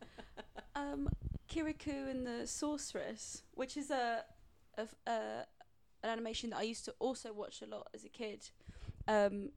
um 0.75 1.09
Kirikou 1.49 2.09
and 2.09 2.25
the 2.25 2.47
Sorceress, 2.47 3.43
which 3.55 3.75
is 3.75 3.89
a 3.89 4.23
of 4.77 4.95
uh, 5.05 5.43
an 6.03 6.09
animation 6.09 6.51
that 6.51 6.59
I 6.59 6.63
used 6.63 6.86
to 6.86 6.93
also 6.99 7.34
watch 7.34 7.61
a 7.61 7.65
lot 7.65 7.88
as 7.93 8.03
a 8.05 8.09
kid. 8.09 8.49
Um, 9.07 9.49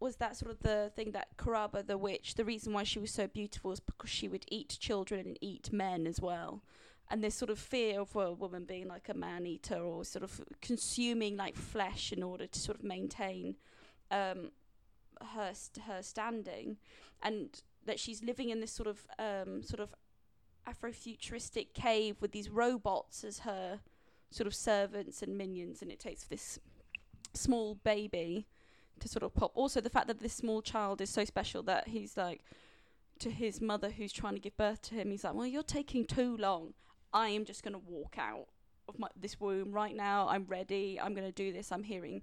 was 0.00 0.16
that 0.16 0.36
sort 0.36 0.50
of 0.50 0.60
the 0.60 0.90
thing 0.94 1.12
that 1.12 1.36
Karaba 1.36 1.86
the 1.86 1.98
witch? 1.98 2.34
The 2.34 2.44
reason 2.44 2.72
why 2.72 2.84
she 2.84 2.98
was 2.98 3.10
so 3.10 3.26
beautiful 3.26 3.72
is 3.72 3.80
because 3.80 4.10
she 4.10 4.28
would 4.28 4.44
eat 4.48 4.76
children 4.80 5.20
and 5.20 5.38
eat 5.40 5.72
men 5.72 6.06
as 6.06 6.20
well. 6.20 6.62
And 7.08 7.22
this 7.22 7.34
sort 7.36 7.50
of 7.50 7.58
fear 7.58 8.00
of 8.00 8.14
a 8.16 8.32
woman 8.32 8.64
being 8.64 8.88
like 8.88 9.08
a 9.08 9.14
man 9.14 9.46
eater 9.46 9.80
or 9.80 10.04
sort 10.04 10.24
of 10.24 10.40
consuming 10.60 11.36
like 11.36 11.56
flesh 11.56 12.12
in 12.12 12.22
order 12.22 12.46
to 12.46 12.58
sort 12.58 12.78
of 12.78 12.84
maintain 12.84 13.56
um, 14.10 14.50
her 15.34 15.52
her 15.86 16.02
standing, 16.02 16.78
and 17.22 17.62
that 17.84 18.00
she's 18.00 18.24
living 18.24 18.50
in 18.50 18.60
this 18.60 18.72
sort 18.72 18.88
of 18.88 19.06
um, 19.18 19.62
sort 19.62 19.80
of 19.80 19.94
Afrofuturistic 20.68 21.74
cave 21.74 22.16
with 22.20 22.32
these 22.32 22.50
robots 22.50 23.22
as 23.22 23.40
her 23.40 23.78
sort 24.30 24.48
of 24.48 24.54
servants 24.54 25.22
and 25.22 25.38
minions, 25.38 25.80
and 25.82 25.92
it 25.92 26.00
takes 26.00 26.24
this 26.24 26.58
small 27.34 27.76
baby 27.76 28.48
to 29.00 29.08
sort 29.08 29.22
of 29.22 29.34
pop. 29.34 29.52
Also, 29.54 29.80
the 29.80 29.90
fact 29.90 30.06
that 30.06 30.20
this 30.20 30.32
small 30.32 30.62
child 30.62 31.00
is 31.00 31.10
so 31.10 31.24
special 31.24 31.62
that 31.64 31.88
he's 31.88 32.16
like 32.16 32.42
to 33.18 33.30
his 33.30 33.60
mother 33.60 33.90
who's 33.90 34.12
trying 34.12 34.34
to 34.34 34.40
give 34.40 34.56
birth 34.56 34.82
to 34.82 34.94
him. 34.94 35.10
He's 35.10 35.24
like, 35.24 35.34
"Well, 35.34 35.46
you're 35.46 35.62
taking 35.62 36.04
too 36.04 36.36
long. 36.36 36.74
I 37.12 37.28
am 37.28 37.44
just 37.44 37.62
going 37.62 37.74
to 37.74 37.78
walk 37.78 38.16
out 38.18 38.46
of 38.88 38.98
my, 38.98 39.08
this 39.18 39.40
womb 39.40 39.72
right 39.72 39.96
now. 39.96 40.28
I'm 40.28 40.44
ready. 40.46 41.00
I'm 41.00 41.14
going 41.14 41.26
to 41.26 41.32
do 41.32 41.52
this. 41.52 41.72
I'm 41.72 41.84
hearing." 41.84 42.22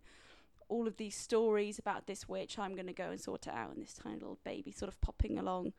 All 0.69 0.87
of 0.87 0.97
these 0.97 1.15
stories 1.15 1.77
about 1.77 2.07
this 2.07 2.27
witch, 2.27 2.57
I'm 2.57 2.73
going 2.73 2.87
to 2.87 2.93
go 2.93 3.09
and 3.11 3.19
sort 3.19 3.45
it 3.45 3.53
out. 3.53 3.75
And 3.75 3.83
this 3.83 3.93
tiny 3.93 4.15
little 4.15 4.39
baby 4.43 4.71
sort 4.71 4.89
of 4.89 4.99
popping 5.01 5.37
along 5.37 5.73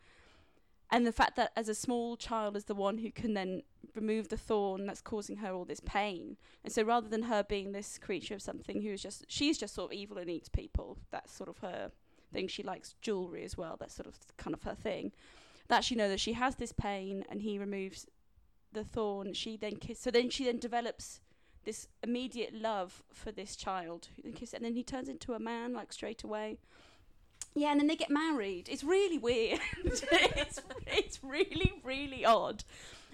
and 0.95 1.05
the 1.05 1.12
fact 1.12 1.34
that 1.34 1.51
as 1.57 1.68
a 1.68 1.74
small 1.74 2.16
child 2.16 2.57
is 2.57 2.66
the 2.66 2.74
one 2.74 2.99
who 2.99 3.11
can 3.11 3.34
then 3.34 3.62
remove 3.97 4.28
the 4.28 4.36
thorn 4.36 4.86
that's 4.86 5.01
causing 5.01 5.38
her 5.38 5.53
all 5.53 5.64
this 5.64 5.80
pain. 5.80 6.36
And 6.62 6.72
so 6.72 6.84
rather 6.84 7.09
than 7.09 7.24
her 7.24 7.42
being 7.42 7.72
this 7.72 7.99
creature 7.99 8.34
of 8.34 8.42
something 8.42 8.80
who's 8.80 9.03
just 9.03 9.24
she's 9.26 9.59
just 9.59 9.74
sort 9.74 9.90
of 9.90 9.99
evil 9.99 10.18
and 10.18 10.30
eats 10.30 10.49
people 10.49 10.99
that's 11.11 11.32
sort 11.32 11.49
of 11.49 11.59
her 11.59 11.90
thing. 12.32 12.47
She 12.47 12.62
likes 12.62 12.95
jewelry 13.03 13.42
as 13.42 13.57
well 13.57 13.76
that's 13.76 13.97
sort 13.97 14.07
of 14.07 14.14
kind 14.36 14.55
of 14.55 14.62
her 14.62 14.76
thing. 14.76 15.11
That 15.66 15.82
she 15.82 15.97
know 15.97 16.09
that 16.09 16.20
she 16.20 16.34
has 16.34 16.55
this 16.55 16.70
pain 16.70 17.24
and 17.28 17.42
he 17.42 17.59
removes 17.59 18.07
the 18.72 18.84
thorn 18.84 19.34
she 19.34 19.57
then 19.57 19.74
kiss 19.74 19.99
so 19.99 20.12
then 20.12 20.30
she 20.30 20.45
then 20.45 20.59
develops 20.59 21.20
this 21.64 21.88
immediate 22.05 22.55
love 22.55 23.03
for 23.12 23.32
this 23.32 23.57
child. 23.57 24.11
And 24.22 24.36
then 24.61 24.74
he 24.74 24.84
turns 24.84 25.09
into 25.09 25.32
a 25.34 25.40
man 25.40 25.72
like 25.72 25.92
straight 25.92 26.22
away 26.22 26.59
yeah, 27.55 27.70
and 27.70 27.80
then 27.80 27.86
they 27.86 27.97
get 27.97 28.11
married. 28.11 28.68
It's 28.68 28.84
really 28.84 29.18
weird. 29.18 29.61
it's, 29.84 30.61
it's 30.86 31.22
really, 31.22 31.72
really 31.82 32.24
odd. 32.24 32.64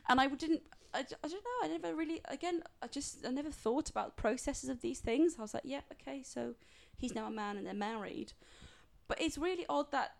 And 0.09 0.20
I 0.20 0.28
didn't, 0.28 0.62
I, 0.93 1.01
I 1.01 1.28
don't 1.28 1.33
know, 1.33 1.64
I 1.64 1.68
never 1.68 1.95
really, 1.95 2.20
again, 2.26 2.62
I 2.83 2.87
just, 2.87 3.26
I 3.26 3.31
never 3.31 3.51
thought 3.51 3.91
about 3.91 4.16
the 4.16 4.22
processes 4.22 4.68
of 4.68 4.81
these 4.81 5.01
things. 5.01 5.37
I 5.39 5.43
was 5.43 5.55
like, 5.55 5.64
yeah, 5.66 5.81
okay, 5.93 6.22
so 6.22 6.55
he's 6.97 7.14
now 7.14 7.26
a 7.26 7.31
man 7.31 7.57
and 7.57 7.66
they're 7.66 7.74
married. 7.74 8.33
But 9.09 9.20
it's 9.20 9.39
really 9.39 9.66
odd 9.68 9.93
that, 9.93 10.12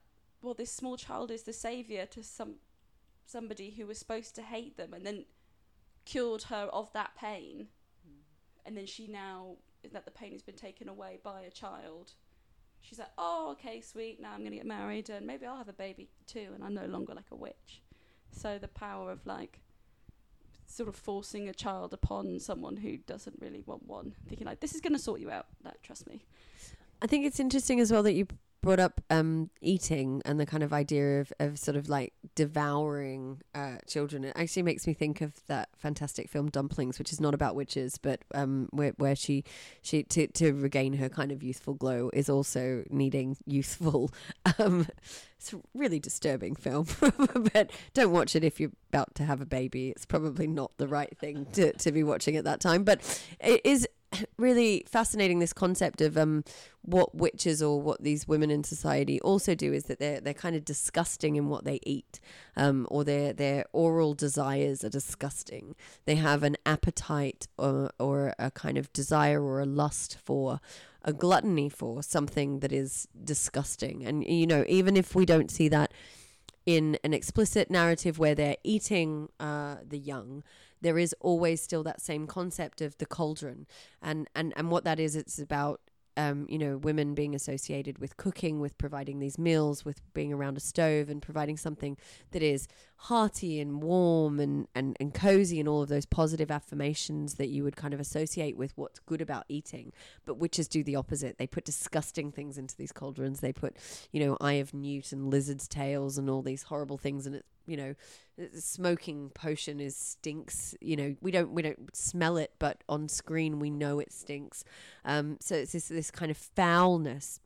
well, 0.43 0.55
this 0.55 0.73
small 0.73 0.97
child 0.97 1.31
is 1.31 1.43
the 1.43 1.53
savior 1.53 2.07
to 2.07 2.23
some 2.23 2.57
somebody 3.27 3.71
who 3.71 3.87
was 3.87 3.97
supposed 3.97 4.35
to 4.35 4.43
hate 4.43 4.77
them 4.77 4.93
and 4.93 5.07
then 5.07 5.25
cured 6.05 6.43
her 6.45 6.69
of 6.73 6.93
that 6.93 7.15
pain. 7.17 7.69
Hmm. 8.05 8.21
And 8.67 8.77
then 8.77 8.87
she 8.87 9.07
now, 9.07 9.57
that 9.93 10.05
the 10.05 10.11
pain 10.11 10.33
has 10.33 10.43
been 10.43 10.57
taken 10.57 10.89
away 10.89 11.19
by 11.23 11.43
a 11.43 11.51
child 11.51 12.15
she's 12.81 12.99
like, 12.99 13.11
oh, 13.19 13.51
okay, 13.53 13.81
sweet. 13.81 14.21
Now 14.21 14.33
I'm 14.33 14.41
going 14.41 14.51
to 14.53 14.57
get 14.57 14.67
married 14.67 15.11
and 15.11 15.27
maybe 15.27 15.47
I'll 15.47 15.57
have 15.57 15.69
a 15.69 15.75
baby 15.75 16.09
too. 16.27 16.49
And 16.55 16.65
I'm 16.65 16.75
no 16.75 16.87
longer 16.87 17.15
like 17.15 17.31
a 17.31 17.37
witch. 17.37 17.83
So 18.33 18.59
the 18.59 18.69
power 18.69 19.11
of 19.11 19.27
like 19.27 19.61
sort 20.67 20.89
of 20.89 20.95
forcing 20.95 21.49
a 21.49 21.55
child 21.55 21.93
upon 21.93 22.39
someone 22.39 22.77
who 22.77 22.97
doesn't 22.99 23.37
really 23.41 23.61
want 23.67 23.87
one, 23.87 24.15
thinking 24.29 24.47
like, 24.47 24.61
this 24.61 24.75
is 24.75 24.81
going 24.81 24.93
to 24.93 24.99
sort 24.99 25.21
you 25.21 25.31
out. 25.31 25.47
Like, 25.65 25.83
trust 25.83 26.09
me. 26.09 26.25
I 27.03 27.07
think 27.07 27.25
it's 27.25 27.41
interesting 27.41 27.81
as 27.81 27.91
well 27.91 28.03
that 28.05 28.13
you 28.13 28.27
brought 28.63 28.81
up 28.81 29.01
um, 29.11 29.51
eating 29.61 30.21
and 30.25 30.39
the 30.39 30.47
kind 30.47 30.63
of 30.63 30.73
idea 30.73 31.21
of, 31.21 31.33
of 31.41 31.59
sort 31.59 31.77
of 31.77 31.89
like 31.89 32.13
devouring 32.35 33.41
uh, 33.55 33.77
children. 33.87 34.25
It 34.25 34.33
actually 34.37 34.63
makes 34.63 34.87
me 34.87 34.93
think 34.93 35.21
of 35.21 35.33
that 35.47 35.71
fantastic 35.77 36.29
film 36.29 36.51
Dumplings, 36.51 36.99
which 36.99 37.13
is 37.13 37.21
not 37.21 37.35
about 37.35 37.55
witches, 37.55 37.99
but 37.99 38.23
um, 38.35 38.69
where, 38.71 38.93
where 38.97 39.17
she 39.17 39.45
she 39.83 40.03
to, 40.05 40.27
to 40.29 40.53
regain 40.53 40.95
her 40.95 41.09
kind 41.09 41.33
of 41.33 41.43
youthful 41.43 41.75
glow 41.75 42.11
is 42.13 42.29
also 42.29 42.85
needing 42.91 43.37
youthful. 43.47 44.11
Um, 44.59 44.87
it's 45.41 45.55
a 45.55 45.61
really 45.73 45.99
disturbing 45.99 46.55
film, 46.55 46.87
but 47.55 47.71
don't 47.95 48.13
watch 48.13 48.37
it 48.37 48.45
if 48.45 48.61
you're 48.61 48.73
about 48.91 49.15
to 49.15 49.25
have 49.25 49.41
a 49.41 49.47
baby. 49.47 49.89
It's 49.89 50.05
probably 50.05 50.47
not 50.47 50.73
the 50.77 50.87
right 50.87 51.17
thing 51.17 51.47
to, 51.53 51.73
to 51.73 51.93
be 51.93 52.05
watching 52.05 52.37
at 52.37 52.45
that 52.45 52.61
time. 52.61 52.85
But 52.85 53.25
it 53.41 53.63
is 53.65 53.89
really 54.37 54.85
fascinating 54.87 55.39
this 55.39 55.53
concept 55.53 56.01
of 56.01 56.19
um 56.19 56.43
what 56.83 57.15
witches 57.15 57.63
or 57.63 57.81
what 57.81 58.03
these 58.03 58.27
women 58.27 58.51
in 58.51 58.65
society 58.65 59.21
also 59.21 59.55
do 59.55 59.73
is 59.73 59.85
that 59.85 60.01
they're 60.01 60.21
they're 60.21 60.35
kind 60.35 60.57
of 60.57 60.65
disgusting 60.65 61.37
in 61.37 61.49
what 61.49 61.65
they 61.65 61.79
eat 61.85 62.19
um 62.57 62.89
or 62.91 63.05
their 63.05 63.33
their 63.33 63.65
oral 63.73 64.13
desires 64.13 64.83
are 64.83 64.89
disgusting 64.89 65.77
they 66.07 66.17
have 66.17 66.43
an 66.43 66.57
appetite 66.67 67.47
or 67.57 67.93
or 68.01 68.35
a 68.37 68.51
kind 68.51 68.77
of 68.77 68.93
desire 68.93 69.41
or 69.41 69.61
a 69.61 69.67
lust 69.67 70.19
for 70.19 70.61
a 71.05 71.13
gluttony 71.13 71.69
for 71.69 72.03
something 72.03 72.61
that 72.61 72.73
is 72.73 73.09
disgusting 73.25 74.05
and 74.05 74.25
you 74.27 74.47
know 74.47 74.65
even 74.69 74.97
if 74.97 75.15
we 75.15 75.25
don't 75.25 75.51
see 75.51 75.69
that 75.69 75.93
in 76.67 76.99
an 77.03 77.13
explicit 77.13 77.71
narrative 77.71 78.19
where 78.19 78.35
they're 78.35 78.57
eating 78.63 79.29
uh, 79.39 79.77
the 79.87 79.99
young, 79.99 80.43
there 80.81 80.99
is 80.99 81.15
always 81.21 81.63
still 81.63 81.83
that 81.83 82.01
same 82.01 82.27
concept 82.27 82.81
of 82.81 82.97
the 82.99 83.07
cauldron, 83.07 83.67
and 84.03 84.29
and 84.35 84.53
and 84.57 84.71
what 84.71 84.85
that 84.85 85.01
is, 85.01 85.17
it's 85.17 85.39
about. 85.39 85.81
Um, 86.21 86.47
you 86.51 86.59
know, 86.59 86.77
women 86.77 87.15
being 87.15 87.35
associated 87.35 87.99
with 87.99 88.13
cooking, 88.19 88.61
with 88.61 88.77
providing 88.77 89.21
these 89.21 89.39
meals, 89.39 89.87
with 89.87 89.99
being 90.13 90.33
around 90.35 90.57
a 90.59 90.61
stove 90.61 91.09
and 91.09 91.23
providing 91.23 91.57
something 91.57 91.97
that 92.33 92.43
is 92.43 92.69
hearty 92.97 93.59
and 93.59 93.83
warm 93.83 94.39
and, 94.39 94.69
and, 94.75 94.97
and 95.01 95.15
cozy 95.15 95.59
and 95.61 95.69
all 95.69 95.83
of 95.83 95.89
those 95.89 96.05
positive 96.05 96.51
affirmations 96.51 97.35
that 97.37 97.49
you 97.49 97.65
would 97.65 97.75
kind 97.75 97.95
of 97.95 98.01
associate 98.01 98.55
with 98.55 98.73
what's 98.77 98.99
good 98.99 99.23
about 99.23 99.45
eating. 99.49 99.93
But 100.27 100.37
witches 100.37 100.69
do 100.69 100.85
the 100.85 100.97
opposite. 100.97 101.39
They 101.39 101.47
put 101.47 101.65
disgusting 101.65 102.33
things 102.33 102.59
into 102.59 102.77
these 102.77 102.93
cauldrons. 102.93 103.41
They 103.41 103.55
put, 103.55 103.77
you 104.13 104.21
know, 104.23 104.37
eye 104.43 104.61
of 104.61 104.75
newt 104.75 105.13
and 105.13 105.31
lizard's 105.31 105.67
tails 105.67 106.19
and 106.19 106.29
all 106.29 106.43
these 106.43 106.65
horrible 106.65 106.99
things. 106.99 107.25
And 107.27 107.37
it's, 107.37 107.49
you 107.67 107.79
know, 107.79 107.95
smoking 108.55 109.31
potion 109.31 109.81
is 109.81 109.97
stinks. 109.97 110.75
You 110.81 110.97
know, 110.97 111.17
we 111.21 111.31
don't 111.31 111.53
we 111.53 111.63
don't 111.63 111.95
smell 111.95 112.37
it, 112.37 112.53
but 112.59 112.83
on 112.89 113.09
screen 113.09 113.59
we 113.59 113.71
know 113.71 113.99
it 114.01 114.13
stinks. 114.13 114.65
Um, 115.05 115.39
so 115.41 115.55
it's 115.57 115.73
this 115.73 115.89
this 115.89 116.11
kind 116.11 116.31
of 116.31 116.37
foulness 116.37 117.41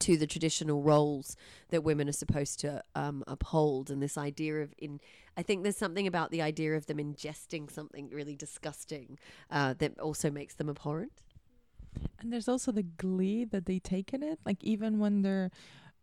to 0.00 0.18
the 0.18 0.26
traditional 0.26 0.82
roles 0.82 1.36
that 1.70 1.82
women 1.82 2.08
are 2.08 2.12
supposed 2.12 2.60
to 2.60 2.82
um, 2.94 3.24
uphold 3.26 3.90
and 3.90 4.02
this 4.02 4.18
idea 4.18 4.56
of 4.56 4.74
in 4.76 5.00
i 5.38 5.42
think 5.42 5.62
there's 5.62 5.78
something 5.78 6.06
about 6.06 6.30
the 6.30 6.42
idea 6.42 6.76
of 6.76 6.84
them 6.86 6.98
ingesting 6.98 7.70
something 7.70 8.10
really 8.10 8.36
disgusting 8.36 9.18
uh, 9.50 9.72
that 9.78 9.98
also 9.98 10.30
makes 10.30 10.54
them 10.54 10.68
abhorrent 10.68 11.22
And 12.20 12.32
there's 12.32 12.48
also 12.48 12.72
the 12.72 12.82
glee 12.82 13.44
that 13.44 13.66
they 13.66 13.78
take 13.78 14.12
in 14.12 14.22
it. 14.22 14.38
Like 14.44 14.62
even 14.62 14.98
when 14.98 15.22
their 15.22 15.50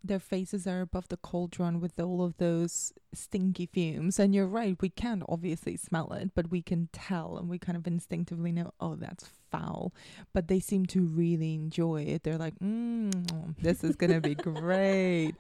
their 0.08 0.20
faces 0.20 0.68
are 0.68 0.82
above 0.82 1.08
the 1.10 1.18
cauldron 1.18 1.80
with 1.80 2.00
all 2.00 2.24
of 2.24 2.38
those 2.38 2.94
stinky 3.14 3.66
fumes. 3.66 4.20
And 4.20 4.34
you're 4.36 4.48
right, 4.48 4.78
we 4.82 4.90
can't 4.90 5.24
obviously 5.28 5.78
smell 5.78 6.14
it, 6.14 6.32
but 6.36 6.52
we 6.52 6.62
can 6.62 6.90
tell 6.92 7.38
and 7.38 7.50
we 7.50 7.60
kind 7.60 7.78
of 7.78 7.88
instinctively 7.88 8.52
know, 8.52 8.72
oh, 8.80 8.96
that's 8.96 9.30
foul. 9.52 9.94
But 10.34 10.48
they 10.48 10.60
seem 10.60 10.86
to 10.88 11.02
really 11.02 11.54
enjoy 11.54 12.04
it. 12.04 12.24
They're 12.24 12.38
like, 12.38 12.58
mm, 12.60 13.56
this 13.62 13.84
is 13.84 13.96
gonna 13.96 14.22
be 14.22 14.36
great. 14.36 15.34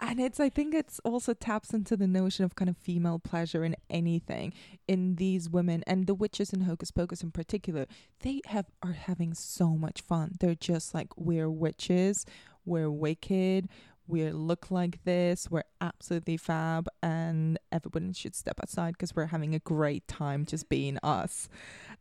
And 0.00 0.20
it's 0.20 0.40
I 0.40 0.48
think 0.48 0.74
it's 0.74 1.00
also 1.04 1.34
taps 1.34 1.74
into 1.74 1.96
the 1.96 2.06
notion 2.06 2.44
of 2.44 2.54
kind 2.54 2.68
of 2.68 2.76
female 2.76 3.18
pleasure 3.18 3.64
in 3.64 3.76
anything 3.90 4.52
in 4.88 5.16
these 5.16 5.48
women 5.48 5.82
and 5.86 6.06
the 6.06 6.14
witches 6.14 6.52
in 6.52 6.62
Hocus 6.62 6.90
Pocus 6.90 7.22
in 7.22 7.30
particular 7.30 7.86
they 8.20 8.40
have 8.46 8.66
are 8.82 8.92
having 8.92 9.34
so 9.34 9.70
much 9.76 10.00
fun. 10.00 10.36
They're 10.40 10.54
just 10.54 10.94
like 10.94 11.08
we're 11.16 11.50
witches, 11.50 12.24
we're 12.64 12.90
wicked, 12.90 13.68
we 14.06 14.28
look 14.30 14.70
like 14.70 15.04
this, 15.04 15.50
we're 15.50 15.62
absolutely 15.80 16.36
fab, 16.36 16.88
and 17.02 17.58
everyone 17.70 18.12
should 18.12 18.34
step 18.34 18.60
aside 18.62 18.92
because 18.94 19.14
we're 19.14 19.26
having 19.26 19.54
a 19.54 19.58
great 19.58 20.06
time 20.08 20.44
just 20.44 20.68
being 20.68 20.98
us. 21.02 21.48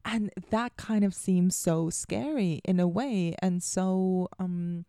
And 0.04 0.32
that 0.50 0.78
kind 0.78 1.04
of 1.04 1.14
seems 1.14 1.56
so 1.56 1.90
scary 1.90 2.62
in 2.66 2.80
a 2.80 2.88
way, 2.88 3.36
and 3.42 3.62
so 3.62 4.30
um. 4.40 4.86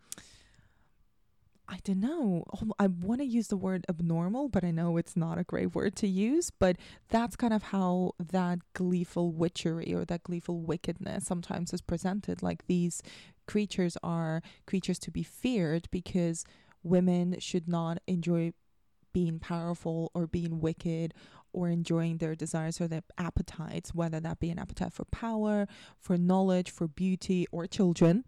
I 1.69 1.79
don't 1.85 2.01
know. 2.01 2.45
Oh, 2.55 2.73
I 2.79 2.89
want 2.89 3.23
to 3.23 3.27
use 3.27 3.49
the 3.49 3.57
word 3.57 3.87
abnormal, 3.89 4.49
but 4.51 4.63
I 4.63 4.71
know 4.73 4.99
it's 4.99 5.17
not 5.17 5.39
a 5.39 5.45
great 5.45 5.75
word 5.75 5.97
to 5.97 6.09
use. 6.09 6.51
But 6.51 6.77
that's 7.09 7.35
kind 7.35 7.55
of 7.55 7.63
how 7.63 8.13
that 8.19 8.59
gleeful 8.75 9.33
witchery 9.33 9.95
or 9.95 10.05
that 10.05 10.23
gleeful 10.23 10.61
wickedness 10.61 11.25
sometimes 11.25 11.73
is 11.73 11.81
presented. 11.81 12.43
Like 12.43 12.67
these 12.67 13.01
creatures 13.47 13.97
are 14.03 14.43
creatures 14.67 14.99
to 14.99 15.11
be 15.11 15.23
feared 15.23 15.89
because 15.91 16.45
women 16.83 17.37
should 17.39 17.69
not 17.69 17.99
enjoy 18.07 18.53
being 19.13 19.39
powerful 19.39 20.11
or 20.15 20.27
being 20.27 20.61
wicked 20.61 21.15
or 21.53 21.69
enjoying 21.69 22.19
their 22.19 22.35
desires 22.35 22.81
or 22.81 22.89
their 22.89 23.03
appetites, 23.19 23.95
whether 23.95 24.21
that 24.21 24.41
be 24.41 24.51
an 24.51 24.59
appetite 24.59 24.93
for 24.93 25.05
power, 25.07 25.67
for 25.99 26.17
knowledge, 26.17 26.71
for 26.71 26.89
beauty, 26.89 27.47
or 27.53 27.67
children, 27.67 28.25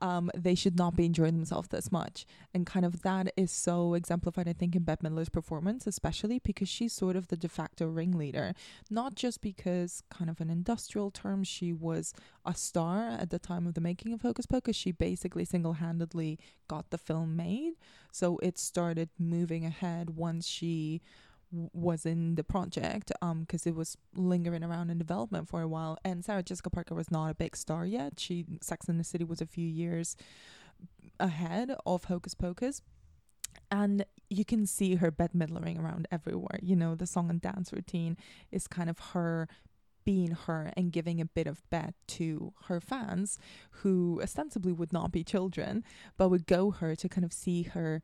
um, 0.00 0.30
they 0.34 0.54
should 0.54 0.76
not 0.76 0.96
be 0.96 1.06
enjoying 1.06 1.36
themselves 1.36 1.68
this 1.68 1.90
much. 1.92 2.26
And 2.52 2.66
kind 2.66 2.84
of 2.84 3.02
that 3.02 3.32
is 3.36 3.50
so 3.50 3.94
exemplified, 3.94 4.48
I 4.48 4.52
think, 4.52 4.74
in 4.74 4.82
Bette 4.82 5.06
Midler's 5.06 5.28
performance, 5.28 5.86
especially 5.86 6.38
because 6.38 6.68
she's 6.68 6.92
sort 6.92 7.16
of 7.16 7.28
the 7.28 7.36
de 7.36 7.48
facto 7.48 7.86
ringleader, 7.86 8.54
not 8.90 9.14
just 9.14 9.40
because, 9.40 10.02
kind 10.10 10.30
of 10.30 10.40
an 10.40 10.50
industrial 10.50 11.10
term, 11.10 11.44
she 11.44 11.72
was 11.72 12.12
a 12.44 12.54
star 12.54 13.08
at 13.08 13.30
the 13.30 13.38
time 13.38 13.66
of 13.66 13.74
the 13.74 13.80
making 13.80 14.12
of 14.12 14.22
Hocus 14.22 14.46
Pocus. 14.46 14.76
She 14.76 14.92
basically 14.92 15.44
single 15.44 15.74
handedly 15.74 16.38
got 16.68 16.90
the 16.90 16.98
film 16.98 17.36
made. 17.36 17.74
So 18.12 18.38
it 18.42 18.58
started 18.58 19.08
moving 19.18 19.64
ahead 19.64 20.10
once 20.10 20.46
she 20.46 21.02
was 21.50 22.04
in 22.04 22.34
the 22.34 22.44
project 22.44 23.12
um 23.22 23.40
because 23.40 23.66
it 23.66 23.74
was 23.74 23.96
lingering 24.14 24.64
around 24.64 24.90
in 24.90 24.98
development 24.98 25.48
for 25.48 25.60
a 25.60 25.68
while. 25.68 25.98
And 26.04 26.24
Sarah 26.24 26.42
Jessica 26.42 26.70
Parker 26.70 26.94
was 26.94 27.10
not 27.10 27.30
a 27.30 27.34
big 27.34 27.56
star 27.56 27.86
yet. 27.86 28.18
She 28.18 28.44
Sex 28.60 28.88
and 28.88 28.98
the 28.98 29.04
City 29.04 29.24
was 29.24 29.40
a 29.40 29.46
few 29.46 29.66
years 29.66 30.16
ahead 31.20 31.74
of 31.86 32.04
Hocus 32.04 32.34
Pocus. 32.34 32.82
And 33.70 34.04
you 34.30 34.44
can 34.44 34.66
see 34.66 34.96
her 34.96 35.10
Bette 35.10 35.36
Midlering 35.36 35.80
around 35.80 36.08
everywhere. 36.10 36.58
You 36.62 36.76
know 36.76 36.94
the 36.94 37.06
song 37.06 37.30
and 37.30 37.40
dance 37.40 37.72
routine 37.72 38.16
is 38.50 38.66
kind 38.66 38.90
of 38.90 38.98
her 38.98 39.48
being 40.04 40.32
her 40.32 40.70
and 40.76 40.92
giving 40.92 41.20
a 41.20 41.24
bit 41.24 41.46
of 41.46 41.62
Bette 41.70 41.94
to 42.06 42.52
her 42.64 42.80
fans 42.80 43.38
who 43.70 44.20
ostensibly 44.22 44.72
would 44.72 44.92
not 44.92 45.12
be 45.12 45.24
children 45.24 45.82
but 46.16 46.28
would 46.28 46.46
go 46.46 46.70
her 46.70 46.94
to 46.94 47.08
kind 47.08 47.24
of 47.24 47.32
see 47.32 47.62
her 47.62 48.02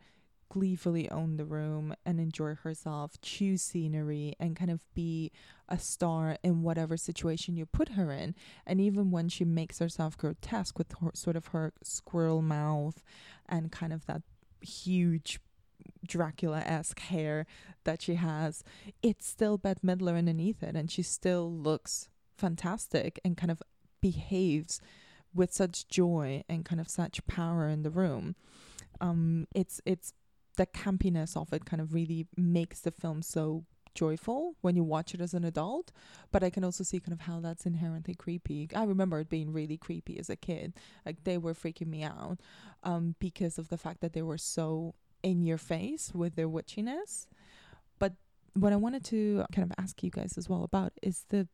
gleefully 0.51 1.11
own 1.11 1.39
the 1.39 1.47
room 1.47 1.95
and 2.05 2.21
enjoy 2.21 2.55
herself, 2.57 3.19
chews 3.23 3.63
scenery, 3.63 4.35
and 4.39 4.57
kind 4.57 4.71
of 4.71 4.81
be 4.93 5.33
a 5.69 5.79
star 5.79 6.37
in 6.43 6.63
whatever 6.63 6.99
situation 6.99 7.57
you 7.57 7.65
put 7.65 7.91
her 7.91 8.13
in. 8.13 8.35
And 8.67 8.81
even 8.81 9.11
when 9.11 9.31
she 9.31 9.45
makes 9.45 9.79
herself 9.79 10.19
grotesque 10.19 10.77
with 10.77 10.93
her, 11.01 11.11
sort 11.15 11.37
of 11.37 11.49
her 11.49 11.73
squirrel 11.83 12.43
mouth 12.43 13.03
and 13.49 13.73
kind 13.73 13.93
of 13.95 14.05
that 14.07 14.23
huge 14.61 15.41
Dracula 16.07 16.61
esque 16.61 17.01
hair 17.01 17.47
that 17.85 18.03
she 18.03 18.17
has, 18.17 18.63
it's 19.03 19.27
still 19.27 19.57
Bette 19.57 19.81
Midler 19.83 20.19
underneath 20.19 20.63
it, 20.63 20.77
and 20.77 20.91
she 20.91 21.03
still 21.03 21.51
looks 21.51 22.09
fantastic 22.37 23.21
and 23.25 23.37
kind 23.37 23.51
of 23.51 23.63
behaves 24.01 24.81
with 25.35 25.53
such 25.53 25.89
joy 25.89 26.43
and 26.49 26.65
kind 26.65 26.81
of 26.81 26.89
such 26.89 27.25
power 27.27 27.69
in 27.69 27.83
the 27.83 27.91
room. 27.91 28.35
Um, 29.01 29.47
it's 29.55 29.81
it's 29.87 30.13
the 30.57 30.67
campiness 30.67 31.37
of 31.37 31.53
it 31.53 31.65
kind 31.65 31.81
of 31.81 31.95
really 31.95 32.27
makes 32.37 32.81
the 32.81 32.91
film 32.91 33.23
so 33.23 33.65
joyful 33.95 34.55
when 34.61 34.77
you 34.77 34.85
watch 34.85 35.15
it 35.15 35.21
as 35.21 35.35
an 35.35 35.45
adult. 35.45 35.93
But 36.31 36.45
i 36.45 36.51
can 36.51 36.65
also 36.65 36.85
see 36.85 37.01
kind 37.01 37.13
of 37.13 37.21
how 37.21 37.41
that's 37.41 37.67
inherently 37.67 38.15
creepy. 38.15 38.69
I 38.75 38.85
remember 38.85 39.21
it 39.21 39.29
being 39.29 39.53
really 39.53 39.77
creepy 39.77 40.19
as 40.19 40.31
a 40.31 40.37
kid. 40.37 40.75
Like 41.05 41.25
they 41.25 41.39
were 41.39 41.55
freaking 41.55 41.89
me 41.89 42.03
out 42.03 42.41
um 42.83 43.15
because 43.19 43.59
of 43.59 43.69
the 43.69 43.79
fact 43.79 44.01
that 44.01 44.13
they 44.13 44.23
were 44.23 44.39
so 44.39 44.95
in 45.23 45.43
your 45.43 45.59
face 45.59 46.13
with 46.15 46.37
their 46.37 46.49
witchiness. 46.49 47.27
But 47.99 48.15
what 48.55 48.73
i 48.73 48.77
wanted 48.77 49.05
to 49.05 49.45
kind 49.53 49.71
of 49.71 49.73
ask 49.83 50.03
you 50.03 50.11
guys 50.11 50.35
as 50.37 50.49
well 50.49 50.65
about 50.65 50.93
is 51.03 51.25
the 51.29 51.47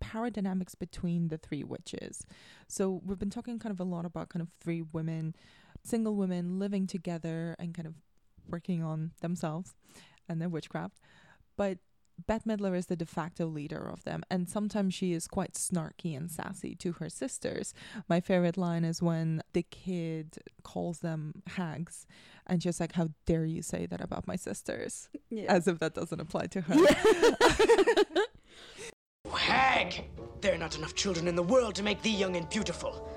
power 0.00 0.28
dynamics 0.28 0.74
between 0.74 1.28
the 1.28 1.38
three 1.38 1.64
witches. 1.64 2.26
So 2.68 3.00
we've 3.04 3.18
been 3.18 3.30
talking 3.30 3.58
kind 3.58 3.72
of 3.72 3.80
a 3.80 3.84
lot 3.84 4.04
about 4.04 4.28
kind 4.28 4.42
of 4.42 4.48
three 4.60 4.82
women 4.82 5.34
single 5.82 6.14
women 6.16 6.58
living 6.58 6.86
together 6.86 7.54
and 7.58 7.74
kind 7.74 7.86
of 7.86 7.94
working 8.48 8.82
on 8.82 9.12
themselves 9.20 9.74
and 10.28 10.40
their 10.40 10.48
witchcraft. 10.48 11.00
But 11.56 11.78
Bette 12.26 12.44
Midler 12.48 12.76
is 12.76 12.86
the 12.86 12.96
de 12.96 13.06
facto 13.06 13.46
leader 13.46 13.80
of 13.80 14.04
them, 14.04 14.22
and 14.30 14.48
sometimes 14.48 14.94
she 14.94 15.12
is 15.12 15.26
quite 15.26 15.54
snarky 15.54 16.16
and 16.16 16.30
sassy 16.30 16.74
to 16.76 16.92
her 16.92 17.08
sisters. 17.08 17.74
My 18.08 18.20
favorite 18.20 18.56
line 18.56 18.84
is 18.84 19.02
when 19.02 19.42
the 19.52 19.64
kid 19.64 20.38
calls 20.62 21.00
them 21.00 21.42
hags, 21.48 22.06
and 22.46 22.62
she's 22.62 22.78
like, 22.80 22.92
How 22.92 23.08
dare 23.26 23.44
you 23.44 23.62
say 23.62 23.86
that 23.86 24.00
about 24.00 24.26
my 24.26 24.36
sisters? 24.36 25.08
Yeah. 25.28 25.52
As 25.52 25.66
if 25.66 25.80
that 25.80 25.94
doesn't 25.94 26.20
apply 26.20 26.46
to 26.46 26.60
her. 26.60 26.74
Hag! 29.32 30.04
There 30.40 30.54
are 30.54 30.58
not 30.58 30.78
enough 30.78 30.94
children 30.94 31.26
in 31.26 31.34
the 31.34 31.42
world 31.42 31.74
to 31.76 31.82
make 31.82 32.02
thee 32.02 32.10
young 32.10 32.36
and 32.36 32.48
beautiful. 32.48 33.08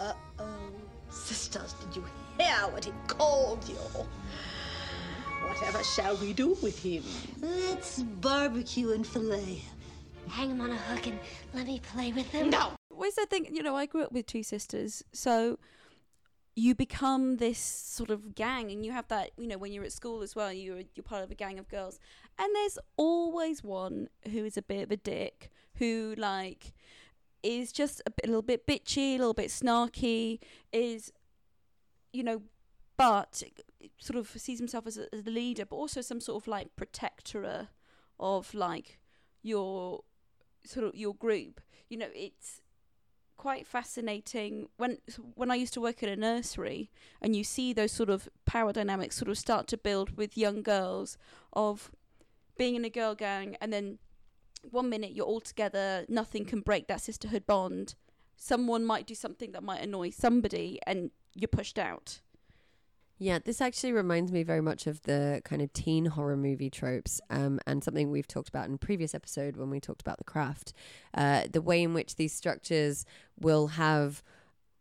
Uh-oh. 0.00 0.70
Sisters, 1.10 1.74
did 1.74 1.96
you 1.96 2.02
hear 2.02 2.27
what 2.48 2.84
he 2.84 2.92
called 3.06 3.68
you? 3.68 3.76
Whatever 5.46 5.84
shall 5.84 6.16
we 6.16 6.32
do 6.32 6.56
with 6.62 6.82
him? 6.82 7.02
Let's 7.40 8.02
barbecue 8.02 8.92
and 8.92 9.06
fillet. 9.06 9.62
Hang 10.28 10.50
him 10.50 10.60
on 10.60 10.70
a 10.70 10.76
hook 10.76 11.06
and 11.06 11.18
let 11.54 11.66
me 11.66 11.80
play 11.92 12.12
with 12.12 12.26
him. 12.30 12.50
No! 12.50 12.72
Where's 12.88 13.14
the 13.14 13.26
thing? 13.26 13.54
You 13.54 13.62
know, 13.62 13.76
I 13.76 13.86
grew 13.86 14.02
up 14.02 14.12
with 14.12 14.26
two 14.26 14.42
sisters, 14.42 15.04
so 15.12 15.58
you 16.56 16.74
become 16.74 17.36
this 17.36 17.58
sort 17.58 18.10
of 18.10 18.34
gang, 18.34 18.70
and 18.70 18.84
you 18.84 18.92
have 18.92 19.08
that. 19.08 19.30
You 19.38 19.46
know, 19.46 19.58
when 19.58 19.72
you're 19.72 19.84
at 19.84 19.92
school 19.92 20.22
as 20.22 20.34
well, 20.34 20.52
you're 20.52 20.82
you're 20.94 21.04
part 21.04 21.22
of 21.22 21.30
a 21.30 21.34
gang 21.34 21.58
of 21.58 21.68
girls, 21.68 22.00
and 22.38 22.54
there's 22.54 22.78
always 22.96 23.62
one 23.62 24.08
who 24.32 24.44
is 24.44 24.56
a 24.56 24.62
bit 24.62 24.82
of 24.82 24.90
a 24.90 24.96
dick, 24.96 25.50
who 25.76 26.14
like 26.18 26.74
is 27.42 27.70
just 27.70 28.02
a, 28.04 28.10
bit, 28.10 28.24
a 28.24 28.26
little 28.26 28.42
bit 28.42 28.66
bitchy, 28.66 29.14
a 29.14 29.18
little 29.18 29.34
bit 29.34 29.48
snarky, 29.48 30.40
is 30.72 31.12
you 32.12 32.22
know, 32.22 32.42
but 32.96 33.42
sort 33.98 34.18
of 34.18 34.28
sees 34.28 34.58
himself 34.58 34.86
as 34.86 34.98
a, 34.98 35.12
as 35.14 35.26
leader, 35.26 35.64
but 35.64 35.76
also 35.76 36.00
some 36.00 36.20
sort 36.20 36.42
of 36.42 36.48
like 36.48 36.74
protector 36.76 37.68
of 38.18 38.54
like 38.54 38.98
your 39.42 40.02
sort 40.64 40.86
of 40.86 40.94
your 40.94 41.14
group. 41.14 41.60
You 41.88 41.98
know, 41.98 42.08
it's 42.14 42.60
quite 43.38 43.66
fascinating 43.66 44.68
when 44.76 44.98
when 45.34 45.50
I 45.50 45.54
used 45.54 45.72
to 45.74 45.80
work 45.80 46.02
in 46.02 46.08
a 46.08 46.16
nursery 46.16 46.90
and 47.22 47.36
you 47.36 47.44
see 47.44 47.72
those 47.72 47.92
sort 47.92 48.10
of 48.10 48.28
power 48.44 48.72
dynamics 48.72 49.16
sort 49.16 49.30
of 49.30 49.38
start 49.38 49.68
to 49.68 49.78
build 49.78 50.16
with 50.16 50.36
young 50.36 50.60
girls 50.60 51.16
of 51.52 51.92
being 52.58 52.74
in 52.74 52.84
a 52.84 52.90
girl 52.90 53.14
gang 53.14 53.56
and 53.60 53.72
then 53.72 53.98
one 54.62 54.90
minute 54.90 55.12
you're 55.12 55.24
all 55.24 55.40
together 55.40 56.04
nothing 56.08 56.44
can 56.44 56.60
break 56.60 56.88
that 56.88 57.00
sisterhood 57.00 57.46
bond 57.46 57.94
someone 58.36 58.84
might 58.84 59.06
do 59.06 59.14
something 59.14 59.52
that 59.52 59.62
might 59.62 59.80
annoy 59.80 60.10
somebody 60.10 60.80
and 60.84 61.12
you're 61.38 61.48
pushed 61.48 61.78
out 61.78 62.20
Yeah, 63.20 63.40
this 63.44 63.60
actually 63.60 63.92
reminds 63.92 64.30
me 64.30 64.44
very 64.44 64.60
much 64.60 64.86
of 64.86 65.02
the 65.02 65.42
kind 65.44 65.60
of 65.60 65.72
teen 65.72 66.06
horror 66.06 66.36
movie 66.36 66.70
tropes, 66.70 67.20
um, 67.30 67.58
and 67.66 67.82
something 67.82 68.12
we've 68.12 68.28
talked 68.28 68.48
about 68.48 68.68
in 68.68 68.78
previous 68.78 69.12
episode 69.12 69.56
when 69.56 69.70
we 69.70 69.80
talked 69.80 70.00
about 70.00 70.18
the 70.18 70.24
craft. 70.24 70.72
Uh, 71.12 71.42
the 71.50 71.60
way 71.60 71.82
in 71.82 71.94
which 71.94 72.14
these 72.14 72.32
structures 72.32 73.04
will 73.40 73.68
have 73.68 74.22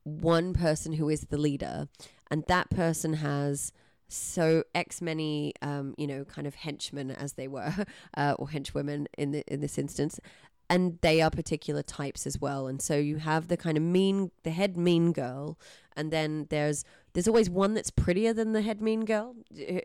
one 0.04 0.54
person 0.54 0.94
who 0.94 1.10
is 1.10 1.22
the 1.22 1.38
leader, 1.38 1.88
and 2.30 2.44
that 2.48 2.70
person 2.70 3.14
has 3.16 3.74
so 4.10 4.64
x 4.74 5.02
many 5.02 5.54
um 5.62 5.94
you 5.98 6.08
know 6.08 6.24
kind 6.24 6.48
of 6.48 6.56
henchmen 6.56 7.12
as 7.12 7.34
they 7.34 7.48
were 7.48 7.74
uh, 8.18 8.36
or 8.40 8.48
henchwomen 8.48 9.06
in 9.18 9.32
the 9.32 9.44
in 9.48 9.60
this 9.60 9.78
instance 9.78 10.18
and 10.70 10.98
they 11.02 11.22
are 11.22 11.30
particular 11.30 11.84
types 11.84 12.26
as 12.26 12.40
well 12.40 12.68
and 12.68 12.82
so 12.82 12.96
you 12.96 13.18
have 13.18 13.48
the 13.48 13.58
kind 13.58 13.78
of 13.78 13.84
mean 13.84 14.32
the 14.44 14.52
head 14.52 14.78
mean 14.78 15.12
girl 15.12 15.58
and 15.98 16.12
then 16.12 16.48
there's 16.50 16.86
there's 17.14 17.28
always 17.28 17.50
one 17.50 17.74
that's 17.74 17.90
prettier 17.90 18.32
than 18.32 18.54
the 18.54 18.62
head 18.62 18.80
mean 18.80 19.04
girl 19.04 19.36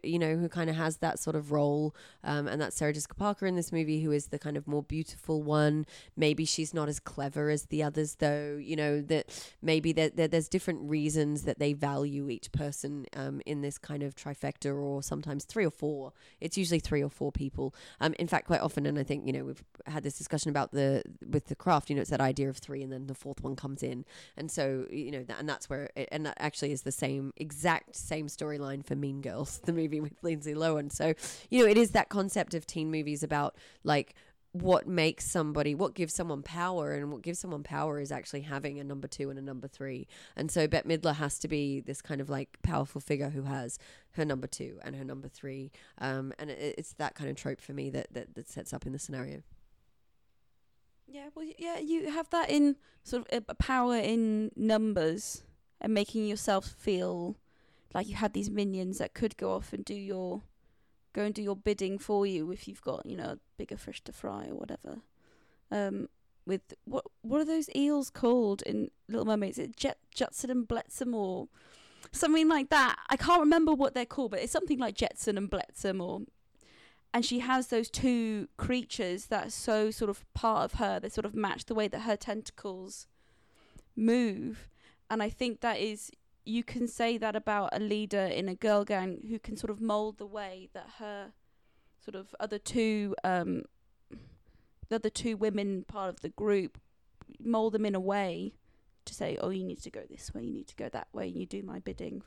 you 0.02 0.18
know 0.18 0.36
who 0.36 0.48
kind 0.48 0.68
of 0.68 0.76
has 0.76 0.98
that 0.98 1.18
sort 1.18 1.34
of 1.34 1.50
role 1.50 1.94
um, 2.22 2.46
and 2.46 2.60
that's 2.60 2.76
sarah 2.76 2.92
jessica 2.92 3.14
parker 3.14 3.46
in 3.46 3.56
this 3.56 3.72
movie 3.72 4.02
who 4.02 4.12
is 4.12 4.26
the 4.26 4.38
kind 4.38 4.56
of 4.56 4.66
more 4.66 4.82
beautiful 4.82 5.42
one. 5.42 5.86
Maybe 6.16 6.44
she's 6.44 6.74
not 6.74 6.88
as 6.88 7.00
clever 7.00 7.48
as 7.48 7.66
the 7.66 7.82
others 7.82 8.16
though 8.16 8.58
you 8.60 8.76
know 8.76 9.00
that 9.00 9.52
maybe 9.62 9.92
there, 9.92 10.10
there, 10.10 10.28
there's 10.28 10.48
different 10.48 10.88
reasons 10.88 11.42
that 11.42 11.58
they 11.58 11.72
value 11.72 12.28
each 12.28 12.52
person 12.52 13.06
um, 13.16 13.40
in 13.46 13.62
this 13.62 13.78
kind 13.78 14.02
of 14.02 14.14
trifecta 14.14 14.76
or 14.76 15.02
sometimes 15.02 15.44
three 15.44 15.64
or 15.64 15.70
four. 15.70 16.12
It's 16.40 16.58
usually 16.58 16.80
three 16.80 17.02
or 17.02 17.10
four 17.10 17.32
people. 17.32 17.74
Um, 18.00 18.14
in 18.18 18.28
fact 18.28 18.46
quite 18.46 18.60
often 18.60 18.84
and 18.86 18.98
i 18.98 19.02
think 19.02 19.26
you 19.26 19.32
know 19.32 19.44
we've 19.44 19.64
had 19.86 20.02
this 20.02 20.18
discussion 20.18 20.50
about 20.50 20.72
the 20.72 21.02
with 21.26 21.46
the 21.46 21.54
craft 21.54 21.88
you 21.88 21.96
know 21.96 22.02
it's 22.02 22.10
that 22.10 22.20
idea 22.20 22.48
of 22.48 22.58
three 22.58 22.82
and 22.82 22.92
then 22.92 23.06
the 23.06 23.14
fourth 23.14 23.42
one 23.42 23.56
comes 23.56 23.82
in. 23.82 24.04
And 24.36 24.50
so 24.50 24.86
you 24.90 25.10
know 25.10 25.22
that, 25.24 25.38
and 25.38 25.48
that's 25.48 25.70
where 25.70 25.90
it, 25.96 26.01
and 26.11 26.26
that 26.26 26.36
actually 26.38 26.72
is 26.72 26.82
the 26.82 26.92
same 26.92 27.32
exact 27.36 27.94
same 27.94 28.26
storyline 28.26 28.84
for 28.84 28.96
mean 28.96 29.20
girls 29.20 29.59
the 29.64 29.72
movie 29.72 30.00
with 30.00 30.14
lindsay 30.22 30.55
lohan. 30.55 30.90
So 30.92 31.14
you 31.50 31.62
know 31.62 31.70
it 31.70 31.76
is 31.76 31.90
that 31.92 32.09
concept 32.09 32.55
of 32.55 32.66
teen 32.66 32.90
movies 32.90 33.22
about 33.22 33.57
like 33.84 34.14
what 34.53 34.86
makes 34.86 35.24
somebody 35.24 35.74
what 35.74 35.94
gives 35.94 36.12
someone 36.12 36.42
power 36.42 36.92
and 36.92 37.11
what 37.11 37.22
gives 37.22 37.38
someone 37.38 37.62
power 37.62 37.98
is 37.98 38.12
actually 38.12 38.42
having 38.42 38.78
a 38.78 38.84
number 38.84 39.09
two 39.09 39.30
and 39.30 39.38
a 39.38 39.42
number 39.42 39.66
three. 39.66 40.07
And 40.36 40.50
so 40.50 40.68
bette 40.68 40.86
midler 40.86 41.14
has 41.14 41.38
to 41.38 41.48
be 41.48 41.80
this 41.80 42.03
kind 42.03 42.20
of 42.20 42.28
like 42.28 42.59
powerful 42.62 43.00
figure 43.00 43.30
who 43.30 43.42
has 43.44 43.78
her 44.12 44.26
number 44.26 44.46
two 44.46 44.78
and 44.84 44.94
her 44.94 45.05
number 45.05 45.28
three. 45.28 45.72
Um 45.98 46.34
and 46.38 46.50
it, 46.50 46.74
it's 46.76 46.92
that 46.94 47.14
kind 47.14 47.30
of 47.30 47.36
trope 47.36 47.62
for 47.62 47.72
me 47.72 47.88
that, 47.90 48.12
that 48.12 48.34
that 48.34 48.50
sets 48.50 48.74
up 48.74 48.84
in 48.84 48.92
the 48.92 48.98
scenario. 48.98 49.42
Yeah, 51.07 51.28
well, 51.34 51.46
yeah, 51.59 51.78
you 51.78 52.11
have 52.11 52.30
that 52.30 52.48
in 52.48 52.76
sort 53.05 53.26
of 53.28 53.42
a- 53.46 53.53
a 53.53 53.55
power 53.55 53.96
in 53.96 54.50
numbers 54.57 55.42
and 55.83 55.93
making 55.93 56.26
yourself 56.26 56.64
feel 56.64 57.37
like 57.93 58.09
you 58.09 58.14
had 58.14 58.33
these 58.33 58.49
minions 58.49 58.99
that 58.99 59.12
could 59.12 59.37
go 59.37 59.53
off 59.53 59.74
and 59.74 59.85
do 59.85 59.95
your 59.95 60.43
go 61.12 61.22
and 61.22 61.35
do 61.35 61.43
your 61.43 61.57
bidding 61.57 61.99
for 61.99 62.26
you 62.26 62.51
if 62.51 62.66
you've 62.66 62.80
got 62.80 63.05
you 63.05 63.16
know 63.16 63.37
bigger 63.59 63.76
fish 63.76 64.03
to 64.05 64.12
fry 64.12 64.47
or 64.49 64.55
whatever. 64.55 65.03
Um, 65.70 66.09
with 66.47 66.74
what 66.85 67.05
what 67.20 67.41
are 67.41 67.45
those 67.45 67.68
eels 67.74 68.09
called 68.09 68.62
in 68.62 68.91
Little 69.09 69.26
Mermaid? 69.26 69.51
Is 69.51 69.59
it 69.59 69.76
Jet 69.76 69.99
Jutson 70.14 70.51
and 70.51 70.66
Bletsam 70.66 71.14
or 71.14 71.49
something 72.12 72.49
like 72.49 72.70
that? 72.70 72.97
I 73.11 73.16
can't 73.16 73.41
remember 73.41 73.74
what 73.74 73.95
they're 73.95 74.07
called, 74.07 74.30
but 74.30 74.41
it's 74.41 74.53
something 74.53 74.78
like 74.78 74.95
Jetson 74.95 75.37
and 75.37 75.51
Bletsam 75.51 76.01
or 76.01 76.22
and 77.14 77.26
she 77.26 77.41
has 77.41 77.66
those 77.66 77.91
two 77.91 78.49
creatures 78.57 79.26
that 79.26 79.49
are 79.49 79.51
so 79.51 79.91
sort 79.91 80.09
of 80.09 80.24
part 80.33 80.64
of 80.64 80.78
her 80.78 80.99
they 80.99 81.11
sort 81.11 81.26
of 81.26 81.35
match 81.35 81.66
the 81.66 81.74
way 81.74 81.87
that 81.89 82.01
her 82.01 82.16
tentacles 82.16 83.07
move 83.95 84.70
and 85.12 85.22
i 85.22 85.28
think 85.40 85.60
that 85.60 85.78
is 85.78 86.10
you 86.44 86.62
can 86.64 86.88
say 86.88 87.10
that 87.18 87.36
about 87.36 87.68
a 87.72 87.78
leader 87.78 88.26
in 88.40 88.48
a 88.48 88.54
girl 88.66 88.84
gang 88.84 89.10
who 89.30 89.38
can 89.38 89.56
sort 89.56 89.70
of 89.70 89.80
mold 89.80 90.18
the 90.18 90.26
way 90.26 90.68
that 90.76 90.88
her 90.98 91.32
sort 92.04 92.16
of 92.16 92.34
other 92.40 92.58
two 92.58 93.14
um 93.32 93.62
the 94.88 94.96
other 94.96 95.10
two 95.10 95.36
women 95.36 95.84
part 95.86 96.08
of 96.08 96.20
the 96.20 96.28
group 96.30 96.78
mold 97.38 97.72
them 97.74 97.86
in 97.86 97.94
a 97.94 98.00
way 98.00 98.52
to 99.04 99.14
say 99.14 99.38
oh 99.40 99.50
you 99.50 99.64
need 99.64 99.80
to 99.82 99.90
go 99.90 100.02
this 100.10 100.32
way 100.34 100.42
you 100.42 100.52
need 100.52 100.68
to 100.68 100.76
go 100.76 100.88
that 100.88 101.08
way 101.12 101.28
and 101.28 101.36
you 101.36 101.46
do 101.46 101.62
my 101.62 101.78
bidding 101.78 102.22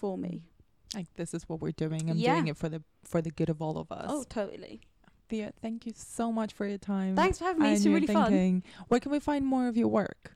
for 0.00 0.16
me 0.18 0.42
Like 0.94 1.06
this 1.14 1.32
is 1.34 1.42
what 1.48 1.60
we're 1.60 1.72
doing. 1.86 2.10
I'm 2.10 2.16
Yeah. 2.16 2.34
doing 2.34 2.48
it 2.48 2.56
for 2.56 2.68
the 2.68 2.82
for 3.04 3.20
the 3.22 3.30
good 3.30 3.50
of 3.54 3.62
all 3.62 3.76
of 3.78 3.90
us. 3.92 4.06
oh 4.08 4.24
totally 4.28 4.80
Thea, 5.28 5.52
thank 5.62 5.86
you 5.86 5.92
so 5.96 6.32
much 6.32 6.52
for 6.52 6.66
your 6.66 6.78
time. 6.78 7.14
thanks 7.14 7.38
for 7.38 7.44
having 7.44 7.62
me 7.62 7.72
it's 7.72 7.84
been 7.84 7.94
really 7.94 8.06
fun 8.08 8.30
thinking. 8.32 8.62
Where 8.88 8.98
can 8.98 9.12
we 9.12 9.20
find 9.20 9.46
more 9.46 9.68
of 9.68 9.76
your 9.76 9.86
work? 10.02 10.34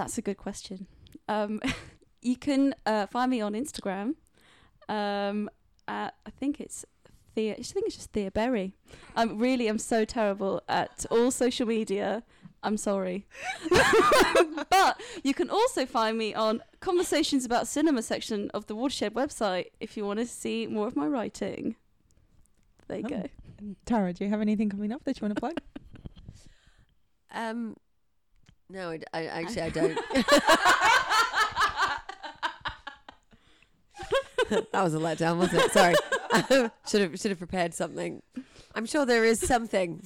That's 0.00 0.16
a 0.16 0.22
good 0.22 0.38
question. 0.38 0.86
Um, 1.28 1.60
you 2.22 2.36
can 2.36 2.74
uh, 2.86 3.04
find 3.06 3.30
me 3.30 3.42
on 3.42 3.52
Instagram. 3.52 4.14
Um, 4.88 5.50
at, 5.86 6.14
I 6.24 6.30
think 6.30 6.58
it's 6.58 6.86
Thea. 7.34 7.52
I 7.52 7.62
think 7.62 7.84
it's 7.86 7.96
just 7.96 8.10
Thea 8.12 8.30
Berry. 8.30 8.72
I'm 9.14 9.38
really, 9.38 9.68
I'm 9.68 9.78
so 9.78 10.06
terrible 10.06 10.62
at 10.70 11.04
all 11.10 11.30
social 11.30 11.66
media. 11.66 12.22
I'm 12.62 12.78
sorry, 12.78 13.26
but 14.70 15.00
you 15.22 15.34
can 15.34 15.48
also 15.50 15.84
find 15.86 16.16
me 16.16 16.34
on 16.34 16.62
conversations 16.80 17.44
about 17.44 17.66
cinema 17.66 18.02
section 18.02 18.50
of 18.54 18.66
the 18.68 18.74
Watershed 18.74 19.12
website 19.14 19.66
if 19.80 19.96
you 19.98 20.06
want 20.06 20.18
to 20.18 20.26
see 20.26 20.66
more 20.66 20.86
of 20.86 20.96
my 20.96 21.06
writing. 21.06 21.76
There 22.88 22.98
you 22.98 23.04
Oh. 23.06 23.08
go. 23.08 23.28
Tara, 23.84 24.12
do 24.14 24.24
you 24.24 24.30
have 24.30 24.40
anything 24.40 24.68
coming 24.70 24.92
up 24.92 25.04
that 25.04 25.20
you 25.20 25.24
want 25.26 25.34
to 25.36 25.40
plug? 25.40 25.60
um 27.32 27.76
no 28.70 28.90
I, 28.90 28.96
d- 28.98 29.04
I- 29.12 29.26
actually 29.26 29.62
i 29.62 29.68
don't. 29.70 29.98
That 34.72 34.82
was 34.82 34.94
a 34.94 34.98
letdown 34.98 35.38
wasn't 35.38 35.62
it? 35.62 35.70
Sorry. 35.70 35.94
Should 36.88 37.00
have 37.02 37.20
should 37.20 37.30
have 37.30 37.38
prepared 37.38 37.72
something. 37.72 38.20
I'm 38.74 38.84
sure 38.84 39.06
there 39.06 39.24
is 39.24 39.38
something. 39.40 40.00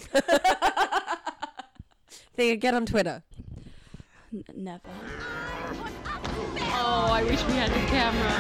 Thea, 2.37 2.57
get 2.57 2.75
on 2.75 2.85
twitter. 2.85 3.23
N- 4.35 4.45
never. 4.55 4.81
Oh, 6.77 7.09
I 7.11 7.23
wish 7.25 7.43
we 7.45 7.53
had 7.55 7.71
the 7.71 7.87
camera. 7.89 8.33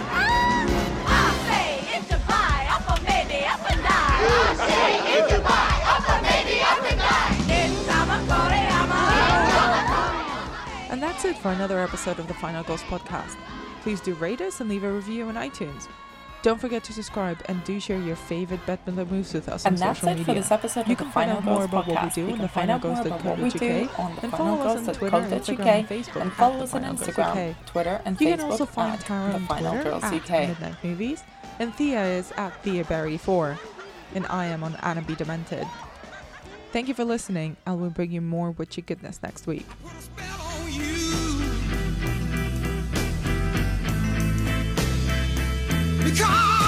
And 5.06 5.73
that's 11.14 11.24
it 11.26 11.38
for 11.38 11.52
another 11.52 11.78
episode 11.78 12.18
of 12.18 12.26
the 12.26 12.34
Final 12.34 12.64
Girls 12.64 12.82
podcast. 12.82 13.36
Please 13.82 14.00
do 14.00 14.14
rate 14.14 14.40
us 14.40 14.60
and 14.60 14.68
leave 14.68 14.82
a 14.82 14.90
review 14.90 15.28
on 15.28 15.36
iTunes. 15.36 15.86
Don't 16.42 16.60
forget 16.60 16.82
to 16.84 16.92
subscribe 16.92 17.40
and 17.46 17.62
do 17.62 17.78
share 17.78 18.00
your 18.00 18.16
favorite 18.16 18.58
Bette 18.66 18.82
Midler 18.90 19.08
moves 19.08 19.32
with 19.32 19.48
us 19.48 19.64
And 19.64 19.74
on 19.76 19.80
that's 19.80 20.00
social 20.00 20.08
it 20.08 20.18
media. 20.18 20.24
for 20.26 20.34
this 20.34 20.50
episode 20.50 20.88
You 20.88 20.92
of 20.94 20.98
the 20.98 21.04
can 21.04 21.12
find 21.12 21.30
Final 21.30 21.36
out 21.36 21.44
more 21.44 21.54
Girls 21.58 21.68
about 21.68 21.86
what 21.86 22.02
we 22.02 22.08
podcast. 22.08 22.14
do 22.16 22.20
You 22.26 22.32
on 22.32 22.38
can 22.38 22.48
find 22.48 22.70
out 22.72 22.82
more 22.84 23.00
about 23.00 23.24
what 23.24 23.38
we 23.38 23.50
do 23.50 23.88
on 23.96 24.14
the 24.16 24.22
and 24.22 24.30
Final 24.32 24.56
follow 24.56 24.62
us 24.76 24.88
on 24.88 24.94
Twitter, 24.94 25.10
co.uk 25.10 25.30
Instagram, 25.30 25.66
and 25.66 25.88
Facebook 25.88 26.20
and 26.22 26.32
follow 26.32 26.56
the 26.58 26.62
us 26.64 26.74
on 26.74 26.82
Final 26.82 26.96
Girls 26.96 27.08
Instagram, 27.16 27.50
UK. 27.60 27.66
Twitter, 27.66 28.02
and 28.04 28.20
You 28.20 28.26
Facebook 28.26 28.30
You 28.30 28.36
can 28.36 28.50
also 28.50 28.66
find 28.66 28.94
at 28.94 29.00
Tara 29.00 29.32
on 29.34 29.46
Final 29.46 29.72
Twitter 29.72 29.90
Girls 29.90 30.02
at 30.04 30.14
UK. 30.14 30.30
Midnight 30.48 30.74
Movies, 30.82 31.22
and 31.60 31.74
Thea 31.76 32.04
is 32.04 32.32
at 32.32 32.60
TheaBerry4, 32.64 33.58
and 34.16 34.26
I 34.26 34.46
am 34.46 34.64
on 34.64 34.74
Anna 34.82 35.02
Be 35.02 35.14
Demented. 35.14 35.66
Thank 36.72 36.88
you 36.88 36.94
for 36.94 37.04
listening. 37.04 37.56
I 37.68 37.72
will 37.72 37.90
bring 37.90 38.10
you 38.10 38.20
more 38.20 38.50
witchy 38.50 38.82
goodness 38.82 39.20
next 39.22 39.46
week. 39.46 39.64
Because 46.04 46.63